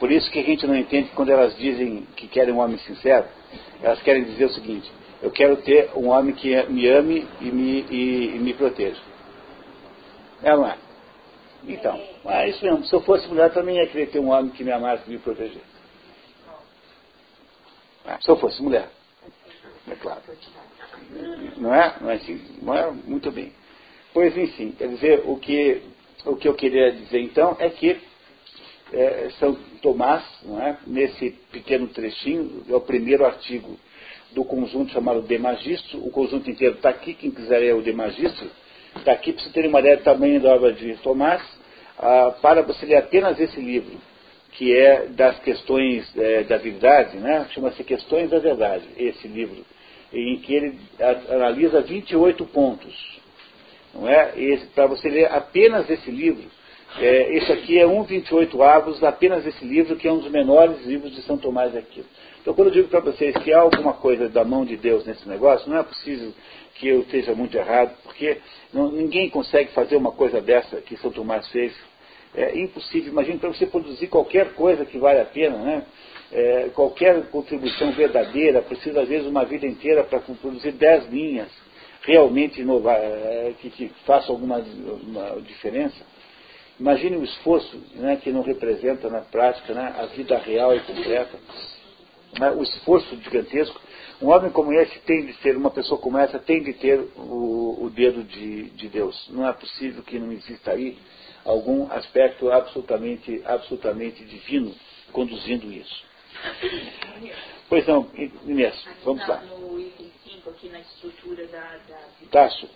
[0.00, 3.26] Por isso que a gente não entende quando elas dizem que querem um homem sincero,
[3.82, 4.90] elas querem dizer o seguinte,
[5.22, 9.00] eu quero ter um homem que me ame e me, e, e me proteja.
[10.42, 10.76] É ou não é?
[11.66, 12.84] Então, é isso mesmo.
[12.84, 15.18] Se eu fosse mulher, também ia querer ter um homem que me amasse e me
[15.18, 15.76] protegesse.
[18.20, 18.88] Se eu fosse mulher.
[19.90, 20.20] É claro.
[21.56, 21.94] Não é?
[22.00, 22.40] Não é assim?
[22.62, 22.90] Não é?
[22.90, 23.52] Muito bem.
[24.12, 25.82] Pois, enfim, quer dizer, o que,
[26.24, 27.98] o que eu queria dizer então é que
[28.92, 30.78] é, São Tomás, não é?
[30.86, 33.78] nesse pequeno trechinho, é o primeiro artigo
[34.32, 37.92] do conjunto chamado De Magistro, o conjunto inteiro está aqui, quem quiser é o De
[37.92, 38.48] Magistro,
[38.98, 41.42] Está aqui para você ter uma ideia do tamanho da obra de Tomás,
[41.98, 43.98] ah, para você ler apenas esse livro,
[44.52, 47.46] que é das questões é, da verdade, né?
[47.50, 49.64] chama-se Questões da Verdade, esse livro,
[50.12, 50.78] em que ele
[51.28, 53.20] analisa 28 pontos.
[53.94, 54.32] Não é?
[54.74, 56.44] Para você ler apenas esse livro,
[56.98, 60.84] é, esse aqui é um 28 avos, apenas esse livro, que é um dos menores
[60.86, 62.06] livros de São Tomás de Aquino.
[62.40, 65.28] Então, quando eu digo para vocês que há alguma coisa da mão de Deus nesse
[65.28, 66.32] negócio, não é possível
[66.76, 68.38] que eu esteja muito errado, porque
[68.72, 71.74] não, ninguém consegue fazer uma coisa dessa que São Tomás fez.
[72.34, 73.12] É impossível.
[73.12, 75.82] Imagine para você produzir qualquer coisa que vale a pena, né?
[76.32, 81.48] É, qualquer contribuição verdadeira, precisa às vezes uma vida inteira para produzir dez linhas
[82.02, 84.60] realmente inovar, é, que, que façam alguma
[85.42, 86.04] diferença.
[86.78, 91.38] Imagine o esforço né, que não representa na prática né, a vida real e concreta.
[92.38, 93.80] Né, o esforço gigantesco
[94.20, 97.84] um homem como esse tem de ser, uma pessoa como essa tem de ter o,
[97.84, 99.28] o dedo de, de Deus.
[99.30, 100.96] Não é possível que não exista aí
[101.44, 104.74] algum aspecto absolutamente, absolutamente divino
[105.12, 106.05] conduzindo isso.
[107.68, 108.08] Pois não,
[108.44, 109.38] Inês, vamos lá.
[109.38, 111.78] No item 5, aqui na estrutura da...
[111.88, 111.98] da...
[112.30, 112.68] Tasso,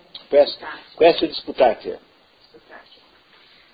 [0.99, 2.01] quest disputátia.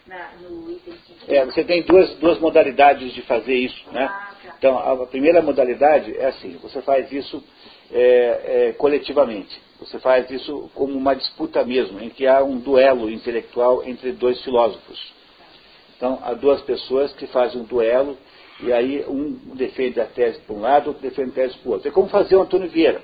[0.06, 1.32] Na, no item 5.
[1.32, 4.04] É, você tem duas, duas modalidades de fazer isso, né?
[4.04, 4.54] Ah, tá.
[4.58, 7.42] Então, a primeira modalidade é assim, você faz isso
[7.90, 9.60] é, é, coletivamente.
[9.80, 14.40] Você faz isso como uma disputa mesmo, em que há um duelo intelectual entre dois
[14.42, 15.14] filósofos.
[15.96, 18.18] Então, há duas pessoas que fazem um duelo,
[18.60, 21.72] e aí um defende a tese para um lado, outro defende a tese para o
[21.72, 21.88] outro.
[21.88, 23.02] É como fazer o Antônio Vieira.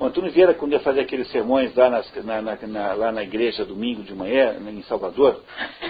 [0.00, 3.22] O Antônio Vieira, quando ia fazer aqueles sermões lá, nas, na, na, na, lá na
[3.22, 5.42] igreja, domingo de manhã, em Salvador,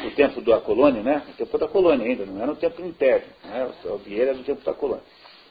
[0.03, 1.23] no tempo da colônia, né?
[1.27, 3.27] No tempo da colônia ainda, não era no tempo do Império.
[3.45, 3.71] Né?
[3.85, 5.05] O Vieira era no tempo da colônia.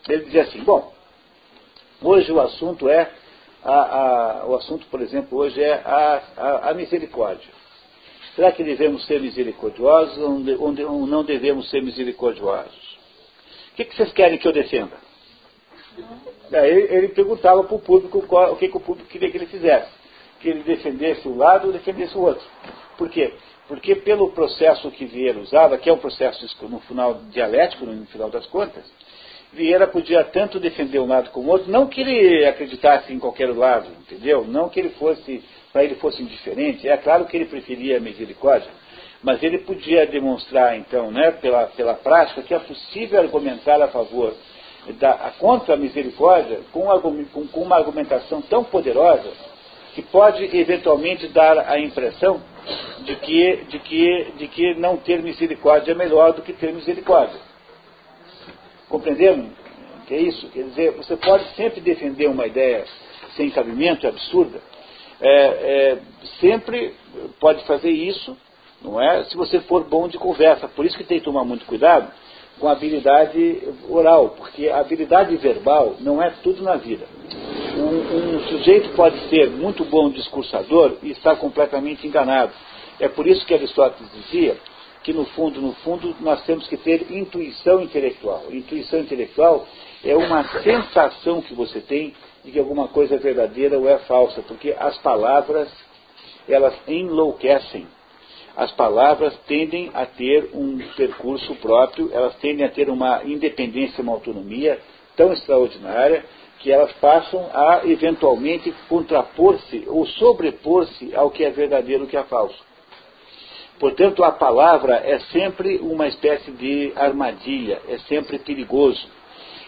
[0.10, 0.92] Ele dizia assim, bom,
[2.02, 3.12] hoje o assunto é
[3.64, 3.74] a,
[4.42, 7.50] a, o assunto, por exemplo, hoje é a, a misericórdia.
[8.36, 12.97] Será que devemos ser misericordiosos ou não devemos ser misericordiosos?
[13.78, 14.98] Que, que vocês querem que eu defenda?
[16.50, 19.46] Daí ele perguntava para o público qual, o que, que o público queria que ele
[19.46, 19.92] fizesse.
[20.40, 22.44] Que ele defendesse um lado ou defendesse o outro.
[22.98, 23.34] Por quê?
[23.68, 28.32] Porque pelo processo que Vieira usava, que é um processo no final dialético, no final
[28.32, 28.84] das contas,
[29.54, 33.56] Vieira podia tanto defender um lado como o outro, não que ele acreditasse em qualquer
[33.56, 34.44] lado, entendeu?
[34.44, 36.88] Não que ele fosse, para ele fosse indiferente.
[36.88, 38.72] É claro que ele preferia a misericórdia,
[39.28, 44.34] mas ele podia demonstrar, então, né, pela, pela prática, que é possível argumentar a favor
[45.02, 49.30] da, contra a misericórdia com, com, com uma argumentação tão poderosa
[49.94, 52.42] que pode eventualmente dar a impressão
[53.02, 57.42] de que, de que, de que não ter misericórdia é melhor do que ter misericórdia.
[58.88, 59.50] Compreenderam?
[60.08, 60.48] Que é isso?
[60.52, 62.86] Quer dizer, você pode sempre defender uma ideia
[63.36, 64.62] sem cabimento, é absurda.
[65.20, 65.98] É, é,
[66.40, 66.94] sempre
[67.42, 68.38] pode fazer isso,
[68.82, 69.24] não é?
[69.26, 70.68] Se você for bom de conversa.
[70.68, 72.12] Por isso que tem que tomar muito cuidado
[72.60, 77.06] com a habilidade oral, porque a habilidade verbal não é tudo na vida.
[77.78, 82.52] Um, um, sujeito pode ser muito bom discursador e estar completamente enganado.
[83.00, 84.58] É por isso que Aristóteles dizia
[85.04, 88.46] que no fundo, no fundo, nós temos que ter intuição intelectual.
[88.50, 89.68] Intuição intelectual
[90.04, 92.14] é uma sensação que você tem
[92.44, 95.70] de que alguma coisa é verdadeira ou é falsa, porque as palavras,
[96.50, 97.88] elas enlouquecem.
[98.58, 104.14] As palavras tendem a ter um percurso próprio, elas tendem a ter uma independência, uma
[104.14, 104.80] autonomia
[105.16, 106.26] tão extraordinária
[106.58, 112.24] que elas passam a eventualmente contrapor-se ou sobrepor-se ao que é verdadeiro e que é
[112.24, 112.58] falso.
[113.80, 119.08] Portanto, a palavra é sempre uma espécie de armadilha, é sempre perigoso.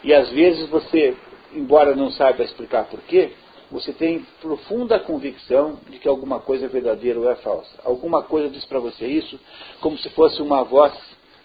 [0.03, 1.15] E às vezes você,
[1.53, 3.33] embora não saiba explicar porquê,
[3.71, 7.79] você tem profunda convicção de que alguma coisa é verdadeira ou é falsa.
[7.83, 9.39] Alguma coisa diz para você isso,
[9.79, 10.93] como se fosse uma voz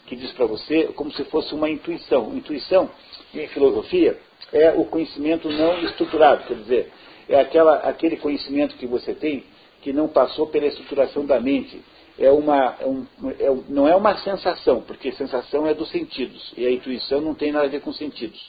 [0.06, 2.34] que diz para você, como se fosse uma intuição.
[2.34, 2.90] Intuição,
[3.34, 4.18] em filosofia,
[4.52, 6.92] é o conhecimento não estruturado, quer dizer,
[7.28, 9.44] é aquela, aquele conhecimento que você tem
[9.82, 11.82] que não passou pela estruturação da mente
[12.18, 13.06] é uma, é um,
[13.38, 17.52] é, não é uma sensação, porque sensação é dos sentidos, e a intuição não tem
[17.52, 18.40] nada a ver com sentidos.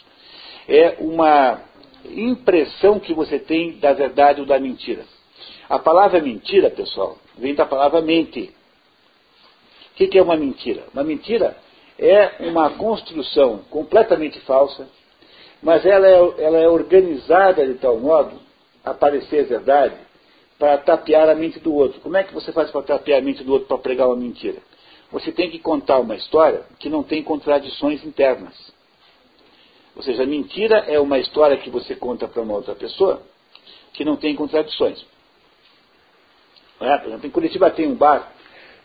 [0.67, 1.61] É uma
[2.11, 5.03] impressão que você tem da verdade ou da mentira.
[5.69, 8.53] A palavra mentira, pessoal, vem da palavra mente.
[9.91, 10.83] O que é uma mentira?
[10.93, 11.57] Uma mentira
[11.97, 14.87] é uma construção completamente falsa,
[15.63, 18.39] mas ela é, ela é organizada de tal modo
[18.83, 19.95] a parecer verdade
[20.59, 21.99] para tapear a mente do outro.
[22.01, 24.59] Como é que você faz para tapear a mente do outro para pregar uma mentira?
[25.11, 28.53] Você tem que contar uma história que não tem contradições internas.
[29.95, 33.21] Ou seja, a mentira é uma história que você conta para uma outra pessoa
[33.93, 35.05] que não tem contradições.
[36.81, 36.97] É?
[36.97, 38.33] Por exemplo, em Curitiba tem um bar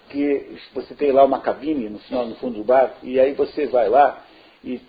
[0.09, 3.66] que você tem lá uma cabine no final, no fundo do bar, e aí você
[3.66, 4.24] vai lá
[4.62, 4.81] e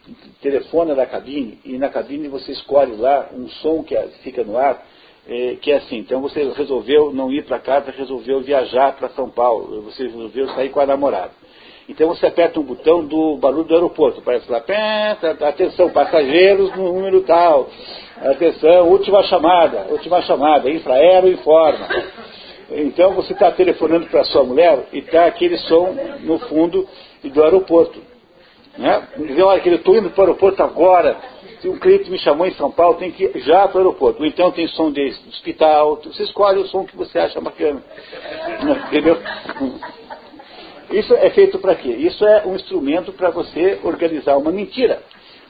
[0.42, 4.86] telefona da cabine, e na cabine você escolhe lá um som que fica no ar,
[5.28, 9.30] é, que é assim, então você resolveu não ir para casa, resolveu viajar para São
[9.30, 11.32] Paulo, você resolveu sair com a namorada.
[11.90, 14.64] Então você aperta um botão do barulho do aeroporto, parece lá,
[15.48, 17.68] atenção, passageiros no número tal,
[18.18, 21.88] atenção, última chamada, última chamada, infraero informa.
[22.72, 26.88] Então você está telefonando para sua mulher e está aquele som no fundo
[27.24, 28.00] do aeroporto.
[28.78, 29.08] Né?
[29.44, 31.18] Olha, que eu estou indo para o aeroporto agora,
[31.60, 34.22] se um cliente me chamou em São Paulo, tem que ir já para o aeroporto.
[34.22, 37.84] Ou então tem som de hospital, você escolhe o som que você acha bacana.
[38.88, 39.18] Entendeu?
[40.92, 41.90] Isso é feito para quê?
[41.90, 45.02] Isso é um instrumento para você organizar uma mentira.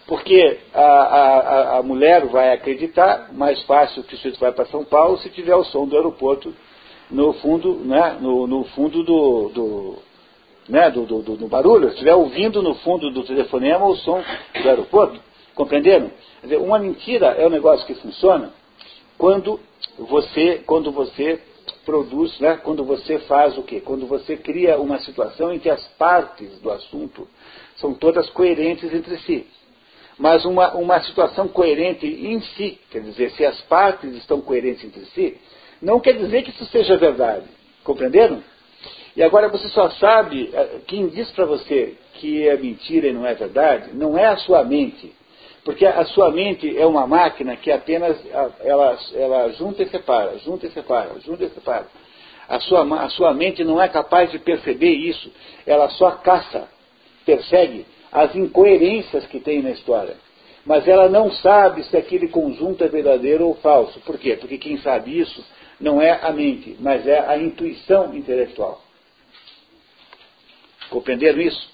[0.07, 4.83] Porque a, a, a, mulher vai acreditar mais fácil que o sujeito vai para São
[4.83, 6.53] Paulo se tiver o som do aeroporto
[7.09, 9.95] no fundo, né, no, no fundo do, do,
[10.67, 14.21] né, do, do, do, barulho, se estiver ouvindo no fundo do telefonema o som
[14.61, 15.19] do aeroporto.
[15.55, 16.11] Compreenderam?
[16.41, 18.51] Dizer, uma mentira é um negócio que funciona
[19.17, 19.59] quando
[19.97, 21.39] você, quando você
[21.85, 23.81] produz, né, quando você faz o quê?
[23.81, 27.27] Quando você cria uma situação em que as partes do assunto
[27.77, 29.45] são todas coerentes entre si.
[30.17, 35.05] Mas uma, uma situação coerente em si, quer dizer, se as partes estão coerentes entre
[35.05, 35.37] si,
[35.81, 37.45] não quer dizer que isso seja verdade.
[37.83, 38.43] Compreenderam?
[39.15, 43.25] E agora você só sabe, eh, quem diz para você que é mentira e não
[43.25, 45.13] é verdade, não é a sua mente.
[45.63, 48.17] Porque a sua mente é uma máquina que apenas
[48.61, 51.85] ela, ela junta e separa, junta e separa, junta e separa.
[52.49, 55.31] A sua, a sua mente não é capaz de perceber isso.
[55.65, 56.67] Ela só caça,
[57.25, 60.15] persegue as incoerências que tem na história.
[60.65, 63.99] Mas ela não sabe se aquele conjunto é verdadeiro ou falso.
[64.01, 64.35] Por quê?
[64.35, 65.45] Porque quem sabe isso
[65.79, 68.81] não é a mente, mas é a intuição intelectual.
[70.89, 71.69] Compreenderam isso?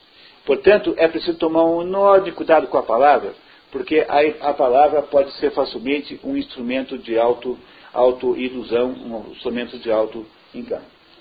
[0.45, 3.33] Portanto, é preciso tomar um enorme cuidado com a palavra
[3.71, 9.91] porque a, a palavra pode ser facilmente um instrumento de auto-ilusão, auto um instrumento de
[9.91, 10.96] auto-engano.